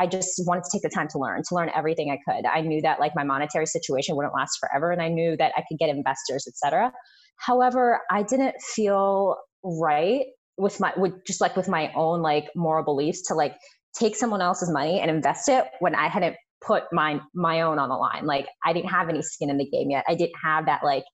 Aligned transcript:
I 0.00 0.06
just 0.06 0.40
wanted 0.46 0.64
to 0.64 0.70
take 0.72 0.80
the 0.80 0.88
time 0.88 1.08
to 1.08 1.18
learn, 1.18 1.42
to 1.46 1.54
learn 1.54 1.70
everything 1.76 2.10
I 2.10 2.18
could. 2.26 2.46
I 2.46 2.62
knew 2.62 2.80
that 2.80 3.00
like 3.00 3.14
my 3.14 3.22
monetary 3.22 3.66
situation 3.66 4.16
wouldn't 4.16 4.32
last 4.32 4.58
forever 4.58 4.90
and 4.92 5.02
I 5.02 5.08
knew 5.08 5.36
that 5.36 5.52
I 5.58 5.62
could 5.68 5.78
get 5.78 5.90
investors, 5.90 6.46
etc. 6.48 6.90
However, 7.36 8.00
I 8.10 8.22
didn't 8.22 8.54
feel 8.62 9.36
right 9.62 10.24
with 10.56 10.80
my 10.80 10.94
with 10.96 11.22
just 11.26 11.42
like 11.42 11.54
with 11.54 11.68
my 11.68 11.92
own 11.94 12.22
like 12.22 12.48
moral 12.56 12.82
beliefs 12.82 13.20
to 13.28 13.34
like 13.34 13.56
take 13.94 14.16
someone 14.16 14.40
else's 14.40 14.70
money 14.70 15.00
and 15.00 15.10
invest 15.10 15.50
it 15.50 15.66
when 15.80 15.94
I 15.94 16.08
hadn't 16.08 16.36
put 16.62 16.84
my 16.92 17.20
my 17.34 17.60
own 17.60 17.78
on 17.78 17.90
the 17.90 17.94
line. 17.94 18.24
Like 18.24 18.46
I 18.64 18.72
didn't 18.72 18.88
have 18.88 19.10
any 19.10 19.20
skin 19.20 19.50
in 19.50 19.58
the 19.58 19.68
game 19.68 19.90
yet. 19.90 20.06
I 20.08 20.14
didn't 20.14 20.36
have 20.42 20.64
that 20.64 20.82
like 20.82 21.04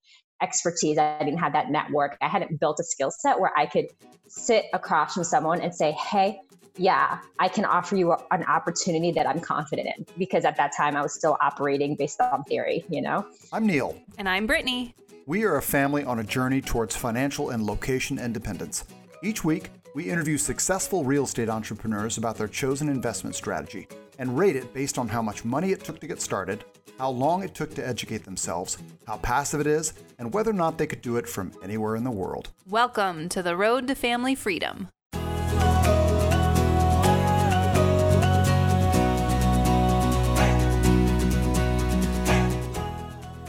expertise. 0.41 0.97
I 0.97 1.19
didn't 1.25 1.39
have 1.39 1.55
that 1.55 1.71
network. 1.71 2.17
I 2.23 2.29
hadn't 2.29 2.61
built 2.61 2.79
a 2.79 2.85
skill 2.85 3.11
set 3.11 3.41
where 3.41 3.51
I 3.57 3.67
could 3.67 3.87
sit 4.29 4.67
across 4.73 5.15
from 5.15 5.25
someone 5.25 5.61
and 5.61 5.75
say, 5.75 5.91
"Hey, 5.91 6.39
yeah, 6.77 7.19
I 7.39 7.49
can 7.49 7.65
offer 7.65 7.97
you 7.97 8.13
an 8.31 8.45
opportunity 8.45 9.13
that 9.13 9.27
I'm 9.27 9.41
confident 9.41 9.89
in." 9.97 10.07
Because 10.19 10.45
at 10.45 10.57
that 10.57 10.73
time 10.77 10.97
I 10.97 11.03
was 11.03 11.15
still 11.15 11.37
operating 11.41 11.97
based 11.97 12.21
on 12.21 12.45
theory, 12.45 12.85
you 12.89 13.03
know. 13.03 13.27
I'm 13.53 13.67
Neil. 13.67 13.97
And 14.19 14.29
I'm 14.29 14.47
Brittany. 14.47 14.95
We 15.27 15.45
are 15.45 15.57
a 15.57 15.63
family 15.63 16.05
on 16.05 16.21
a 16.21 16.25
journey 16.25 16.61
towards 16.61 16.95
financial 16.95 17.51
and 17.51 17.65
location 17.65 18.19
independence. 18.19 18.85
Each 19.23 19.43
week, 19.43 19.71
we 19.95 20.11
interview 20.11 20.37
successful 20.37 21.05
real 21.05 21.25
estate 21.25 21.49
entrepreneurs 21.49 22.19
about 22.19 22.37
their 22.37 22.49
chosen 22.49 22.89
investment 22.89 23.35
strategy 23.35 23.89
and 24.19 24.39
rate 24.39 24.55
it 24.55 24.73
based 24.73 24.99
on 24.99 25.09
how 25.09 25.23
much 25.23 25.45
money 25.45 25.73
it 25.73 25.83
took 25.83 25.99
to 26.01 26.07
get 26.07 26.21
started, 26.21 26.65
how 26.99 27.11
long 27.11 27.43
it 27.43 27.55
took 27.55 27.75
to 27.75 27.87
educate 27.87 28.25
themselves, 28.25 28.79
how 29.07 29.17
passive 29.17 29.61
it 29.61 29.67
is, 29.67 29.95
and 30.19 30.33
whether 30.33 30.51
or 30.51 30.55
not 30.55 30.79
they 30.79 30.87
could 30.87 31.03
do 31.03 31.17
it 31.17 31.29
from 31.29 31.51
anywhere 31.63 31.97
in 31.97 32.05
the 32.05 32.11
world. 32.11 32.51
Welcome 32.69 33.29
to 33.31 33.43
the 33.43 33.57
road 33.57 33.89
to 33.89 33.95
family 33.95 34.35
freedom. 34.35 34.89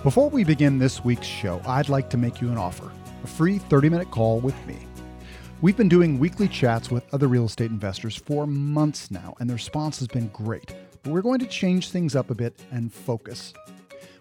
Before 0.08 0.30
we 0.30 0.46
begin 0.46 0.78
this 0.78 1.04
week's 1.04 1.28
show, 1.28 1.62
I'd 1.66 1.90
like 1.90 2.10
to 2.12 2.18
make 2.18 2.40
you 2.40 2.48
an 2.48 2.58
offer 2.58 2.90
a 3.26 3.28
free 3.28 3.58
30 3.58 3.90
minute 3.90 4.10
call 4.10 4.40
with 4.40 4.56
me. 4.66 4.78
We've 5.60 5.76
been 5.76 5.90
doing 5.90 6.18
weekly 6.18 6.48
chats 6.48 6.90
with 6.90 7.04
other 7.14 7.28
real 7.28 7.44
estate 7.44 7.72
investors 7.72 8.16
for 8.16 8.48
months 8.48 9.12
now, 9.12 9.36
and 9.42 9.50
the 9.50 9.54
response 9.54 10.00
has 10.00 10.08
been 10.08 10.30
great. 10.30 10.74
But 11.04 11.12
we're 11.12 11.22
going 11.22 11.40
to 11.40 11.46
change 11.46 11.90
things 11.90 12.16
up 12.16 12.30
a 12.30 12.36
bit 12.36 12.58
and 12.72 12.94
focus. 12.94 13.54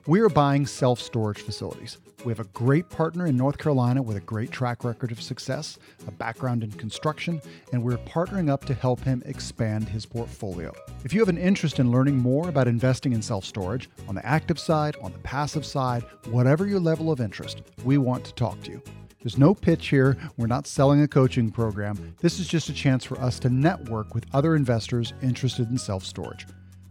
We 0.08 0.18
are 0.18 0.28
buying 0.28 0.66
self 0.66 1.00
storage 1.00 1.42
facilities. 1.42 1.98
We 2.26 2.32
have 2.32 2.40
a 2.40 2.50
great 2.54 2.90
partner 2.90 3.28
in 3.28 3.36
North 3.36 3.56
Carolina 3.56 4.02
with 4.02 4.16
a 4.16 4.20
great 4.20 4.50
track 4.50 4.82
record 4.82 5.12
of 5.12 5.22
success, 5.22 5.78
a 6.08 6.10
background 6.10 6.64
in 6.64 6.72
construction, 6.72 7.40
and 7.72 7.80
we're 7.80 7.98
partnering 7.98 8.50
up 8.50 8.64
to 8.64 8.74
help 8.74 8.98
him 8.98 9.22
expand 9.26 9.88
his 9.88 10.04
portfolio. 10.04 10.74
If 11.04 11.14
you 11.14 11.20
have 11.20 11.28
an 11.28 11.38
interest 11.38 11.78
in 11.78 11.92
learning 11.92 12.16
more 12.16 12.48
about 12.48 12.66
investing 12.66 13.12
in 13.12 13.22
self 13.22 13.44
storage, 13.44 13.88
on 14.08 14.16
the 14.16 14.26
active 14.26 14.58
side, 14.58 14.96
on 15.02 15.12
the 15.12 15.20
passive 15.20 15.64
side, 15.64 16.02
whatever 16.24 16.66
your 16.66 16.80
level 16.80 17.12
of 17.12 17.20
interest, 17.20 17.62
we 17.84 17.96
want 17.96 18.24
to 18.24 18.34
talk 18.34 18.60
to 18.64 18.72
you. 18.72 18.82
There's 19.22 19.38
no 19.38 19.54
pitch 19.54 19.86
here. 19.86 20.16
We're 20.36 20.48
not 20.48 20.66
selling 20.66 21.02
a 21.02 21.08
coaching 21.08 21.52
program. 21.52 22.16
This 22.18 22.40
is 22.40 22.48
just 22.48 22.68
a 22.68 22.72
chance 22.72 23.04
for 23.04 23.20
us 23.20 23.38
to 23.38 23.50
network 23.50 24.16
with 24.16 24.26
other 24.32 24.56
investors 24.56 25.12
interested 25.22 25.70
in 25.70 25.78
self 25.78 26.04
storage. 26.04 26.44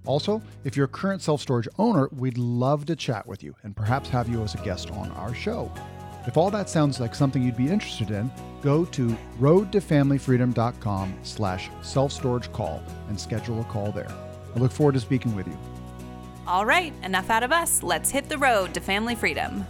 Also, 0.06 0.42
if 0.64 0.76
you're 0.76 0.86
a 0.86 0.90
current 0.90 1.22
self 1.22 1.42
storage 1.42 1.68
owner, 1.78 2.10
we'd 2.18 2.38
love 2.38 2.86
to 2.86 2.96
chat 2.96 3.26
with 3.26 3.44
you 3.44 3.56
and 3.64 3.76
perhaps 3.76 4.10
have 4.10 4.30
you 4.30 4.42
as 4.44 4.56
a 4.56 4.60
guest 4.60 4.92
on 4.92 5.12
our 5.12 5.34
show. 5.34 5.72
If 6.28 6.38
all 6.38 6.50
that 6.52 6.70
sounds 6.70 7.00
like 7.00 7.14
something 7.14 7.44
you'd 7.44 7.58
be 7.58 7.70
interested 7.70 8.10
in, 8.10 8.32
go 8.62 8.86
to 8.86 9.16
roadtofamilyfreedom.com 9.40 11.20
slash 11.24 11.70
self-storage 11.82 12.52
call 12.52 12.82
and 13.10 13.20
schedule 13.20 13.62
a 13.62 13.64
call 13.66 13.92
there. 13.92 14.12
I 14.56 14.60
look 14.60 14.72
forward 14.72 14.94
to 14.94 15.00
speaking 15.00 15.36
with 15.36 15.48
you. 15.48 15.58
All 16.48 16.66
right, 16.66 16.94
enough 17.04 17.30
out 17.30 17.44
of 17.44 17.52
us. 17.52 17.84
Let's 17.84 18.10
hit 18.10 18.30
the 18.30 18.38
road 18.38 18.74
to 18.74 18.80
family 18.80 19.16
freedom. 19.16 19.66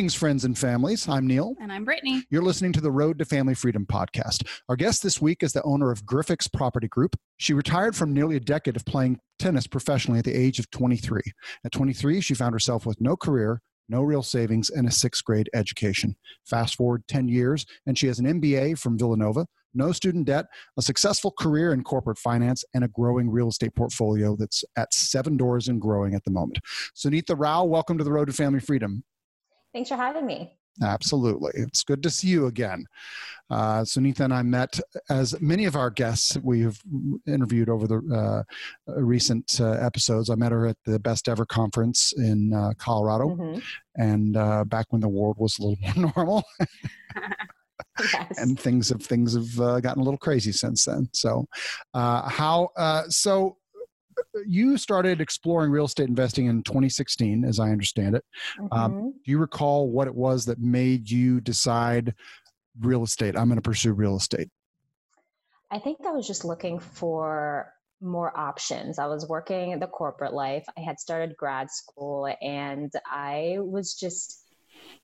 Greetings, 0.00 0.14
friends 0.14 0.46
and 0.46 0.56
families. 0.56 1.06
I'm 1.10 1.26
Neil. 1.26 1.54
And 1.60 1.70
I'm 1.70 1.84
Brittany. 1.84 2.24
You're 2.30 2.40
listening 2.40 2.72
to 2.72 2.80
the 2.80 2.90
Road 2.90 3.18
to 3.18 3.26
Family 3.26 3.52
Freedom 3.52 3.84
podcast. 3.84 4.48
Our 4.70 4.74
guest 4.74 5.02
this 5.02 5.20
week 5.20 5.42
is 5.42 5.52
the 5.52 5.62
owner 5.62 5.90
of 5.90 6.06
Griffix 6.06 6.50
Property 6.50 6.88
Group. 6.88 7.16
She 7.36 7.52
retired 7.52 7.94
from 7.94 8.14
nearly 8.14 8.36
a 8.36 8.40
decade 8.40 8.76
of 8.76 8.86
playing 8.86 9.20
tennis 9.38 9.66
professionally 9.66 10.18
at 10.18 10.24
the 10.24 10.34
age 10.34 10.58
of 10.58 10.70
23. 10.70 11.20
At 11.66 11.72
23, 11.72 12.22
she 12.22 12.32
found 12.32 12.54
herself 12.54 12.86
with 12.86 12.98
no 12.98 13.14
career, 13.14 13.60
no 13.90 14.00
real 14.00 14.22
savings, 14.22 14.70
and 14.70 14.88
a 14.88 14.90
sixth 14.90 15.22
grade 15.22 15.50
education. 15.52 16.16
Fast 16.46 16.76
forward 16.76 17.02
10 17.06 17.28
years, 17.28 17.66
and 17.84 17.98
she 17.98 18.06
has 18.06 18.18
an 18.18 18.40
MBA 18.40 18.78
from 18.78 18.96
Villanova, 18.96 19.44
no 19.74 19.92
student 19.92 20.24
debt, 20.24 20.46
a 20.78 20.82
successful 20.82 21.30
career 21.30 21.74
in 21.74 21.84
corporate 21.84 22.16
finance, 22.16 22.64
and 22.72 22.84
a 22.84 22.88
growing 22.88 23.28
real 23.28 23.48
estate 23.48 23.74
portfolio 23.74 24.34
that's 24.34 24.64
at 24.76 24.94
seven 24.94 25.36
doors 25.36 25.68
and 25.68 25.78
growing 25.78 26.14
at 26.14 26.24
the 26.24 26.30
moment. 26.30 26.58
Sunitha 26.96 27.34
Rao, 27.36 27.64
welcome 27.64 27.98
to 27.98 28.04
the 28.04 28.12
Road 28.12 28.28
to 28.28 28.32
Family 28.32 28.60
Freedom. 28.60 29.04
Thanks 29.72 29.88
for 29.88 29.96
having 29.96 30.26
me. 30.26 30.52
Absolutely. 30.82 31.52
It's 31.54 31.82
good 31.82 32.02
to 32.02 32.10
see 32.10 32.28
you 32.28 32.46
again. 32.46 32.86
Uh, 33.50 33.80
Sunitha 33.80 34.20
and 34.20 34.32
I 34.32 34.42
met, 34.42 34.80
as 35.10 35.38
many 35.40 35.64
of 35.64 35.76
our 35.76 35.90
guests 35.90 36.38
we've 36.42 36.80
interviewed 37.26 37.68
over 37.68 37.86
the 37.86 38.44
uh, 38.88 39.00
recent 39.00 39.60
uh, 39.60 39.72
episodes. 39.72 40.30
I 40.30 40.36
met 40.36 40.52
her 40.52 40.66
at 40.66 40.76
the 40.86 40.98
Best 40.98 41.28
Ever 41.28 41.44
Conference 41.44 42.14
in 42.16 42.54
uh, 42.54 42.72
Colorado, 42.78 43.30
mm-hmm. 43.30 43.58
and 43.96 44.36
uh, 44.36 44.64
back 44.64 44.86
when 44.90 45.00
the 45.00 45.08
world 45.08 45.36
was 45.38 45.58
a 45.58 45.62
little 45.62 45.78
more 45.96 46.12
normal. 46.16 46.44
yes. 48.00 48.38
And 48.38 48.58
things 48.58 48.88
have 48.90 49.02
things 49.02 49.34
have 49.34 49.60
uh, 49.60 49.80
gotten 49.80 50.00
a 50.00 50.04
little 50.04 50.18
crazy 50.18 50.52
since 50.52 50.84
then. 50.84 51.08
So, 51.12 51.46
how 51.92 52.70
so 53.08 53.56
you 54.46 54.76
started 54.76 55.20
exploring 55.20 55.70
real 55.70 55.84
estate 55.84 56.08
investing 56.08 56.46
in 56.46 56.62
2016, 56.62 57.44
as 57.44 57.58
I 57.60 57.70
understand 57.70 58.16
it. 58.16 58.24
Um, 58.58 58.68
mm-hmm. 58.68 58.78
Um, 58.78 59.12
do 59.24 59.30
you 59.30 59.38
recall 59.38 59.90
what 59.90 60.06
it 60.06 60.14
was 60.14 60.44
that 60.46 60.58
made 60.58 61.10
you 61.10 61.40
decide 61.40 62.14
real 62.80 63.02
estate? 63.02 63.36
I'm 63.36 63.48
going 63.48 63.56
to 63.56 63.62
pursue 63.62 63.92
real 63.92 64.16
estate. 64.16 64.48
I 65.70 65.78
think 65.78 65.98
I 66.06 66.10
was 66.10 66.26
just 66.26 66.44
looking 66.44 66.78
for 66.78 67.72
more 68.00 68.36
options. 68.36 68.98
I 68.98 69.06
was 69.06 69.28
working 69.28 69.72
in 69.72 69.78
the 69.78 69.86
corporate 69.86 70.32
life. 70.32 70.64
I 70.76 70.80
had 70.80 70.98
started 70.98 71.36
grad 71.36 71.70
school 71.70 72.34
and 72.40 72.90
I 73.06 73.58
was 73.58 73.94
just 73.94 74.40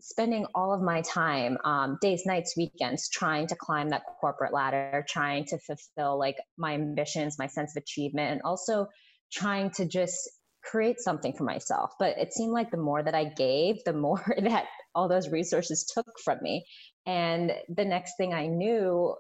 spending 0.01 0.47
all 0.55 0.73
of 0.73 0.83
my 0.83 1.03
time, 1.03 1.59
um, 1.65 1.99
days, 2.01 2.25
nights, 2.27 2.57
weekends, 2.57 3.09
trying 3.09 3.47
to 3.49 3.57
climb 3.57 3.89
that 3.91 4.03
corporate 4.21 4.53
ladder, 4.53 5.05
trying 5.09 5.45
to 5.47 5.59
fulfill 5.59 6.19
like 6.19 6.37
my 6.57 6.75
ambitions, 6.75 7.39
my 7.39 7.47
sense 7.47 7.77
of 7.77 7.83
achievement, 7.83 8.33
and 8.33 8.43
also 8.43 8.89
trying 9.37 9.71
to 9.71 9.87
just 9.87 10.17
create 10.65 11.01
something 11.01 11.33
for 11.33 11.45
myself. 11.45 11.93
But 11.99 12.19
it 12.19 12.33
seemed 12.33 12.53
like 12.53 12.71
the 12.71 12.77
more 12.77 13.03
that 13.03 13.15
I 13.15 13.25
gave, 13.25 13.77
the 13.85 13.93
more 13.93 14.25
that 14.43 14.67
all 14.95 15.09
those 15.09 15.29
resources 15.29 15.91
took 15.95 16.19
from 16.25 16.39
me. 16.43 16.65
And 17.07 17.53
the 17.69 17.85
next 17.85 18.15
thing 18.17 18.35
I 18.35 18.47
knew, 18.47 19.15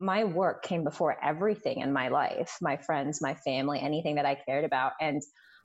my 0.00 0.24
work 0.24 0.64
came 0.64 0.82
before 0.82 1.16
everything 1.24 1.78
in 1.80 1.92
my 1.92 2.08
life 2.08 2.56
my 2.60 2.76
friends, 2.76 3.20
my 3.22 3.34
family, 3.34 3.80
anything 3.80 4.16
that 4.16 4.26
I 4.26 4.34
cared 4.34 4.64
about. 4.64 4.92
And 5.00 5.22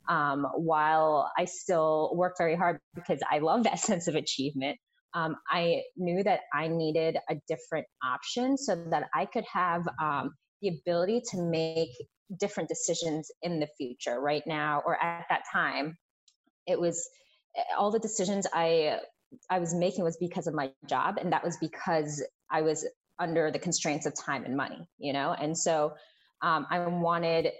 um, 0.09 0.45
while 0.55 1.31
I 1.37 1.45
still 1.45 2.11
work 2.15 2.35
very 2.37 2.55
hard 2.55 2.79
because 2.95 3.19
I 3.29 3.39
love 3.39 3.63
that 3.63 3.79
sense 3.89 4.07
of 4.07 4.15
achievement, 4.15 4.77
um, 5.13 5.35
I 5.49 5.81
knew 5.95 6.23
that 6.23 6.41
I 6.53 6.67
needed 6.67 7.17
a 7.29 7.35
different 7.47 7.87
option 8.03 8.57
so 8.57 8.75
that 8.91 9.07
I 9.13 9.25
could 9.25 9.45
have 9.51 9.87
um, 10.01 10.35
the 10.61 10.69
ability 10.69 11.21
to 11.31 11.41
make 11.41 11.89
different 12.39 12.69
decisions 12.69 13.31
in 13.41 13.59
the 13.59 13.67
future 13.77 14.19
right 14.19 14.43
now 14.45 14.81
or 14.85 15.01
at 15.01 15.25
that 15.29 15.43
time. 15.51 15.97
It 16.65 16.79
was 16.79 17.09
eh, 17.55 17.61
all 17.77 17.91
the 17.91 17.99
decisions 17.99 18.45
i 18.53 18.97
i 19.49 19.59
was 19.59 19.73
making 19.73 20.03
was 20.03 20.17
because 20.17 20.47
of 20.47 20.53
my 20.53 20.71
job 20.87 21.15
and 21.19 21.33
that 21.33 21.43
was 21.43 21.57
because 21.57 22.23
i 22.49 22.61
was 22.61 22.87
under 23.19 23.51
the 23.51 23.59
constraints 23.59 24.05
of 24.05 24.13
time 24.15 24.45
and 24.45 24.55
money 24.55 24.87
you 24.99 25.11
know? 25.13 25.35
And 25.37 25.57
so 25.57 25.93
um, 26.41 26.65
i 26.69 26.79
wanted 26.85 27.51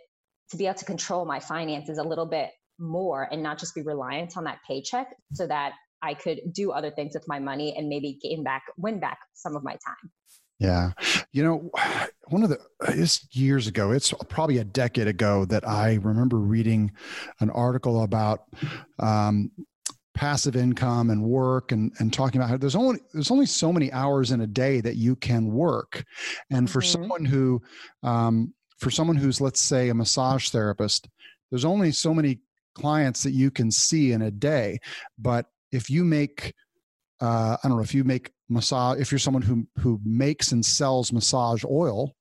to 0.52 0.58
be 0.58 0.66
able 0.66 0.76
to 0.76 0.86
control 0.86 1.26
my 1.26 1.40
finances 1.40 1.98
a 1.98 2.04
little 2.04 2.26
bit 2.26 2.52
more 2.80 3.28
and 3.32 3.44
not 3.44 3.58
just 3.58 3.76
be 3.76 3.82
reliant 3.82 4.38
on 4.38 4.46
that 4.46 4.60
paycheck 4.68 5.08
so 5.34 5.48
that 5.48 5.74
i 6.02 6.14
could 6.14 6.40
do 6.52 6.72
other 6.72 6.92
things 6.92 7.14
with 7.14 7.28
my 7.28 7.40
money 7.40 7.76
and 7.76 7.90
maybe 7.90 8.20
gain 8.22 8.44
back 8.44 8.64
win 8.78 9.00
back 9.00 9.20
some 9.34 9.56
of 9.56 9.64
my 9.64 9.74
time 9.74 10.12
yeah. 10.60 10.92
You 11.32 11.44
know, 11.44 11.72
one 12.30 12.44
of 12.44 12.50
the, 12.50 12.60
it's 12.90 13.28
years 13.36 13.68
ago, 13.68 13.92
it's 13.92 14.14
probably 14.30 14.58
a 14.58 14.64
decade 14.64 15.08
ago 15.08 15.46
that 15.46 15.68
I 15.68 15.96
remember 15.96 16.38
reading 16.38 16.92
an 17.40 17.50
article 17.50 18.04
about 18.04 18.42
um, 19.00 19.52
passive 20.18 20.56
income 20.56 21.12
and 21.12 21.24
work 21.24 21.72
and, 21.72 21.94
and 22.00 22.12
talking 22.12 22.42
about 22.42 22.50
how 22.50 22.58
there's 22.58 22.76
only 22.76 23.00
there's 23.14 23.30
only 23.30 23.46
so 23.46 23.72
many 23.72 23.92
hours 23.92 24.32
in 24.32 24.42
a 24.42 24.48
day 24.48 24.82
that 24.82 24.96
you 24.96 25.16
can 25.16 25.46
work 25.46 26.04
and 26.50 26.70
for 26.70 26.80
mm-hmm. 26.80 27.02
someone 27.02 27.24
who 27.24 27.62
um, 28.02 28.52
for 28.80 28.90
someone 28.90 29.16
who's 29.16 29.40
let's 29.40 29.62
say 29.62 29.90
a 29.90 29.94
massage 29.94 30.50
therapist 30.50 31.08
there's 31.52 31.66
only 31.66 31.92
so 31.92 32.16
many 32.16 32.40
clients 32.74 33.22
that 33.22 33.32
you 33.32 33.52
can 33.52 33.70
see 33.70 34.12
in 34.12 34.24
a 34.24 34.32
day 34.32 34.80
but 35.20 35.46
if 35.72 35.88
you 35.88 36.04
make 36.04 36.54
uh, 37.22 37.58
i 37.64 37.68
don't 37.68 37.78
know 37.78 37.84
if 37.84 37.94
you 37.94 38.04
make 38.04 38.32
massage 38.50 39.00
if 39.00 39.12
you're 39.12 39.20
someone 39.20 39.42
who 39.42 39.68
who 39.80 40.00
makes 40.04 40.52
and 40.52 40.66
sells 40.66 41.12
massage 41.12 41.64
oil 41.66 42.16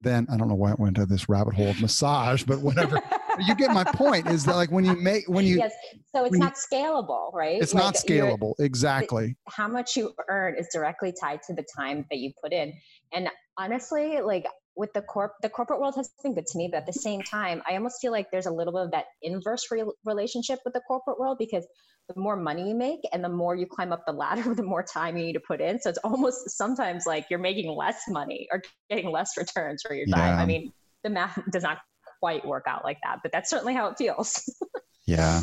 then 0.00 0.26
i 0.30 0.36
don't 0.36 0.48
know 0.48 0.54
why 0.54 0.70
i 0.70 0.74
went 0.78 0.96
into 0.96 1.06
this 1.06 1.28
rabbit 1.28 1.54
hole 1.54 1.68
of 1.68 1.80
massage 1.80 2.42
but 2.44 2.60
whatever. 2.60 3.00
You 3.46 3.54
get 3.54 3.72
my 3.72 3.84
point 3.84 4.26
is 4.28 4.44
that 4.44 4.56
like 4.56 4.70
when 4.70 4.84
you 4.84 4.96
make 4.96 5.28
when 5.28 5.44
you 5.44 5.58
yes 5.58 5.72
so 6.14 6.24
it's 6.24 6.36
not 6.36 6.54
you, 6.56 6.78
scalable 6.78 7.32
right? 7.32 7.60
It's 7.60 7.74
like 7.74 7.84
not 7.84 7.94
scalable 7.94 8.54
exactly. 8.58 9.36
how 9.48 9.68
much 9.68 9.96
you 9.96 10.12
earn 10.28 10.56
is 10.58 10.68
directly 10.72 11.12
tied 11.18 11.42
to 11.44 11.54
the 11.54 11.64
time 11.76 12.04
that 12.10 12.18
you 12.18 12.32
put 12.42 12.52
in. 12.52 12.72
And 13.12 13.28
honestly 13.56 14.20
like 14.20 14.46
with 14.78 14.92
the 14.94 15.02
corp 15.02 15.32
the 15.42 15.48
corporate 15.48 15.80
world 15.80 15.94
has 15.94 16.10
been 16.22 16.34
good 16.34 16.46
to 16.46 16.56
me 16.56 16.68
but 16.70 16.78
at 16.78 16.86
the 16.86 16.92
same 16.92 17.20
time 17.22 17.62
i 17.68 17.74
almost 17.74 18.00
feel 18.00 18.12
like 18.12 18.30
there's 18.30 18.46
a 18.46 18.50
little 18.50 18.72
bit 18.72 18.82
of 18.82 18.90
that 18.90 19.06
inverse 19.22 19.66
re- 19.70 19.84
relationship 20.04 20.58
with 20.64 20.72
the 20.72 20.80
corporate 20.88 21.18
world 21.18 21.36
because 21.38 21.66
the 22.08 22.18
more 22.18 22.36
money 22.36 22.68
you 22.68 22.74
make 22.74 23.00
and 23.12 23.22
the 23.22 23.28
more 23.28 23.54
you 23.54 23.66
climb 23.66 23.92
up 23.92 24.04
the 24.06 24.12
ladder 24.12 24.54
the 24.54 24.62
more 24.62 24.82
time 24.82 25.16
you 25.16 25.24
need 25.24 25.34
to 25.34 25.40
put 25.40 25.60
in 25.60 25.78
so 25.80 25.90
it's 25.90 25.98
almost 25.98 26.48
sometimes 26.50 27.04
like 27.06 27.26
you're 27.28 27.38
making 27.38 27.70
less 27.70 28.02
money 28.08 28.48
or 28.52 28.62
getting 28.88 29.10
less 29.10 29.36
returns 29.36 29.82
for 29.86 29.94
your 29.94 30.06
time 30.06 30.36
yeah. 30.36 30.42
i 30.42 30.46
mean 30.46 30.72
the 31.04 31.10
math 31.10 31.38
does 31.52 31.62
not 31.62 31.78
quite 32.20 32.46
work 32.46 32.64
out 32.66 32.84
like 32.84 32.98
that, 33.04 33.18
but 33.22 33.32
that's 33.32 33.50
certainly 33.50 33.74
how 33.74 33.88
it 33.88 33.96
feels. 33.96 34.48
yeah. 35.06 35.42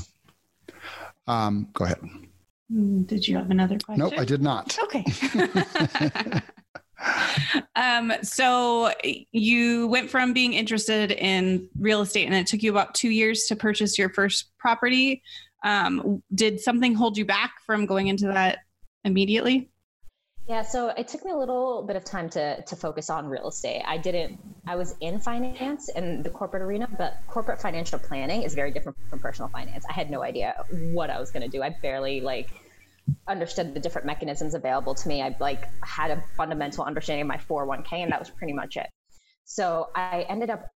Um, 1.28 1.70
go 1.74 1.86
ahead. 1.86 2.00
Mm, 2.72 3.08
did 3.08 3.28
you 3.28 3.38
have 3.38 3.52
another 3.52 3.78
question? 3.80 4.04
Nope, 4.04 4.14
I 4.18 4.26
did 4.26 4.42
not. 4.42 4.78
Okay. 4.84 5.06
um, 7.76 8.14
so 8.22 8.92
you 9.32 9.88
went 9.88 10.10
from 10.10 10.34
being 10.34 10.54
interested 10.54 11.12
in 11.12 11.68
real 11.80 12.02
estate 12.02 12.26
and 12.26 12.34
it 12.34 12.48
took 12.48 12.64
you 12.64 12.72
about 12.72 12.96
two 12.96 13.10
years 13.10 13.46
to 13.46 13.56
purchase 13.56 13.98
your 13.98 14.10
first 14.10 14.52
property. 14.58 15.22
Um, 15.64 16.22
did 16.34 16.60
something 16.60 16.94
hold 16.94 17.18
you 17.18 17.26
back 17.26 17.54
from 17.66 17.86
going 17.86 18.08
into 18.08 18.28
that 18.28 18.60
immediately? 19.04 19.70
Yeah, 20.48 20.62
so 20.62 20.90
it 20.90 21.08
took 21.08 21.26
me 21.26 21.32
a 21.32 21.36
little 21.36 21.82
bit 21.82 21.96
of 21.96 22.04
time 22.04 22.30
to 22.32 22.62
to 22.62 22.76
focus 22.76 23.10
on 23.10 23.26
real 23.26 23.48
estate. 23.48 23.82
I 23.88 23.98
didn't 23.98 24.40
I 24.68 24.76
was 24.76 24.96
in 25.02 25.20
finance 25.20 25.90
in 25.90 26.22
the 26.22 26.30
corporate 26.30 26.62
arena, 26.62 26.88
but 27.00 27.18
corporate 27.28 27.60
financial 27.60 27.98
planning 27.98 28.44
is 28.44 28.54
very 28.54 28.70
different 28.70 28.96
from 29.10 29.20
personal 29.20 29.50
finance. 29.50 29.86
I 29.90 29.94
had 29.94 30.12
no 30.12 30.22
idea 30.22 30.54
what 30.70 31.10
I 31.10 31.20
was 31.20 31.32
going 31.32 31.42
to 31.42 31.50
do. 31.50 31.64
I 31.64 31.76
barely 31.82 32.22
like 32.22 32.52
understood 33.28 33.74
the 33.74 33.80
different 33.80 34.08
mechanisms 34.08 34.54
available 34.54 34.96
to 34.96 35.08
me. 35.08 35.22
I 35.22 35.36
like 35.40 35.68
had 35.84 36.12
a 36.12 36.24
fundamental 36.38 36.84
understanding 36.84 37.22
of 37.24 37.28
my 37.28 37.38
401k 37.38 37.94
and 37.94 38.12
that 38.12 38.20
was 38.20 38.30
pretty 38.30 38.54
much 38.54 38.78
it. 38.78 38.90
So 39.46 39.90
I 39.96 40.26
ended 40.28 40.50
up 40.50 40.68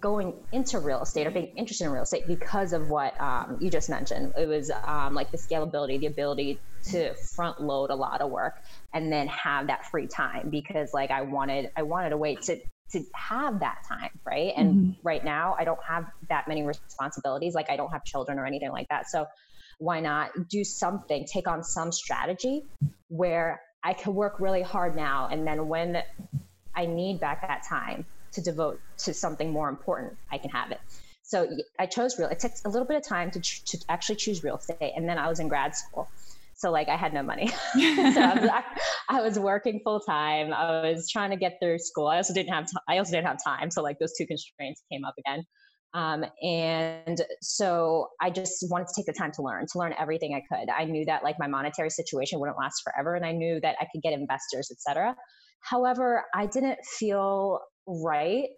going 0.00 0.34
into 0.52 0.78
real 0.78 1.00
estate 1.00 1.26
or 1.26 1.30
being 1.30 1.56
interested 1.56 1.84
in 1.84 1.90
real 1.90 2.02
estate 2.02 2.26
because 2.26 2.72
of 2.72 2.90
what 2.90 3.18
um, 3.20 3.56
you 3.60 3.70
just 3.70 3.88
mentioned. 3.88 4.34
It 4.36 4.46
was 4.46 4.70
um, 4.84 5.14
like 5.14 5.30
the 5.30 5.38
scalability, 5.38 5.98
the 5.98 6.06
ability 6.06 6.60
to 6.90 7.14
front 7.14 7.60
load 7.60 7.90
a 7.90 7.94
lot 7.94 8.20
of 8.20 8.30
work 8.30 8.56
and 8.92 9.10
then 9.10 9.28
have 9.28 9.68
that 9.68 9.86
free 9.86 10.06
time 10.06 10.50
because 10.50 10.92
like 10.92 11.10
I 11.10 11.22
wanted 11.22 11.70
I 11.76 11.82
wanted 11.82 12.12
a 12.12 12.16
way 12.16 12.34
to 12.36 12.60
to 12.90 13.04
have 13.14 13.60
that 13.60 13.82
time, 13.86 14.10
right? 14.24 14.52
And 14.56 14.74
mm-hmm. 14.74 14.90
right 15.02 15.24
now 15.24 15.56
I 15.58 15.64
don't 15.64 15.82
have 15.86 16.06
that 16.28 16.48
many 16.48 16.64
responsibilities. 16.64 17.54
Like 17.54 17.70
I 17.70 17.76
don't 17.76 17.90
have 17.90 18.04
children 18.04 18.38
or 18.38 18.46
anything 18.46 18.70
like 18.70 18.88
that. 18.88 19.08
So 19.10 19.26
why 19.78 20.00
not 20.00 20.30
do 20.48 20.64
something, 20.64 21.26
take 21.32 21.48
on 21.48 21.62
some 21.62 21.92
strategy 21.92 22.64
where 23.08 23.60
I 23.84 23.92
can 23.94 24.14
work 24.14 24.40
really 24.40 24.62
hard 24.62 24.96
now 24.96 25.28
and 25.30 25.46
then 25.46 25.68
when 25.68 26.02
I 26.76 26.86
need 26.86 27.20
back 27.20 27.46
that 27.46 27.62
time 27.68 28.06
to 28.32 28.42
devote 28.42 28.80
to 29.04 29.14
something 29.14 29.50
more 29.50 29.68
important, 29.68 30.18
I 30.30 30.38
can 30.38 30.50
have 30.50 30.70
it. 30.70 30.78
So 31.22 31.48
I 31.78 31.86
chose 31.86 32.18
real. 32.18 32.28
It 32.28 32.38
takes 32.38 32.62
a 32.64 32.68
little 32.68 32.86
bit 32.86 32.96
of 32.96 33.06
time 33.06 33.30
to, 33.32 33.40
to 33.40 33.78
actually 33.88 34.16
choose 34.16 34.42
real 34.42 34.56
estate, 34.56 34.92
and 34.96 35.08
then 35.08 35.18
I 35.18 35.28
was 35.28 35.40
in 35.40 35.48
grad 35.48 35.74
school, 35.74 36.10
so 36.54 36.70
like 36.70 36.88
I 36.88 36.96
had 36.96 37.12
no 37.12 37.22
money. 37.22 37.48
so 37.48 37.54
I 37.76 38.34
was, 38.34 38.50
I 39.10 39.20
was, 39.20 39.38
working 39.38 39.80
full 39.84 40.00
time. 40.00 40.52
I 40.54 40.88
was 40.88 41.08
trying 41.10 41.30
to 41.30 41.36
get 41.36 41.58
through 41.62 41.78
school. 41.80 42.06
I 42.06 42.16
also 42.16 42.32
didn't 42.32 42.52
have 42.52 42.66
t- 42.66 42.76
I 42.88 42.98
also 42.98 43.12
didn't 43.12 43.26
have 43.26 43.38
time. 43.44 43.70
So 43.70 43.82
like 43.82 43.98
those 43.98 44.14
two 44.16 44.26
constraints 44.26 44.82
came 44.90 45.04
up 45.04 45.14
again. 45.18 45.44
Um, 45.94 46.24
and 46.42 47.20
so 47.40 48.08
I 48.20 48.30
just 48.30 48.64
wanted 48.68 48.88
to 48.88 48.94
take 48.94 49.06
the 49.06 49.12
time 49.12 49.32
to 49.32 49.42
learn, 49.42 49.66
to 49.72 49.78
learn 49.78 49.94
everything 49.98 50.34
I 50.34 50.42
could. 50.54 50.68
I 50.70 50.84
knew 50.84 51.04
that 51.06 51.24
like 51.24 51.36
my 51.38 51.46
monetary 51.46 51.90
situation 51.90 52.40
wouldn't 52.40 52.58
last 52.58 52.82
forever, 52.84 53.14
and 53.14 53.24
I 53.24 53.32
knew 53.32 53.58
that 53.62 53.76
I 53.80 53.86
could 53.90 54.02
get 54.02 54.12
investors, 54.12 54.70
etc. 54.70 55.16
However, 55.60 56.24
I 56.34 56.46
didn't 56.46 56.78
feel 56.84 57.60
right 57.86 58.48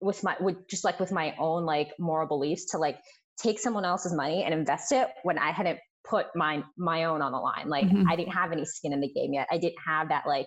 with 0.00 0.24
my 0.24 0.36
with 0.40 0.56
just 0.68 0.84
like 0.84 0.98
with 0.98 1.12
my 1.12 1.34
own 1.38 1.66
like 1.66 1.88
moral 1.98 2.26
beliefs 2.26 2.70
to 2.70 2.78
like 2.78 2.96
take 3.40 3.58
someone 3.58 3.84
else's 3.84 4.14
money 4.14 4.42
and 4.44 4.54
invest 4.54 4.92
it 4.92 5.08
when 5.22 5.38
I 5.38 5.50
hadn't 5.50 5.78
put 6.08 6.26
my 6.34 6.62
my 6.78 7.04
own 7.04 7.22
on 7.22 7.32
the 7.32 7.38
line. 7.38 7.68
Like 7.68 7.86
mm-hmm. 7.86 8.08
I 8.08 8.16
didn't 8.16 8.32
have 8.32 8.52
any 8.52 8.64
skin 8.64 8.92
in 8.92 9.00
the 9.00 9.12
game 9.12 9.34
yet. 9.34 9.46
I 9.50 9.58
didn't 9.58 9.78
have 9.86 10.08
that 10.08 10.26
like 10.26 10.46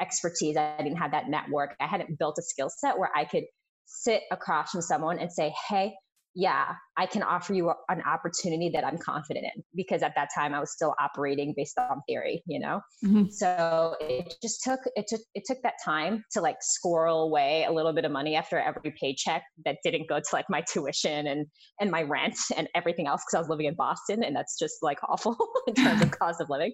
expertise. 0.00 0.56
I 0.56 0.76
didn't 0.78 0.96
have 0.96 1.12
that 1.12 1.28
network. 1.28 1.74
I 1.80 1.86
hadn't 1.86 2.18
built 2.18 2.36
a 2.38 2.42
skill 2.42 2.70
set 2.70 2.98
where 2.98 3.10
I 3.14 3.24
could 3.24 3.44
sit 3.86 4.22
across 4.30 4.70
from 4.70 4.82
someone 4.82 5.18
and 5.18 5.32
say, 5.32 5.52
"Hey, 5.68 5.94
yeah, 6.34 6.74
I 6.96 7.06
can 7.06 7.22
offer 7.22 7.52
you 7.52 7.72
an 7.90 8.02
opportunity 8.02 8.70
that 8.70 8.84
I'm 8.84 8.96
confident 8.96 9.46
in 9.54 9.62
because 9.74 10.02
at 10.02 10.14
that 10.14 10.30
time 10.34 10.54
I 10.54 10.60
was 10.60 10.72
still 10.72 10.94
operating 10.98 11.52
based 11.54 11.78
on 11.78 12.00
theory, 12.08 12.42
you 12.46 12.58
know? 12.58 12.80
Mm-hmm. 13.04 13.28
So 13.30 13.96
it 14.00 14.34
just 14.42 14.62
took, 14.62 14.80
it 14.96 15.06
took, 15.08 15.20
it 15.34 15.44
took 15.46 15.58
that 15.62 15.74
time 15.84 16.24
to 16.32 16.40
like 16.40 16.56
squirrel 16.60 17.24
away 17.24 17.64
a 17.68 17.72
little 17.72 17.92
bit 17.92 18.06
of 18.06 18.12
money 18.12 18.34
after 18.34 18.58
every 18.58 18.94
paycheck 18.98 19.42
that 19.66 19.76
didn't 19.84 20.08
go 20.08 20.20
to 20.20 20.26
like 20.32 20.46
my 20.48 20.62
tuition 20.72 21.26
and, 21.26 21.46
and 21.80 21.90
my 21.90 22.02
rent 22.02 22.38
and 22.56 22.66
everything 22.74 23.06
else. 23.06 23.22
Cause 23.30 23.36
I 23.36 23.38
was 23.40 23.48
living 23.50 23.66
in 23.66 23.74
Boston 23.74 24.24
and 24.24 24.34
that's 24.34 24.58
just 24.58 24.76
like 24.82 24.98
awful 25.08 25.36
in 25.66 25.74
terms 25.74 26.00
of 26.00 26.10
cost 26.12 26.40
of 26.40 26.48
living. 26.48 26.72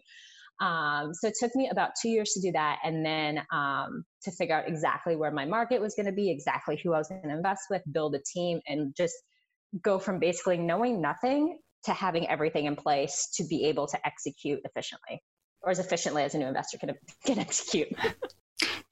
Um, 0.61 1.15
so 1.15 1.29
it 1.29 1.35
took 1.39 1.55
me 1.55 1.69
about 1.71 1.91
two 2.01 2.09
years 2.09 2.33
to 2.33 2.41
do 2.41 2.53
that. 2.53 2.79
And 2.85 3.05
then 3.05 3.43
um, 3.53 4.05
to 4.23 4.31
figure 4.33 4.57
out 4.57 4.69
exactly 4.69 5.17
where 5.17 5.31
my 5.31 5.45
market 5.45 5.81
was 5.81 5.95
going 5.95 6.07
to 6.07 6.13
be, 6.13 6.31
exactly 6.31 6.81
who 6.83 6.93
I 6.93 6.99
was 6.99 7.09
going 7.09 7.23
to 7.23 7.31
invest 7.31 7.65
with, 7.71 7.83
build 7.93 8.15
a 8.15 8.21
team 8.21 8.61
and 8.67 8.95
just 8.97 9.15
go 9.83 9.99
from 9.99 10.19
basically 10.19 10.59
knowing 10.59 11.01
nothing 11.01 11.59
to 11.85 11.93
having 11.93 12.29
everything 12.29 12.67
in 12.67 12.75
place 12.75 13.29
to 13.37 13.45
be 13.45 13.67
able 13.67 13.87
to 13.87 14.07
execute 14.07 14.61
efficiently 14.65 15.23
or 15.63 15.71
as 15.71 15.79
efficiently 15.79 16.23
as 16.23 16.35
a 16.35 16.39
new 16.39 16.47
investor 16.47 16.79
can, 16.79 16.95
can 17.25 17.39
execute. 17.39 17.89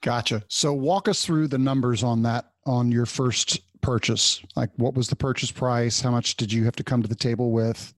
gotcha. 0.02 0.42
So 0.48 0.72
walk 0.72 1.08
us 1.08 1.24
through 1.24 1.48
the 1.48 1.58
numbers 1.58 2.02
on 2.02 2.22
that 2.22 2.52
on 2.64 2.92
your 2.92 3.06
first 3.06 3.60
purchase. 3.80 4.40
Like 4.54 4.70
what 4.76 4.94
was 4.94 5.08
the 5.08 5.16
purchase 5.16 5.50
price? 5.50 6.00
How 6.00 6.10
much 6.10 6.36
did 6.36 6.52
you 6.52 6.64
have 6.64 6.76
to 6.76 6.84
come 6.84 7.02
to 7.02 7.08
the 7.08 7.14
table 7.14 7.52
with? 7.52 7.92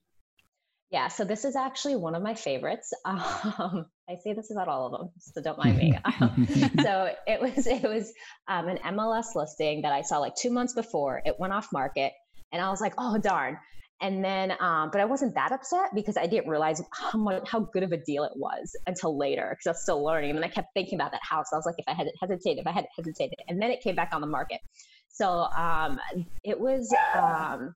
Yeah, 0.90 1.09
so 1.09 1.25
this 1.25 1.45
is 1.45 1.54
actually 1.54 1.97
one 1.97 2.14
of 2.14 2.23
my 2.23 2.35
favorites. 2.35 2.92
Um, 3.04 3.87
I 4.09 4.16
say 4.25 4.33
this 4.33 4.50
about 4.50 4.68
all 4.68 4.87
of 4.87 4.92
them, 4.92 5.11
so 5.18 5.42
don't 5.42 5.59
mind 5.59 5.76
me. 5.76 5.99
Um, 6.21 6.49
so 6.83 7.11
it 7.26 7.40
was 7.40 7.66
it 7.66 7.83
was 7.83 8.12
um, 8.49 8.68
an 8.68 8.78
MLS 8.78 9.35
listing 9.35 9.83
that 9.83 9.92
I 9.92 10.02
saw 10.02 10.18
like 10.18 10.35
two 10.35 10.50
months 10.50 10.73
before 10.73 11.21
it 11.25 11.37
went 11.38 11.52
off 11.52 11.68
market. 11.73 12.12
And 12.52 12.62
I 12.62 12.71
was 12.71 12.80
like, 12.80 12.95
oh, 12.97 13.18
darn. 13.18 13.59
And 14.00 14.25
then, 14.25 14.52
um, 14.61 14.90
but 14.92 15.00
I 15.00 15.04
wasn't 15.04 15.35
that 15.35 15.50
upset 15.52 15.90
because 15.95 16.16
I 16.16 16.26
didn't 16.26 16.49
realize 16.49 16.80
how 16.92 17.18
much, 17.18 17.49
how 17.49 17.61
good 17.61 17.83
of 17.83 17.92
a 17.92 17.97
deal 17.97 18.23
it 18.25 18.33
was 18.37 18.75
until 18.87 19.18
later 19.18 19.49
because 19.50 19.66
I 19.66 19.71
was 19.71 19.83
still 19.83 20.04
learning. 20.04 20.37
And 20.37 20.45
I 20.45 20.49
kept 20.49 20.68
thinking 20.73 20.95
about 20.95 21.11
that 21.12 21.21
house. 21.28 21.47
I 21.52 21.57
was 21.57 21.66
like, 21.66 21.75
if 21.78 21.85
I 21.88 21.95
had 21.95 22.07
hesitated, 22.21 22.61
if 22.61 22.66
I 22.66 22.73
had 22.73 22.87
hesitated, 22.97 23.38
and 23.49 23.61
then 23.61 23.71
it 23.71 23.83
came 23.83 23.97
back 23.97 24.11
on 24.12 24.21
the 24.21 24.26
market. 24.26 24.61
So 25.09 25.28
um, 25.28 25.99
it 26.45 26.59
was 26.61 26.95
um, 27.16 27.75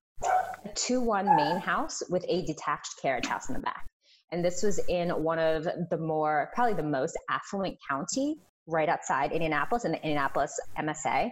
a 0.65 0.69
two-one 0.75 1.37
main 1.37 1.57
house 1.57 2.03
with 2.09 2.25
a 2.29 2.45
detached 2.47 3.01
carriage 3.01 3.27
house 3.27 3.49
in 3.49 3.55
the 3.55 3.61
back. 3.61 3.87
And 4.31 4.45
this 4.45 4.63
was 4.63 4.81
in 4.89 5.11
one 5.11 5.39
of 5.39 5.67
the 5.91 5.99
more, 5.99 6.51
probably 6.55 6.75
the 6.75 6.83
most 6.83 7.19
affluent 7.29 7.77
county 7.89 8.39
right 8.67 8.89
outside 8.89 9.33
Indianapolis 9.33 9.85
in 9.85 9.93
the 9.93 9.99
Indianapolis 9.99 10.59
MSA. 10.79 11.31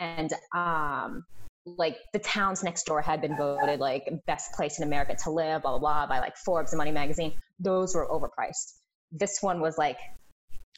And 0.00 0.32
um, 0.54 1.24
like 1.64 1.98
the 2.12 2.18
towns 2.18 2.62
next 2.62 2.84
door 2.84 3.02
had 3.02 3.20
been 3.20 3.36
voted 3.36 3.80
like 3.80 4.08
best 4.26 4.52
place 4.54 4.78
in 4.78 4.84
America 4.84 5.14
to 5.24 5.30
live, 5.30 5.62
blah 5.62 5.78
blah 5.78 5.78
blah, 5.78 6.06
by 6.06 6.18
like 6.20 6.36
Forbes 6.36 6.72
and 6.72 6.78
Money 6.78 6.92
magazine. 6.92 7.34
Those 7.58 7.94
were 7.94 8.08
overpriced. 8.08 8.74
This 9.12 9.38
one 9.40 9.60
was 9.60 9.76
like 9.76 9.98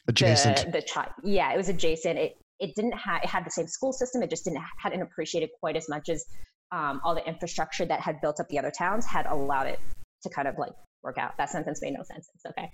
adjacent. 0.07 0.71
The, 0.71 0.81
the 0.81 1.07
yeah, 1.23 1.53
it 1.53 1.57
was 1.57 1.69
adjacent. 1.69 2.19
It 2.19 2.37
it 2.59 2.75
didn't 2.75 2.93
have 2.93 3.23
it 3.23 3.29
had 3.29 3.45
the 3.45 3.51
same 3.51 3.67
school 3.67 3.93
system. 3.93 4.21
It 4.21 4.29
just 4.29 4.43
didn't 4.43 4.61
hadn't 4.77 5.01
appreciated 5.01 5.49
quite 5.59 5.75
as 5.75 5.87
much 5.89 6.09
as 6.09 6.25
um, 6.73 6.99
all 7.03 7.13
the 7.13 7.25
infrastructure 7.25 7.85
that 7.85 8.01
had 8.01 8.19
built 8.19 8.39
up 8.39 8.49
the 8.49 8.57
other 8.57 8.71
towns 8.75 9.05
had 9.05 9.27
allowed 9.27 9.67
it 9.67 9.79
to 10.23 10.29
kind 10.29 10.47
of 10.47 10.57
like 10.57 10.73
work 11.03 11.17
out. 11.19 11.37
That 11.37 11.49
sentence 11.49 11.81
made 11.81 11.93
no 11.93 12.03
sense. 12.03 12.29
It's 12.33 12.45
okay. 12.47 12.71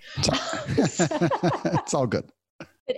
It's 1.83 1.93
all, 1.93 2.07
good. 2.07 2.25
But 2.87 2.97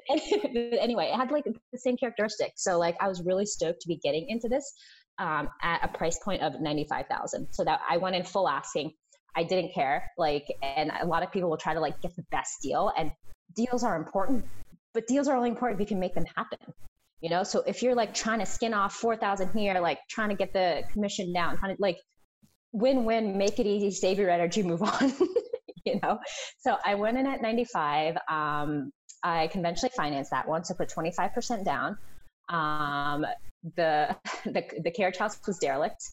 anyway, 0.79 1.10
it 1.12 1.15
had 1.15 1.31
like 1.31 1.46
the 1.46 1.77
same 1.77 1.98
characteristics. 1.98 2.63
So 2.63 2.77
like 2.77 2.96
I 3.01 3.08
was 3.08 3.24
really 3.24 3.46
stoked 3.46 3.81
to 3.81 3.88
be 3.88 3.98
getting 3.98 4.29
into 4.29 4.48
this 4.48 4.74
um, 5.17 5.50
at 5.63 5.84
a 5.84 5.88
price 5.88 6.20
point 6.24 6.43
of 6.43 6.62
95,000. 6.62 7.48
So 7.51 7.63
that 7.65 7.81
I 7.89 7.98
went 7.98 8.15
in 8.15 8.24
full 8.24 8.48
asking. 8.48 8.93
I 9.36 9.43
didn't 9.43 9.74
care. 9.74 10.12
Like, 10.17 10.46
and 10.62 10.91
a 11.01 11.05
lot 11.05 11.24
of 11.24 11.31
people 11.31 11.50
will 11.50 11.58
try 11.58 11.74
to 11.74 11.79
like 11.79 12.00
get 12.01 12.15
the 12.15 12.25
best 12.31 12.62
deal, 12.62 12.91
and 12.98 13.12
deals 13.55 13.81
are 13.84 13.96
important, 13.96 14.46
but 14.93 15.08
deals 15.08 15.29
are 15.29 15.38
only 15.38 15.50
important 15.50 15.79
if 15.79 15.86
you 15.86 15.88
can 15.88 16.00
make 16.00 16.13
them 16.13 16.25
happen. 16.36 16.60
You 17.22 17.30
know, 17.30 17.44
so 17.44 17.63
if 17.68 17.84
you're 17.84 17.96
like 17.96 18.13
trying 18.13 18.40
to 18.40 18.46
skin 18.46 18.74
off 18.74 18.94
four 18.94 19.16
thousand 19.16 19.51
here, 19.56 19.80
like 19.80 20.00
trying 20.10 20.30
to 20.30 20.36
get 20.36 20.54
the 20.54 20.84
commission 20.92 21.32
down, 21.32 21.58
trying 21.58 21.75
to 21.75 21.82
like 21.82 21.98
win-win, 22.74 23.38
make 23.38 23.60
it 23.60 23.66
easy, 23.66 23.92
save 23.92 24.18
your 24.18 24.30
energy, 24.30 24.63
move 24.72 24.82
on. 24.82 25.13
you 25.86 26.00
know, 26.01 26.20
so 26.60 26.78
I 26.86 26.96
went 26.96 27.18
in 27.18 27.28
at 27.28 27.42
95. 27.42 28.18
Um, 28.30 28.92
I 29.24 29.48
conventionally 29.48 29.92
financed 29.96 30.32
that 30.32 30.48
one, 30.48 30.63
so 30.63 30.74
put 30.74 30.90
25% 30.90 31.63
down. 31.63 31.98
Um, 32.50 33.25
the, 33.75 34.16
the 34.46 34.63
the 34.84 34.92
carriage 34.92 35.18
house 35.18 35.40
was 35.46 35.58
derelict. 35.60 36.04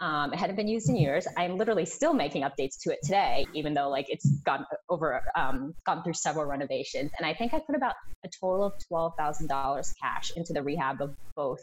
Um, 0.00 0.32
it 0.32 0.38
hadn't 0.38 0.56
been 0.56 0.68
used 0.68 0.88
in 0.88 0.96
years. 0.96 1.26
I'm 1.36 1.56
literally 1.56 1.86
still 1.86 2.12
making 2.14 2.42
updates 2.42 2.78
to 2.82 2.92
it 2.92 3.00
today, 3.02 3.46
even 3.54 3.74
though 3.74 3.88
like 3.88 4.06
it's 4.08 4.28
gone 4.44 4.64
over, 4.88 5.22
um, 5.34 5.74
gone 5.86 6.02
through 6.02 6.14
several 6.14 6.46
renovations. 6.46 7.10
And 7.18 7.26
I 7.26 7.34
think 7.34 7.54
I 7.54 7.58
put 7.58 7.74
about 7.74 7.94
a 8.24 8.28
total 8.40 8.66
of 8.66 8.74
twelve 8.88 9.14
thousand 9.18 9.48
dollars 9.48 9.92
cash 10.00 10.32
into 10.36 10.52
the 10.52 10.62
rehab 10.62 11.00
of 11.00 11.16
both 11.34 11.60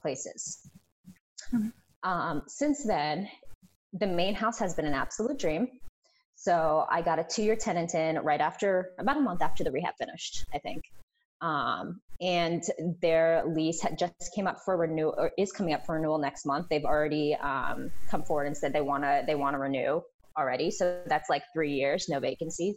places. 0.00 0.66
Mm-hmm. 1.54 1.68
Um, 2.08 2.42
since 2.46 2.84
then, 2.84 3.28
the 3.92 4.06
main 4.06 4.34
house 4.34 4.58
has 4.58 4.74
been 4.74 4.86
an 4.86 4.94
absolute 4.94 5.38
dream. 5.38 5.68
So 6.36 6.86
I 6.90 7.02
got 7.02 7.18
a 7.18 7.24
two-year 7.24 7.56
tenant 7.56 7.94
in 7.94 8.18
right 8.18 8.40
after, 8.40 8.90
about 8.98 9.16
a 9.16 9.20
month 9.20 9.42
after 9.42 9.64
the 9.64 9.70
rehab 9.70 9.94
finished, 9.98 10.44
I 10.54 10.58
think. 10.58 10.82
Um, 11.40 12.00
and 12.20 12.62
their 13.02 13.44
lease 13.46 13.82
had 13.82 13.98
just 13.98 14.32
came 14.34 14.46
up 14.46 14.60
for 14.64 14.76
renewal 14.76 15.14
or 15.16 15.32
is 15.36 15.52
coming 15.52 15.74
up 15.74 15.84
for 15.84 15.96
renewal 15.96 16.18
next 16.18 16.46
month. 16.46 16.66
They've 16.70 16.84
already 16.84 17.34
um, 17.34 17.90
come 18.10 18.22
forward 18.22 18.46
and 18.46 18.56
said 18.56 18.72
they 18.72 18.80
want 18.80 19.04
to 19.04 19.22
they 19.26 19.34
want 19.34 19.54
to 19.54 19.58
renew 19.58 20.00
already. 20.38 20.70
So 20.70 21.02
that's 21.06 21.28
like 21.28 21.42
three 21.52 21.74
years, 21.74 22.06
no 22.08 22.20
vacancies. 22.20 22.76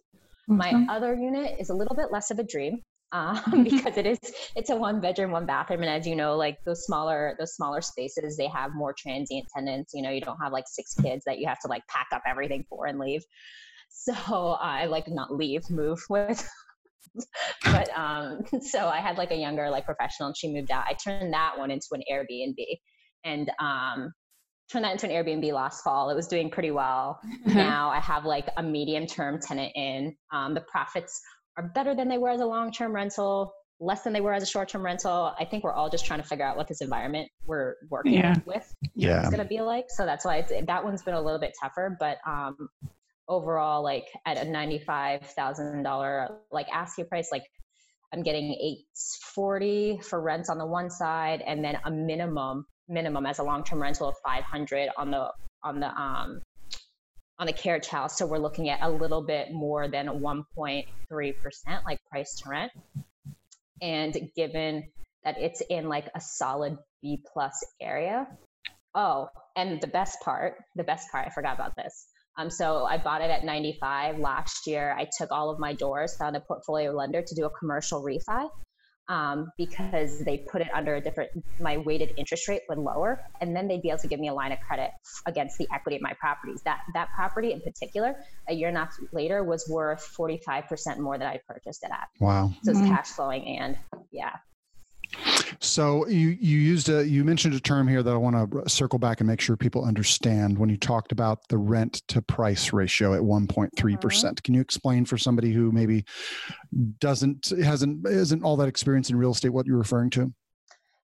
Mm-hmm. 0.50 0.58
My 0.58 0.86
other 0.90 1.14
unit 1.14 1.56
is 1.60 1.70
a 1.70 1.74
little 1.74 1.96
bit 1.96 2.12
less 2.12 2.32
of 2.32 2.40
a 2.40 2.44
dream 2.44 2.82
um, 3.12 3.64
because 3.64 3.98
it 3.98 4.06
is 4.06 4.20
it's 4.56 4.70
a 4.70 4.76
one 4.76 5.02
bedroom, 5.02 5.32
one 5.32 5.48
bathroom, 5.48 5.82
and 5.82 5.90
as 5.90 6.06
you 6.06 6.16
know, 6.16 6.36
like 6.36 6.58
those 6.66 6.86
smaller 6.86 7.36
those 7.40 7.56
smaller 7.56 7.82
spaces, 7.82 8.38
they 8.38 8.48
have 8.48 8.76
more 8.76 8.94
transient 8.94 9.48
tenants. 9.56 9.94
You 9.96 10.04
know, 10.04 10.12
you 10.12 10.22
don't 10.22 10.38
have 10.44 10.52
like 10.52 10.66
six 10.68 10.94
kids 10.94 11.24
that 11.26 11.40
you 11.40 11.48
have 11.48 11.60
to 11.62 11.68
like 11.70 11.82
pack 11.88 12.08
up 12.14 12.22
everything 12.28 12.66
for 12.70 12.86
and 12.86 13.00
leave. 13.00 13.24
So 13.90 14.14
I 14.14 14.86
like 14.86 15.08
not 15.08 15.34
leave, 15.34 15.68
move 15.72 16.00
with 16.08 16.48
but 17.64 17.90
um, 17.98 18.42
so 18.62 18.88
I 18.88 19.00
had 19.00 19.18
like 19.18 19.32
a 19.32 19.38
younger 19.38 19.70
like 19.70 19.86
professional, 19.86 20.28
and 20.28 20.38
she 20.38 20.54
moved 20.54 20.72
out. 20.72 20.86
I 20.88 20.94
turned 20.94 21.34
that 21.34 21.58
one 21.58 21.72
into 21.72 21.88
an 21.92 22.02
Airbnb, 22.12 22.56
and 23.24 23.52
um, 23.60 24.14
turned 24.72 24.86
that 24.86 24.92
into 24.92 25.10
an 25.10 25.12
Airbnb 25.12 25.52
last 25.54 25.84
fall. 25.84 26.10
It 26.10 26.16
was 26.16 26.28
doing 26.28 26.50
pretty 26.50 26.72
well. 26.72 27.20
Mm-hmm. 27.26 27.54
now 27.58 27.90
I 27.90 28.00
have 28.00 28.26
like 28.26 28.48
a 28.58 28.64
medium 28.64 29.08
term 29.08 29.40
tenant 29.40 29.72
in. 29.76 30.16
Um, 30.32 30.54
the 30.54 30.62
profits 30.62 31.20
are 31.58 31.72
better 31.74 31.96
than 31.96 32.08
they 32.08 32.18
were 32.18 32.30
as 32.30 32.42
a 32.42 32.46
long 32.46 32.72
term 32.72 32.94
rental, 32.94 33.54
less 33.80 34.04
than 34.04 34.14
they 34.14 34.22
were 34.22 34.34
as 34.34 34.44
a 34.44 34.48
short 34.48 34.70
term 34.70 34.84
rental. 34.84 35.34
I 35.40 35.46
think 35.46 35.64
we're 35.64 35.74
all 35.74 35.90
just 35.90 36.06
trying 36.06 36.22
to 36.22 36.28
figure 36.28 36.46
out 36.46 36.58
what 36.58 36.68
this 36.68 36.82
environment 36.82 37.30
we're 37.46 37.76
working 37.90 38.14
yeah. 38.14 38.36
with 38.46 38.72
yeah. 38.96 39.24
is 39.24 39.30
going 39.30 39.40
to 39.42 39.46
be 39.46 39.62
like. 39.62 39.86
So 39.90 40.06
that's 40.06 40.26
why 40.26 40.46
that 40.68 40.84
one's 40.84 41.02
been 41.02 41.16
a 41.16 41.22
little 41.22 41.40
bit 41.40 41.54
tougher. 41.62 41.96
But 42.00 42.18
um, 42.28 42.70
overall 43.30 43.84
like 43.84 44.08
at 44.26 44.38
a 44.38 44.46
$95,000 44.46 46.36
like 46.52 46.68
asking 46.74 47.06
price 47.06 47.30
like 47.32 47.44
I'm 48.12 48.24
getting 48.24 48.52
840 48.52 50.00
for 50.02 50.20
rents 50.20 50.50
on 50.50 50.58
the 50.58 50.66
one 50.66 50.90
side 50.90 51.44
and 51.46 51.64
then 51.64 51.78
a 51.86 51.92
minimum 51.92 52.66
minimum 52.88 53.26
as 53.28 53.38
a 53.38 53.44
long-term 53.44 53.80
rental 53.80 54.10
of 54.10 54.16
500 54.26 54.90
on 54.98 55.12
the 55.12 55.30
on 55.64 55.80
the 55.80 55.88
um 55.88 56.42
on 57.38 57.46
the 57.48 57.54
carriage 57.54 57.88
house. 57.88 58.18
So 58.18 58.26
we're 58.26 58.40
looking 58.40 58.70
at 58.70 58.80
a 58.82 58.90
little 58.90 59.22
bit 59.22 59.54
more 59.54 59.88
than 59.88 60.08
1.3% 60.08 60.86
like 61.86 62.00
price 62.10 62.36
to 62.42 62.50
rent. 62.50 62.72
And 63.82 64.30
given 64.36 64.90
that 65.24 65.38
it's 65.40 65.62
in 65.70 65.88
like 65.88 66.10
a 66.16 66.20
solid 66.20 66.78
B 67.02 67.24
plus 67.32 67.64
area. 67.80 68.28
Oh 68.96 69.30
and 69.56 69.80
the 69.80 69.88
best 69.88 70.20
part 70.22 70.56
the 70.76 70.84
best 70.84 71.12
part 71.12 71.28
I 71.28 71.30
forgot 71.30 71.56
about 71.56 71.76
this 71.76 72.08
um, 72.40 72.50
so 72.50 72.86
I 72.86 72.98
bought 72.98 73.22
it 73.22 73.30
at 73.30 73.44
95 73.44 74.18
last 74.18 74.66
year. 74.66 74.96
I 74.98 75.10
took 75.18 75.30
all 75.32 75.50
of 75.50 75.60
my 75.60 75.74
doors, 75.74 76.16
found 76.16 76.38
a 76.38 76.40
portfolio 76.40 76.92
lender 76.92 77.22
to 77.22 77.36
do 77.36 77.46
a 77.46 77.50
commercial 77.50 78.02
refi 78.02 78.50
um, 79.10 79.52
because 79.58 80.20
they 80.20 80.38
put 80.38 80.62
it 80.62 80.70
under 80.74 80.96
a 80.96 81.02
different, 81.02 81.32
my 81.60 81.78
weighted 81.78 82.14
interest 82.16 82.48
rate 82.48 82.62
would 82.70 82.78
lower, 82.78 83.22
and 83.42 83.54
then 83.54 83.68
they'd 83.68 83.82
be 83.82 83.90
able 83.90 84.00
to 84.00 84.08
give 84.08 84.22
me 84.22 84.30
a 84.30 84.34
line 84.34 84.54
of 84.54 84.60
credit 84.62 84.92
against 85.26 85.58
the 85.58 85.68
equity 85.74 85.98
of 85.98 86.02
my 86.02 86.14
properties. 86.14 86.62
That 86.64 86.80
that 86.94 87.10
property 87.14 87.52
in 87.52 87.60
particular, 87.60 88.16
a 88.48 88.54
year 88.54 88.70
and 88.70 88.78
a 88.78 88.82
half 88.82 88.96
later, 89.12 89.44
was 89.44 89.68
worth 89.68 90.10
45% 90.18 91.00
more 91.00 91.18
than 91.18 91.28
I 91.28 91.42
purchased 91.46 91.84
it 91.84 91.92
at. 91.92 92.08
Wow. 92.22 92.54
So 92.64 92.72
it's 92.72 92.80
mm-hmm. 92.80 92.96
cash 92.96 93.10
flowing 93.10 93.46
and 93.60 93.78
yeah. 94.12 94.38
So 95.60 96.08
you 96.08 96.38
you 96.40 96.58
used 96.58 96.90
a 96.90 97.08
you 97.08 97.24
mentioned 97.24 97.54
a 97.54 97.60
term 97.60 97.88
here 97.88 98.04
that 98.04 98.12
I 98.12 98.18
want 98.18 98.52
to 98.52 98.70
circle 98.70 99.00
back 99.00 99.20
and 99.20 99.28
make 99.28 99.42
sure 99.42 99.56
people 99.58 99.86
understand 99.86 100.58
when 100.58 100.70
you 100.70 100.78
talked 100.78 101.12
about 101.12 101.48
the 101.48 101.58
rent 101.58 102.04
to 102.10 102.22
price 102.22 102.74
ratio 102.74 103.14
at 103.14 103.22
1.3 103.22 103.70
uh-huh. 103.70 103.98
percent. 103.98 104.44
Can 104.44 104.54
you 104.54 104.62
explain 104.62 105.06
for 105.06 105.18
somebody 105.18 105.52
who 105.52 105.72
maybe 105.72 106.06
doesn't 107.00 107.50
hasn't 107.64 108.06
isn't 108.08 108.44
all 108.44 108.58
that 108.58 108.68
experience 108.68 109.10
in 109.10 109.16
real 109.16 109.32
estate 109.32 109.50
what 109.50 109.66
you're 109.66 109.78
referring 109.78 110.10
to? 110.12 110.34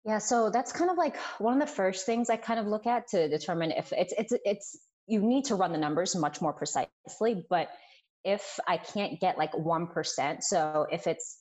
Yeah, 0.06 0.20
so 0.20 0.52
that's 0.52 0.72
kind 0.72 0.92
of 0.92 0.98
like 0.98 1.18
one 1.40 1.60
of 1.60 1.68
the 1.68 1.74
first 1.74 2.06
things 2.06 2.30
I 2.30 2.38
kind 2.38 2.60
of 2.60 2.68
look 2.68 2.86
at 2.86 3.08
to 3.10 3.28
determine 3.28 3.72
if 3.72 3.92
it's 3.92 4.14
it's 4.18 4.34
it's 4.46 4.78
you 5.08 5.22
need 5.22 5.46
to 5.46 5.56
run 5.56 5.72
the 5.72 5.78
numbers 5.78 6.16
much 6.16 6.42
more 6.42 6.54
precisely, 6.54 7.46
but 7.50 7.70
if 8.24 8.60
I 8.68 8.78
can't 8.78 9.20
get 9.20 9.38
like 9.38 9.52
1%, 9.54 10.42
so 10.42 10.88
if 10.92 11.06
it's 11.06 11.38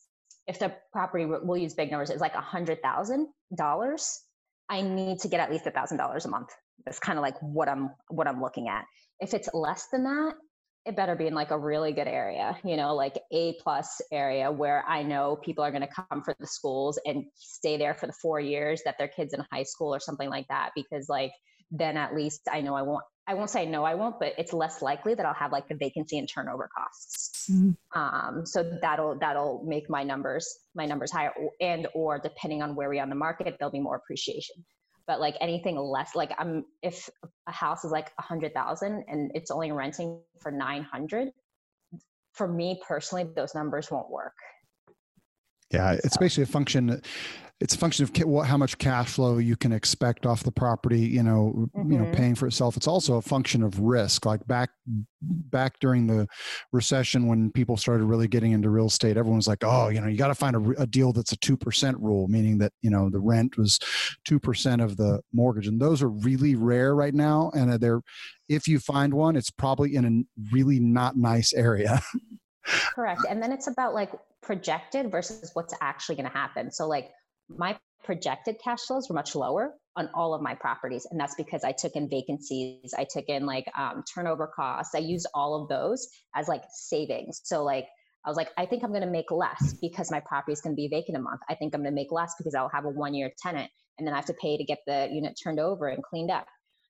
if 0.47 0.59
the 0.59 0.75
property 0.93 1.25
we'll 1.27 1.57
use 1.57 1.75
big 1.75 1.91
numbers 1.91 2.11
is 2.11 2.21
like 2.21 2.35
a 2.35 2.41
hundred 2.41 2.83
thousand 2.83 3.29
dollars 3.57 4.21
i 4.69 4.81
need 4.81 5.19
to 5.21 5.29
get 5.29 5.41
at 5.41 5.51
least 5.51 5.67
a 5.67 5.71
thousand 5.71 5.99
dollars 5.99 6.25
a 6.25 6.29
month. 6.29 6.51
That's 6.85 6.99
kind 6.99 7.19
of 7.19 7.23
like 7.23 7.37
what 7.41 7.69
i'm 7.69 7.91
what 8.09 8.27
i'm 8.27 8.41
looking 8.41 8.69
at. 8.69 8.85
If 9.21 9.33
it's 9.35 9.49
less 9.55 9.87
than 9.93 10.05
that 10.05 10.35
it 10.87 10.97
better 10.97 11.17
be 11.17 11.27
in 11.27 11.35
like 11.35 11.51
a 11.51 11.59
really 11.59 11.93
good 11.93 12.09
area 12.09 12.59
you 12.65 12.77
know 12.77 12.95
like 12.95 13.19
a 13.33 13.55
plus 13.63 14.01
area 14.13 14.51
where 14.51 14.85
i 14.87 15.03
know 15.03 15.37
people 15.43 15.65
are 15.65 15.71
going 15.71 15.87
to 15.87 15.89
come 15.89 16.23
for 16.23 16.35
the 16.39 16.47
schools 16.47 16.99
and 17.07 17.25
stay 17.37 17.77
there 17.77 17.95
for 17.95 18.07
the 18.07 18.13
four 18.13 18.39
years 18.39 18.83
that 18.85 18.97
their 18.99 19.09
kids 19.09 19.33
in 19.33 19.43
high 19.51 19.63
school 19.63 19.95
or 19.95 20.01
something 20.01 20.29
like 20.29 20.47
that 20.49 20.71
because 20.75 21.09
like 21.09 21.33
then 21.71 21.97
at 21.97 22.15
least 22.15 22.43
i 22.53 22.61
know 22.61 22.75
i 22.75 22.83
won't 22.83 23.05
I 23.26 23.35
won't 23.35 23.49
say 23.49 23.64
no, 23.64 23.85
I 23.85 23.95
won't, 23.95 24.19
but 24.19 24.35
it's 24.37 24.52
less 24.52 24.83
likely 24.83 25.14
that 25.14 25.25
I'll 25.25 25.35
have 25.35 25.50
like 25.50 25.66
the 25.69 25.75
vacancy 25.75 26.19
and 26.19 26.28
turnover 26.28 26.69
costs. 26.76 27.49
Mm-hmm. 27.50 27.99
Um, 27.99 28.45
so 28.45 28.78
that'll 28.83 29.19
that'll 29.19 29.64
make 29.66 29.88
my 29.88 30.02
numbers 30.02 30.59
my 30.75 30.85
numbers 30.85 31.11
higher, 31.11 31.33
and 31.61 31.87
or 31.95 32.19
depending 32.19 32.62
on 32.62 32.75
where 32.75 32.90
we 32.90 32.99
are 32.99 33.02
on 33.02 33.09
the 33.09 33.14
market, 33.14 33.57
there'll 33.59 33.73
be 33.73 33.81
more 33.81 33.97
appreciation. 33.97 34.57
But 35.07 35.21
like 35.21 35.37
anything 35.40 35.76
less, 35.76 36.14
like 36.14 36.33
I'm 36.38 36.64
if 36.83 37.09
a 37.47 37.52
house 37.52 37.85
is 37.85 37.90
like 37.90 38.11
a 38.19 38.23
hundred 38.23 38.52
thousand 38.52 39.04
and 39.09 39.31
it's 39.35 39.50
only 39.50 39.73
renting 39.73 40.21
for 40.40 40.52
nine 40.52 40.83
hundred, 40.83 41.28
for 42.33 42.47
me 42.47 42.81
personally, 42.87 43.31
those 43.35 43.54
numbers 43.54 43.90
won't 43.90 44.11
work. 44.11 44.35
Yeah, 45.75 45.93
it's 46.04 46.16
basically 46.16 46.45
a 46.45 46.47
function 46.47 47.00
it's 47.61 47.75
a 47.75 47.78
function 47.78 48.04
of 48.04 48.47
how 48.47 48.57
much 48.57 48.78
cash 48.78 49.11
flow 49.11 49.38
you 49.38 49.57
can 49.57 49.73
expect 49.73 50.26
off 50.26 50.43
the 50.43 50.50
property 50.50 51.00
you 51.00 51.23
know 51.23 51.69
mm-hmm. 51.75 51.93
you 51.93 51.99
know 51.99 52.04
mm-hmm. 52.04 52.14
paying 52.14 52.35
for 52.35 52.47
itself. 52.47 52.76
It's 52.76 52.88
also 52.88 53.16
a 53.16 53.23
function 53.23 53.62
of 53.62 53.78
risk. 53.78 54.26
Like 54.26 54.45
back 54.47 54.71
back 55.23 55.78
during 55.81 56.07
the 56.07 56.26
recession 56.73 57.26
when 57.26 57.50
people 57.52 57.76
started 57.76 58.04
really 58.04 58.28
getting 58.28 58.52
into 58.52 58.69
real 58.69 58.87
estate 58.87 59.16
everyone 59.16 59.38
was 59.38 59.49
like 59.49 59.64
oh 59.64 59.88
you 59.88 60.00
know 60.00 60.09
you 60.09 60.19
got 60.19 60.28
to 60.28 60.35
find 60.35 60.57
a, 60.57 60.83
a, 60.83 60.87
deal 60.87 61.12
that's 61.12 61.33
a 61.33 61.37
2% 61.38 61.95
rule 62.00 62.28
meaning 62.28 62.59
that 62.59 62.73
you 62.83 62.90
know 62.90 63.09
the 63.09 63.21
rent 63.21 63.57
was 63.57 63.78
2% 64.28 64.85
of 64.85 64.97
the 64.97 65.21
mortgage. 65.33 65.66
And 65.66 65.81
those 65.81 66.02
are 66.02 66.09
really 66.09 66.57
rare 66.57 66.95
right 66.95 67.14
now 67.14 67.50
and 67.54 67.73
they're 67.81 68.02
if 68.49 68.69
you 68.69 68.78
find 68.78 69.14
one 69.14 69.37
it's 69.37 69.50
probably 69.50 69.95
in 69.95 70.04
a 70.04 70.52
really 70.52 70.81
not 70.81 71.16
nice 71.16 71.52
area. 71.54 72.02
Correct. 72.95 73.23
And 73.28 73.43
then 73.43 73.52
it's 73.52 73.66
about 73.66 73.95
like 73.95 74.12
projected 74.45 75.11
versus 75.11 75.51
what's 75.55 75.75
actually 75.81 76.17
going 76.17 76.29
to 76.29 76.33
happen. 76.33 76.71
So 76.71 76.87
like 76.87 77.11
my 77.49 77.77
projected 78.05 78.57
cash 78.63 78.81
flows 78.87 79.09
were 79.09 79.15
much 79.15 79.35
lower 79.35 79.75
on 79.97 80.11
all 80.15 80.35
of 80.35 80.43
my 80.43 80.55
properties 80.55 81.07
and 81.11 81.19
that's 81.19 81.35
because 81.37 81.65
i 81.65 81.73
took 81.73 81.97
in 81.97 82.09
vacancies 82.09 82.93
i 82.99 83.07
took 83.09 83.25
in 83.29 83.47
like 83.47 83.65
um, 83.79 84.05
turnover 84.15 84.51
costs 84.55 84.95
i 84.95 84.99
used 84.99 85.27
all 85.35 85.61
of 85.61 85.69
those 85.69 86.07
as 86.35 86.47
like 86.47 86.63
savings. 86.71 87.41
So 87.45 87.65
like 87.65 87.87
i 88.25 88.29
was 88.29 88.37
like 88.37 88.51
i 88.59 88.67
think 88.67 88.85
i'm 88.85 88.91
going 88.91 89.03
to 89.03 89.11
make 89.11 89.31
less 89.31 89.75
because 89.81 90.11
my 90.11 90.21
property 90.21 90.53
is 90.53 90.61
going 90.61 90.75
to 90.75 90.77
be 90.77 90.89
vacant 90.89 91.17
a 91.17 91.21
month. 91.21 91.41
I 91.49 91.55
think 91.55 91.75
i'm 91.75 91.81
going 91.81 91.93
to 91.93 91.95
make 91.95 92.13
less 92.13 92.35
because 92.37 92.55
i'll 92.55 92.69
have 92.69 92.85
a 92.85 92.91
one 92.91 93.15
year 93.15 93.33
tenant 93.39 93.71
and 93.99 94.07
then 94.07 94.13
i 94.13 94.17
have 94.17 94.27
to 94.27 94.35
pay 94.35 94.57
to 94.57 94.65
get 94.65 94.81
the 94.87 95.09
unit 95.11 95.39
turned 95.43 95.59
over 95.59 95.89
and 95.89 96.03
cleaned 96.03 96.31
up. 96.31 96.47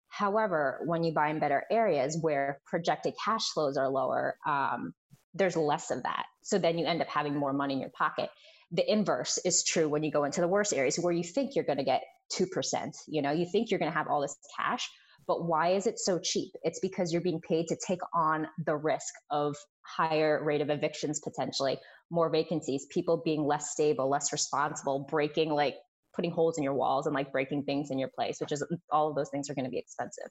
However 0.08 0.80
when 0.84 1.04
you 1.04 1.12
buy 1.12 1.28
in 1.28 1.38
better 1.38 1.64
areas 1.70 2.18
where 2.20 2.60
projected 2.66 3.14
cash 3.22 3.48
flows 3.50 3.76
are 3.76 3.88
lower 3.88 4.36
um, 4.46 4.94
there's 5.34 5.56
less 5.56 5.90
of 5.90 6.02
that 6.02 6.26
so 6.42 6.58
then 6.58 6.78
you 6.78 6.86
end 6.86 7.02
up 7.02 7.08
having 7.08 7.34
more 7.34 7.52
money 7.52 7.74
in 7.74 7.80
your 7.80 7.90
pocket 7.90 8.30
the 8.72 8.90
inverse 8.90 9.38
is 9.44 9.62
true 9.62 9.88
when 9.88 10.02
you 10.02 10.10
go 10.10 10.24
into 10.24 10.40
the 10.40 10.48
worst 10.48 10.72
areas 10.72 10.96
where 10.96 11.12
you 11.12 11.22
think 11.22 11.54
you're 11.54 11.64
going 11.64 11.78
to 11.78 11.84
get 11.84 12.02
2%. 12.32 12.96
You 13.06 13.22
know, 13.22 13.30
you 13.30 13.46
think 13.46 13.70
you're 13.70 13.78
going 13.78 13.90
to 13.90 13.96
have 13.96 14.08
all 14.08 14.20
this 14.20 14.36
cash, 14.56 14.88
But 15.26 15.46
why 15.46 15.70
is 15.70 15.86
it 15.86 15.98
so 15.98 16.18
cheap? 16.18 16.52
It's 16.62 16.80
because 16.80 17.12
you're 17.12 17.22
being 17.22 17.40
paid 17.40 17.66
to 17.68 17.76
take 17.86 18.00
on 18.14 18.46
the 18.66 18.76
risk 18.76 19.14
of 19.30 19.56
higher 19.82 20.42
rate 20.42 20.60
of 20.60 20.70
evictions 20.70 21.20
potentially, 21.20 21.78
more 22.10 22.30
vacancies, 22.30 22.86
people 22.90 23.22
being 23.24 23.44
less 23.46 23.70
stable, 23.70 24.08
less 24.08 24.32
responsible, 24.32 25.06
breaking 25.10 25.50
like 25.50 25.76
putting 26.14 26.30
holes 26.30 26.58
in 26.58 26.64
your 26.64 26.74
walls 26.74 27.06
and 27.06 27.14
like 27.14 27.32
breaking 27.32 27.64
things 27.64 27.90
in 27.90 27.98
your 27.98 28.10
place, 28.14 28.38
which 28.40 28.52
is 28.52 28.62
mm, 28.62 28.78
all 28.90 29.08
of 29.08 29.16
those 29.16 29.30
things 29.30 29.48
are 29.48 29.54
going 29.54 29.64
to 29.64 29.70
be 29.70 29.78
expensive. 29.78 30.28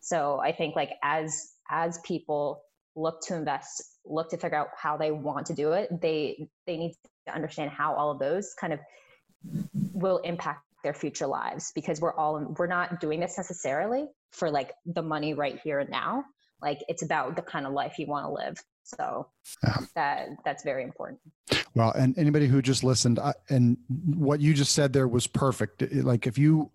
So 0.00 0.40
I 0.40 0.52
think 0.52 0.76
like 0.76 0.90
as 1.02 1.52
as 1.70 1.98
people 2.04 2.62
look 2.96 3.20
to 3.26 3.34
invest, 3.36 3.82
look 4.08 4.30
to 4.30 4.36
figure 4.36 4.58
out 4.58 4.68
how 4.76 4.96
they 4.96 5.10
want 5.10 5.46
to 5.46 5.54
do 5.54 5.72
it, 5.72 5.88
they 6.00 6.48
they 6.66 6.76
need 6.76 6.94
to 7.26 7.34
understand 7.34 7.70
how 7.70 7.94
all 7.94 8.10
of 8.10 8.18
those 8.18 8.54
kind 8.54 8.72
of 8.72 8.80
will 9.92 10.18
impact 10.18 10.64
their 10.84 10.94
future 10.94 11.26
lives 11.26 11.72
because 11.74 12.00
we're 12.00 12.14
all 12.14 12.54
we're 12.58 12.66
not 12.66 13.00
doing 13.00 13.20
this 13.20 13.36
necessarily 13.36 14.06
for 14.32 14.50
like 14.50 14.72
the 14.86 15.02
money 15.02 15.34
right 15.34 15.58
here 15.62 15.80
and 15.80 15.90
now. 15.90 16.24
Like 16.60 16.78
it's 16.88 17.02
about 17.02 17.36
the 17.36 17.42
kind 17.42 17.66
of 17.66 17.72
life 17.72 17.98
you 17.98 18.06
want 18.06 18.26
to 18.26 18.32
live. 18.32 18.58
So 18.84 19.28
yeah. 19.62 19.76
that 19.94 20.28
that's 20.44 20.64
very 20.64 20.82
important. 20.82 21.20
Well 21.74 21.92
and 21.92 22.16
anybody 22.18 22.46
who 22.46 22.62
just 22.62 22.82
listened 22.82 23.20
and 23.48 23.76
what 23.88 24.40
you 24.40 24.54
just 24.54 24.72
said 24.72 24.92
there 24.92 25.08
was 25.08 25.26
perfect. 25.26 25.82
Like 25.92 26.26
if 26.26 26.38
you 26.38 26.70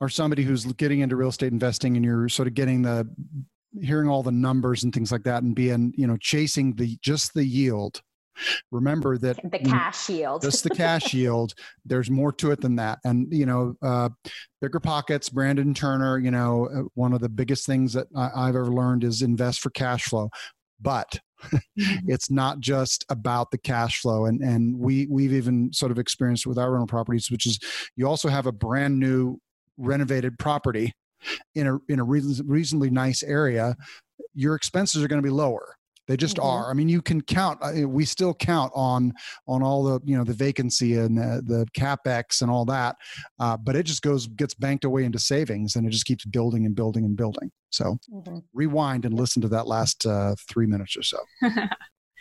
are 0.00 0.08
somebody 0.08 0.42
who's 0.42 0.64
getting 0.64 1.00
into 1.00 1.16
real 1.16 1.28
estate 1.28 1.52
investing 1.52 1.96
and 1.96 2.04
you're 2.04 2.28
sort 2.28 2.48
of 2.48 2.54
getting 2.54 2.82
the 2.82 3.08
hearing 3.80 4.08
all 4.08 4.22
the 4.22 4.32
numbers 4.32 4.84
and 4.84 4.92
things 4.92 5.12
like 5.12 5.22
that 5.24 5.42
and 5.42 5.54
being 5.54 5.92
you 5.96 6.06
know 6.06 6.16
chasing 6.16 6.74
the 6.74 6.98
just 7.02 7.34
the 7.34 7.44
yield. 7.44 8.02
Remember 8.70 9.18
that 9.18 9.38
the 9.50 9.58
cash 9.58 10.08
yield. 10.08 10.40
just 10.42 10.64
the 10.64 10.70
cash 10.74 11.12
yield 11.12 11.52
there's 11.84 12.10
more 12.10 12.32
to 12.32 12.50
it 12.52 12.60
than 12.60 12.76
that. 12.76 12.98
And 13.04 13.32
you 13.32 13.46
know 13.46 13.74
uh, 13.82 14.08
bigger 14.60 14.80
pockets 14.80 15.28
Brandon 15.28 15.74
Turner 15.74 16.18
you 16.18 16.30
know 16.30 16.68
uh, 16.74 16.82
one 16.94 17.12
of 17.12 17.20
the 17.20 17.28
biggest 17.28 17.66
things 17.66 17.92
that 17.92 18.06
I, 18.16 18.30
i've 18.34 18.56
ever 18.56 18.72
learned 18.72 19.04
is 19.04 19.22
invest 19.22 19.60
for 19.60 19.70
cash 19.70 20.04
flow. 20.04 20.30
But 20.80 21.20
mm-hmm. 21.52 22.10
it's 22.10 22.30
not 22.30 22.60
just 22.60 23.04
about 23.08 23.50
the 23.50 23.58
cash 23.58 24.00
flow. 24.00 24.26
And 24.26 24.40
and 24.42 24.78
we 24.78 25.06
we've 25.10 25.32
even 25.32 25.72
sort 25.72 25.92
of 25.92 25.98
experienced 25.98 26.46
with 26.46 26.58
our 26.58 26.70
rental 26.70 26.86
properties 26.86 27.30
which 27.30 27.46
is 27.46 27.58
you 27.96 28.06
also 28.06 28.28
have 28.28 28.46
a 28.46 28.52
brand 28.52 28.98
new 28.98 29.38
renovated 29.76 30.38
property 30.38 30.92
in 31.54 31.66
a 31.66 31.78
in 31.88 32.00
a 32.00 32.04
reasonably 32.04 32.90
nice 32.90 33.22
area 33.22 33.76
your 34.34 34.54
expenses 34.54 35.02
are 35.02 35.08
going 35.08 35.22
to 35.22 35.26
be 35.26 35.32
lower 35.32 35.76
they 36.10 36.16
just 36.16 36.38
mm-hmm. 36.38 36.46
are. 36.48 36.70
I 36.72 36.74
mean, 36.74 36.88
you 36.88 37.00
can 37.00 37.20
count. 37.20 37.60
Uh, 37.62 37.88
we 37.88 38.04
still 38.04 38.34
count 38.34 38.72
on 38.74 39.12
on 39.46 39.62
all 39.62 39.84
the 39.84 40.00
you 40.04 40.18
know 40.18 40.24
the 40.24 40.32
vacancy 40.32 40.96
and 40.96 41.16
the, 41.16 41.40
the 41.46 41.66
capex 41.78 42.42
and 42.42 42.50
all 42.50 42.64
that, 42.64 42.96
uh, 43.38 43.56
but 43.56 43.76
it 43.76 43.84
just 43.84 44.02
goes 44.02 44.26
gets 44.26 44.52
banked 44.52 44.84
away 44.84 45.04
into 45.04 45.20
savings, 45.20 45.76
and 45.76 45.86
it 45.86 45.90
just 45.90 46.06
keeps 46.06 46.24
building 46.24 46.66
and 46.66 46.74
building 46.74 47.04
and 47.04 47.16
building. 47.16 47.48
So 47.70 47.96
mm-hmm. 48.12 48.38
rewind 48.52 49.04
and 49.04 49.14
listen 49.14 49.40
to 49.42 49.48
that 49.50 49.68
last 49.68 50.04
uh, 50.04 50.34
three 50.48 50.66
minutes 50.66 50.96
or 50.96 51.04
so. 51.04 51.18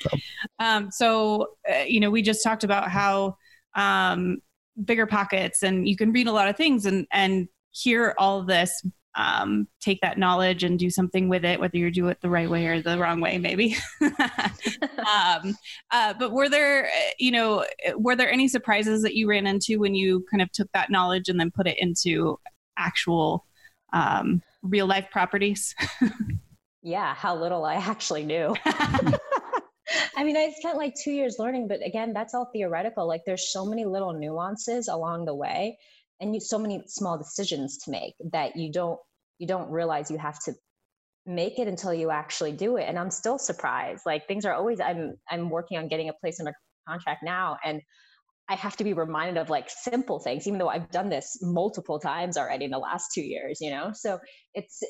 so, 0.01 0.09
um, 0.59 0.91
so 0.91 1.47
uh, 1.67 1.79
you 1.87 1.99
know, 1.99 2.11
we 2.11 2.21
just 2.21 2.43
talked 2.43 2.63
about 2.63 2.91
how 2.91 3.37
um, 3.75 4.37
BiggerPockets, 4.83 5.63
and 5.63 5.89
you 5.89 5.95
can 5.95 6.11
read 6.11 6.27
a 6.27 6.31
lot 6.31 6.47
of 6.47 6.55
things 6.55 6.85
and 6.85 7.07
and 7.11 7.47
hear 7.71 8.13
all 8.17 8.43
this 8.43 8.83
um, 9.15 9.67
take 9.81 9.99
that 10.01 10.17
knowledge 10.17 10.63
and 10.63 10.77
do 10.77 10.89
something 10.89 11.29
with 11.29 11.43
it, 11.43 11.59
whether 11.59 11.77
you 11.77 11.91
do 11.91 12.07
it 12.07 12.21
the 12.21 12.29
right 12.29 12.49
way 12.49 12.67
or 12.67 12.81
the 12.81 12.97
wrong 12.97 13.19
way, 13.19 13.37
maybe. 13.37 13.75
um, 14.01 15.57
uh, 15.91 16.13
but 16.17 16.31
were 16.31 16.47
there, 16.47 16.85
uh, 16.85 17.11
you 17.17 17.31
know, 17.31 17.65
were 17.95 18.15
there 18.15 18.31
any 18.31 18.47
surprises 18.47 19.01
that 19.03 19.15
you 19.15 19.29
ran 19.29 19.47
into 19.47 19.79
when 19.79 19.95
you 19.95 20.25
kind 20.31 20.41
of 20.41 20.51
took 20.51 20.71
that 20.73 20.89
knowledge 20.89 21.27
and 21.27 21.39
then 21.39 21.51
put 21.51 21.67
it 21.67 21.77
into 21.79 22.39
actual 22.77 23.45
um, 23.93 24.41
real 24.61 24.85
life 24.85 25.07
properties? 25.11 25.75
yeah, 26.81 27.13
how 27.13 27.35
little 27.35 27.65
I 27.65 27.75
actually 27.75 28.23
knew. 28.23 28.55
I 30.15 30.23
mean, 30.23 30.37
I 30.37 30.53
spent 30.59 30.77
like 30.77 30.93
two 30.95 31.11
years 31.11 31.37
learning, 31.39 31.67
but 31.67 31.83
again, 31.83 32.13
that's 32.13 32.35
all 32.35 32.49
theoretical. 32.53 33.07
Like, 33.07 33.23
there's 33.25 33.51
so 33.51 33.65
many 33.65 33.85
little 33.85 34.13
nuances 34.13 34.87
along 34.87 35.25
the 35.25 35.33
way 35.33 35.77
and 36.19 36.33
you 36.33 36.39
so 36.39 36.57
many 36.57 36.83
small 36.87 37.17
decisions 37.17 37.77
to 37.79 37.91
make 37.91 38.13
that 38.31 38.55
you 38.55 38.71
don't 38.71 38.99
you 39.37 39.47
don't 39.47 39.69
realize 39.69 40.11
you 40.11 40.17
have 40.17 40.39
to 40.43 40.53
make 41.25 41.59
it 41.59 41.67
until 41.67 41.93
you 41.93 42.09
actually 42.11 42.51
do 42.51 42.77
it. 42.77 42.85
And 42.87 42.97
i'm 42.97 43.11
still 43.11 43.37
surprised. 43.37 44.03
Like 44.05 44.27
things 44.27 44.45
are 44.45 44.53
always 44.53 44.79
i'm 44.79 45.15
i'm 45.29 45.49
working 45.49 45.77
on 45.77 45.87
getting 45.87 46.09
a 46.09 46.13
place 46.13 46.39
under 46.39 46.53
contract 46.87 47.21
now 47.23 47.57
and 47.63 47.81
i 48.49 48.55
have 48.55 48.75
to 48.75 48.83
be 48.83 48.93
reminded 48.93 49.37
of 49.37 49.49
like 49.51 49.69
simple 49.69 50.17
things 50.17 50.47
even 50.47 50.57
though 50.57 50.69
i've 50.69 50.89
done 50.89 51.07
this 51.07 51.37
multiple 51.43 51.99
times 51.99 52.35
already 52.35 52.65
in 52.65 52.71
the 52.71 52.79
last 52.79 53.11
two 53.13 53.21
years 53.21 53.59
you 53.61 53.69
know? 53.69 53.91
So 53.93 54.17
it's 54.55 54.81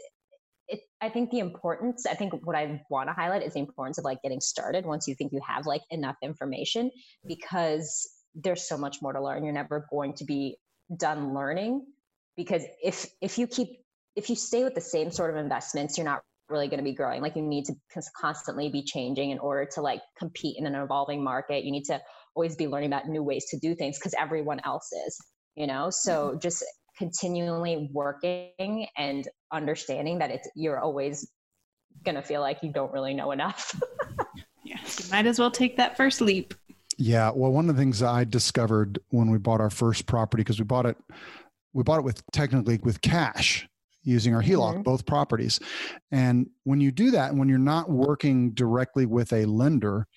it, 0.70 0.82
I 1.02 1.10
think 1.10 1.32
the 1.32 1.40
importance, 1.40 2.06
I 2.06 2.14
think 2.14 2.34
what 2.46 2.56
I 2.56 2.82
want 2.90 3.10
to 3.10 3.14
highlight 3.14 3.44
is 3.44 3.54
the 3.54 3.60
importance 3.60 3.98
of 3.98 4.06
like 4.06 4.22
getting 4.22 4.40
started 4.40 4.86
once 4.86 5.08
you 5.08 5.16
think 5.16 5.34
you 5.34 5.42
have 5.46 5.66
like 5.66 5.82
enough 5.90 6.16
information 6.22 6.92
because 7.26 8.08
there's 8.36 8.68
so 8.68 8.78
much 8.78 8.98
more 9.02 9.12
to 9.12 9.22
learn. 9.22 9.44
You're 9.44 9.54
never 9.54 9.88
going 9.90 10.14
to 10.14 10.26
be 10.26 10.58
done 10.98 11.34
learning 11.34 11.86
because 12.36 12.64
if 12.84 13.08
if 13.22 13.38
you 13.38 13.48
keep 13.48 13.80
if 14.16 14.30
you 14.30 14.36
stay 14.36 14.64
with 14.64 14.76
the 14.76 14.82
same 14.82 15.12
sort 15.12 15.30
of 15.30 15.38
investments 15.38 15.98
you're 15.98 16.06
not 16.06 16.22
really 16.50 16.68
going 16.68 16.80
to 16.80 16.84
be 16.84 16.94
growing. 16.94 17.22
Like 17.22 17.36
you 17.36 17.44
need 17.44 17.66
to 17.66 17.76
constantly 18.20 18.70
be 18.70 18.82
changing 18.82 19.30
in 19.30 19.38
order 19.38 19.70
to 19.76 19.82
like 19.82 20.02
compete 20.18 20.58
in 20.58 20.66
an 20.66 20.74
evolving 20.74 21.24
market. 21.24 21.64
You 21.64 21.72
need 21.72 21.84
to 21.84 22.02
always 22.34 22.56
be 22.56 22.68
learning 22.68 22.90
about 22.90 23.08
new 23.08 23.22
ways 23.22 23.46
to 23.52 23.60
do 23.60 23.76
things 23.76 24.00
because 24.00 24.16
everyone 24.18 24.60
else 24.66 24.92
is 25.06 25.16
you 25.60 25.68
know? 25.68 25.90
So 25.92 26.30
mm-hmm. 26.30 26.40
just 26.40 26.64
continually 26.98 27.90
working 27.94 28.88
and 28.98 29.28
understanding 29.52 30.20
that 30.20 30.32
it's 30.32 30.50
you're 30.56 30.80
always 30.80 31.30
going 32.04 32.16
to 32.16 32.22
feel 32.22 32.42
like 32.42 32.60
you 32.64 32.72
don't 32.72 32.92
really 32.92 33.14
know 33.14 33.32
enough. 33.32 33.80
Yes 34.62 35.04
you 35.04 35.12
might 35.12 35.26
as 35.26 35.40
well 35.40 35.50
take 35.50 35.78
that 35.78 35.98
first 35.98 36.22
leap 36.22 36.54
yeah. 37.00 37.32
Well, 37.34 37.52
one 37.54 37.70
of 37.70 37.76
the 37.78 37.82
things 37.82 38.04
I 38.04 38.26
discovered 38.26 39.00
when 39.10 39.32
we 39.32 39.38
bought 39.38 39.62
our 39.62 39.70
first 39.70 40.06
property, 40.06 40.44
because 40.44 40.60
we 40.60 40.66
bought 40.66 40.86
it, 40.86 40.98
we 41.72 41.82
bought 41.82 42.00
it 42.00 42.04
with 42.04 42.22
technically 42.34 42.78
with 42.84 43.00
cash 43.00 43.66
using 44.04 44.36
our 44.36 44.44
HELOC, 44.44 44.74
mm-hmm. 44.74 44.82
both 44.82 45.06
properties. 45.06 45.62
And 46.12 46.50
when 46.66 46.82
you 46.82 46.92
do 46.92 47.12
that, 47.12 47.30
and 47.30 47.40
when 47.40 47.48
you're 47.48 47.58
not 47.58 47.90
working 47.90 48.52
directly 48.52 49.06
with 49.06 49.32
a 49.32 49.46
lender, 49.46 50.08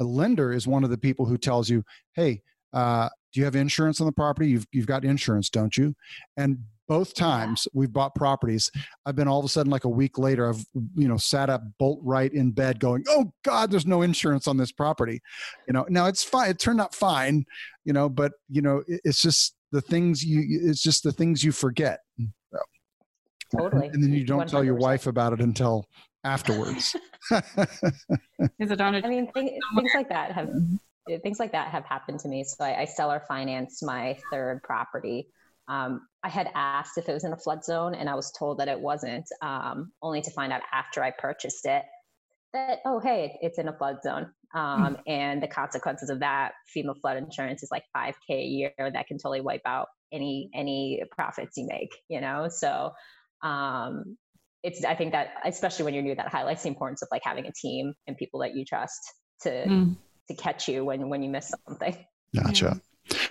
a 0.00 0.04
lender 0.04 0.50
is 0.50 0.66
one 0.66 0.82
of 0.82 0.88
the 0.88 0.96
people 0.96 1.26
who 1.26 1.36
tells 1.36 1.68
you, 1.68 1.84
hey, 2.14 2.40
uh, 2.72 3.10
do 3.32 3.40
you 3.40 3.44
have 3.44 3.54
insurance 3.54 4.00
on 4.00 4.06
the 4.06 4.12
property? 4.12 4.48
You've, 4.48 4.66
you've 4.72 4.86
got 4.86 5.04
insurance, 5.04 5.50
don't 5.50 5.76
you? 5.76 5.94
And 6.38 6.58
both 6.90 7.14
times 7.14 7.68
we've 7.72 7.92
bought 7.92 8.12
properties 8.16 8.68
i've 9.06 9.14
been 9.14 9.28
all 9.28 9.38
of 9.38 9.44
a 9.44 9.48
sudden 9.48 9.70
like 9.70 9.84
a 9.84 9.88
week 9.88 10.18
later 10.18 10.50
i've 10.50 10.64
you 10.96 11.06
know 11.06 11.16
sat 11.16 11.48
up 11.48 11.62
bolt 11.78 12.00
right 12.02 12.32
in 12.34 12.50
bed 12.50 12.80
going 12.80 13.04
oh 13.08 13.32
god 13.44 13.70
there's 13.70 13.86
no 13.86 14.02
insurance 14.02 14.48
on 14.48 14.56
this 14.56 14.72
property. 14.72 15.20
You 15.68 15.74
know 15.74 15.86
now 15.88 16.06
it's 16.06 16.24
fine 16.24 16.50
it 16.50 16.58
turned 16.58 16.80
out 16.80 16.94
fine 16.94 17.44
you 17.84 17.92
know 17.92 18.08
but 18.08 18.32
you 18.48 18.60
know 18.60 18.82
it's 18.88 19.22
just 19.22 19.54
the 19.72 19.80
things 19.80 20.24
you 20.24 20.42
it's 20.68 20.82
just 20.82 21.02
the 21.02 21.12
things 21.12 21.44
you 21.44 21.52
forget. 21.52 22.00
Totally. 23.56 23.88
And 23.88 24.02
then 24.02 24.12
you 24.12 24.24
don't 24.24 24.46
100%. 24.46 24.50
tell 24.50 24.64
your 24.64 24.76
wife 24.76 25.08
about 25.08 25.32
it 25.32 25.40
until 25.40 25.84
afterwards. 26.22 26.94
Is 28.60 28.70
it 28.70 28.80
on 28.80 28.94
I 28.94 29.00
mean 29.08 29.30
things, 29.32 29.50
things 29.76 29.90
like 29.94 30.08
that 30.08 30.32
have 30.32 30.50
things 31.22 31.40
like 31.40 31.52
that 31.52 31.68
have 31.68 31.84
happened 31.84 32.20
to 32.20 32.28
me 32.28 32.44
so 32.44 32.64
I, 32.64 32.82
I 32.82 32.84
seller 32.84 33.22
finance 33.26 33.82
my 33.82 34.16
third 34.30 34.62
property 34.62 35.28
um, 35.70 36.06
I 36.24 36.28
had 36.28 36.50
asked 36.54 36.98
if 36.98 37.08
it 37.08 37.12
was 37.12 37.24
in 37.24 37.32
a 37.32 37.36
flood 37.36 37.64
zone, 37.64 37.94
and 37.94 38.10
I 38.10 38.14
was 38.16 38.32
told 38.32 38.58
that 38.58 38.68
it 38.68 38.78
wasn't, 38.78 39.26
um, 39.40 39.92
only 40.02 40.20
to 40.20 40.30
find 40.32 40.52
out 40.52 40.62
after 40.72 41.02
I 41.02 41.12
purchased 41.16 41.64
it 41.64 41.84
that, 42.52 42.80
oh, 42.84 42.98
hey, 42.98 43.38
it's 43.40 43.58
in 43.58 43.68
a 43.68 43.72
flood 43.72 44.02
zone. 44.02 44.32
Um, 44.54 44.96
mm. 44.96 45.00
And 45.06 45.40
the 45.40 45.46
consequences 45.46 46.10
of 46.10 46.20
that, 46.20 46.52
FEMA 46.76 47.00
flood 47.00 47.16
insurance 47.16 47.62
is 47.62 47.70
like 47.70 47.84
5K 47.96 48.14
a 48.30 48.42
year 48.42 48.72
that 48.78 49.06
can 49.06 49.18
totally 49.18 49.40
wipe 49.40 49.62
out 49.64 49.86
any 50.12 50.50
any 50.52 51.02
profits 51.12 51.56
you 51.56 51.68
make, 51.68 51.90
you 52.08 52.20
know? 52.20 52.48
So 52.50 52.90
um, 53.42 54.16
it's, 54.64 54.84
I 54.84 54.96
think 54.96 55.12
that, 55.12 55.34
especially 55.44 55.84
when 55.84 55.94
you're 55.94 56.02
new, 56.02 56.16
that 56.16 56.28
highlights 56.28 56.64
the 56.64 56.68
importance 56.68 57.02
of 57.02 57.08
like 57.12 57.22
having 57.24 57.46
a 57.46 57.52
team 57.52 57.94
and 58.08 58.16
people 58.16 58.40
that 58.40 58.56
you 58.56 58.64
trust 58.64 59.00
to, 59.42 59.50
mm. 59.50 59.96
to 60.28 60.34
catch 60.34 60.66
you 60.66 60.84
when, 60.84 61.08
when 61.08 61.22
you 61.22 61.30
miss 61.30 61.52
something. 61.68 61.96
Gotcha. 62.34 62.80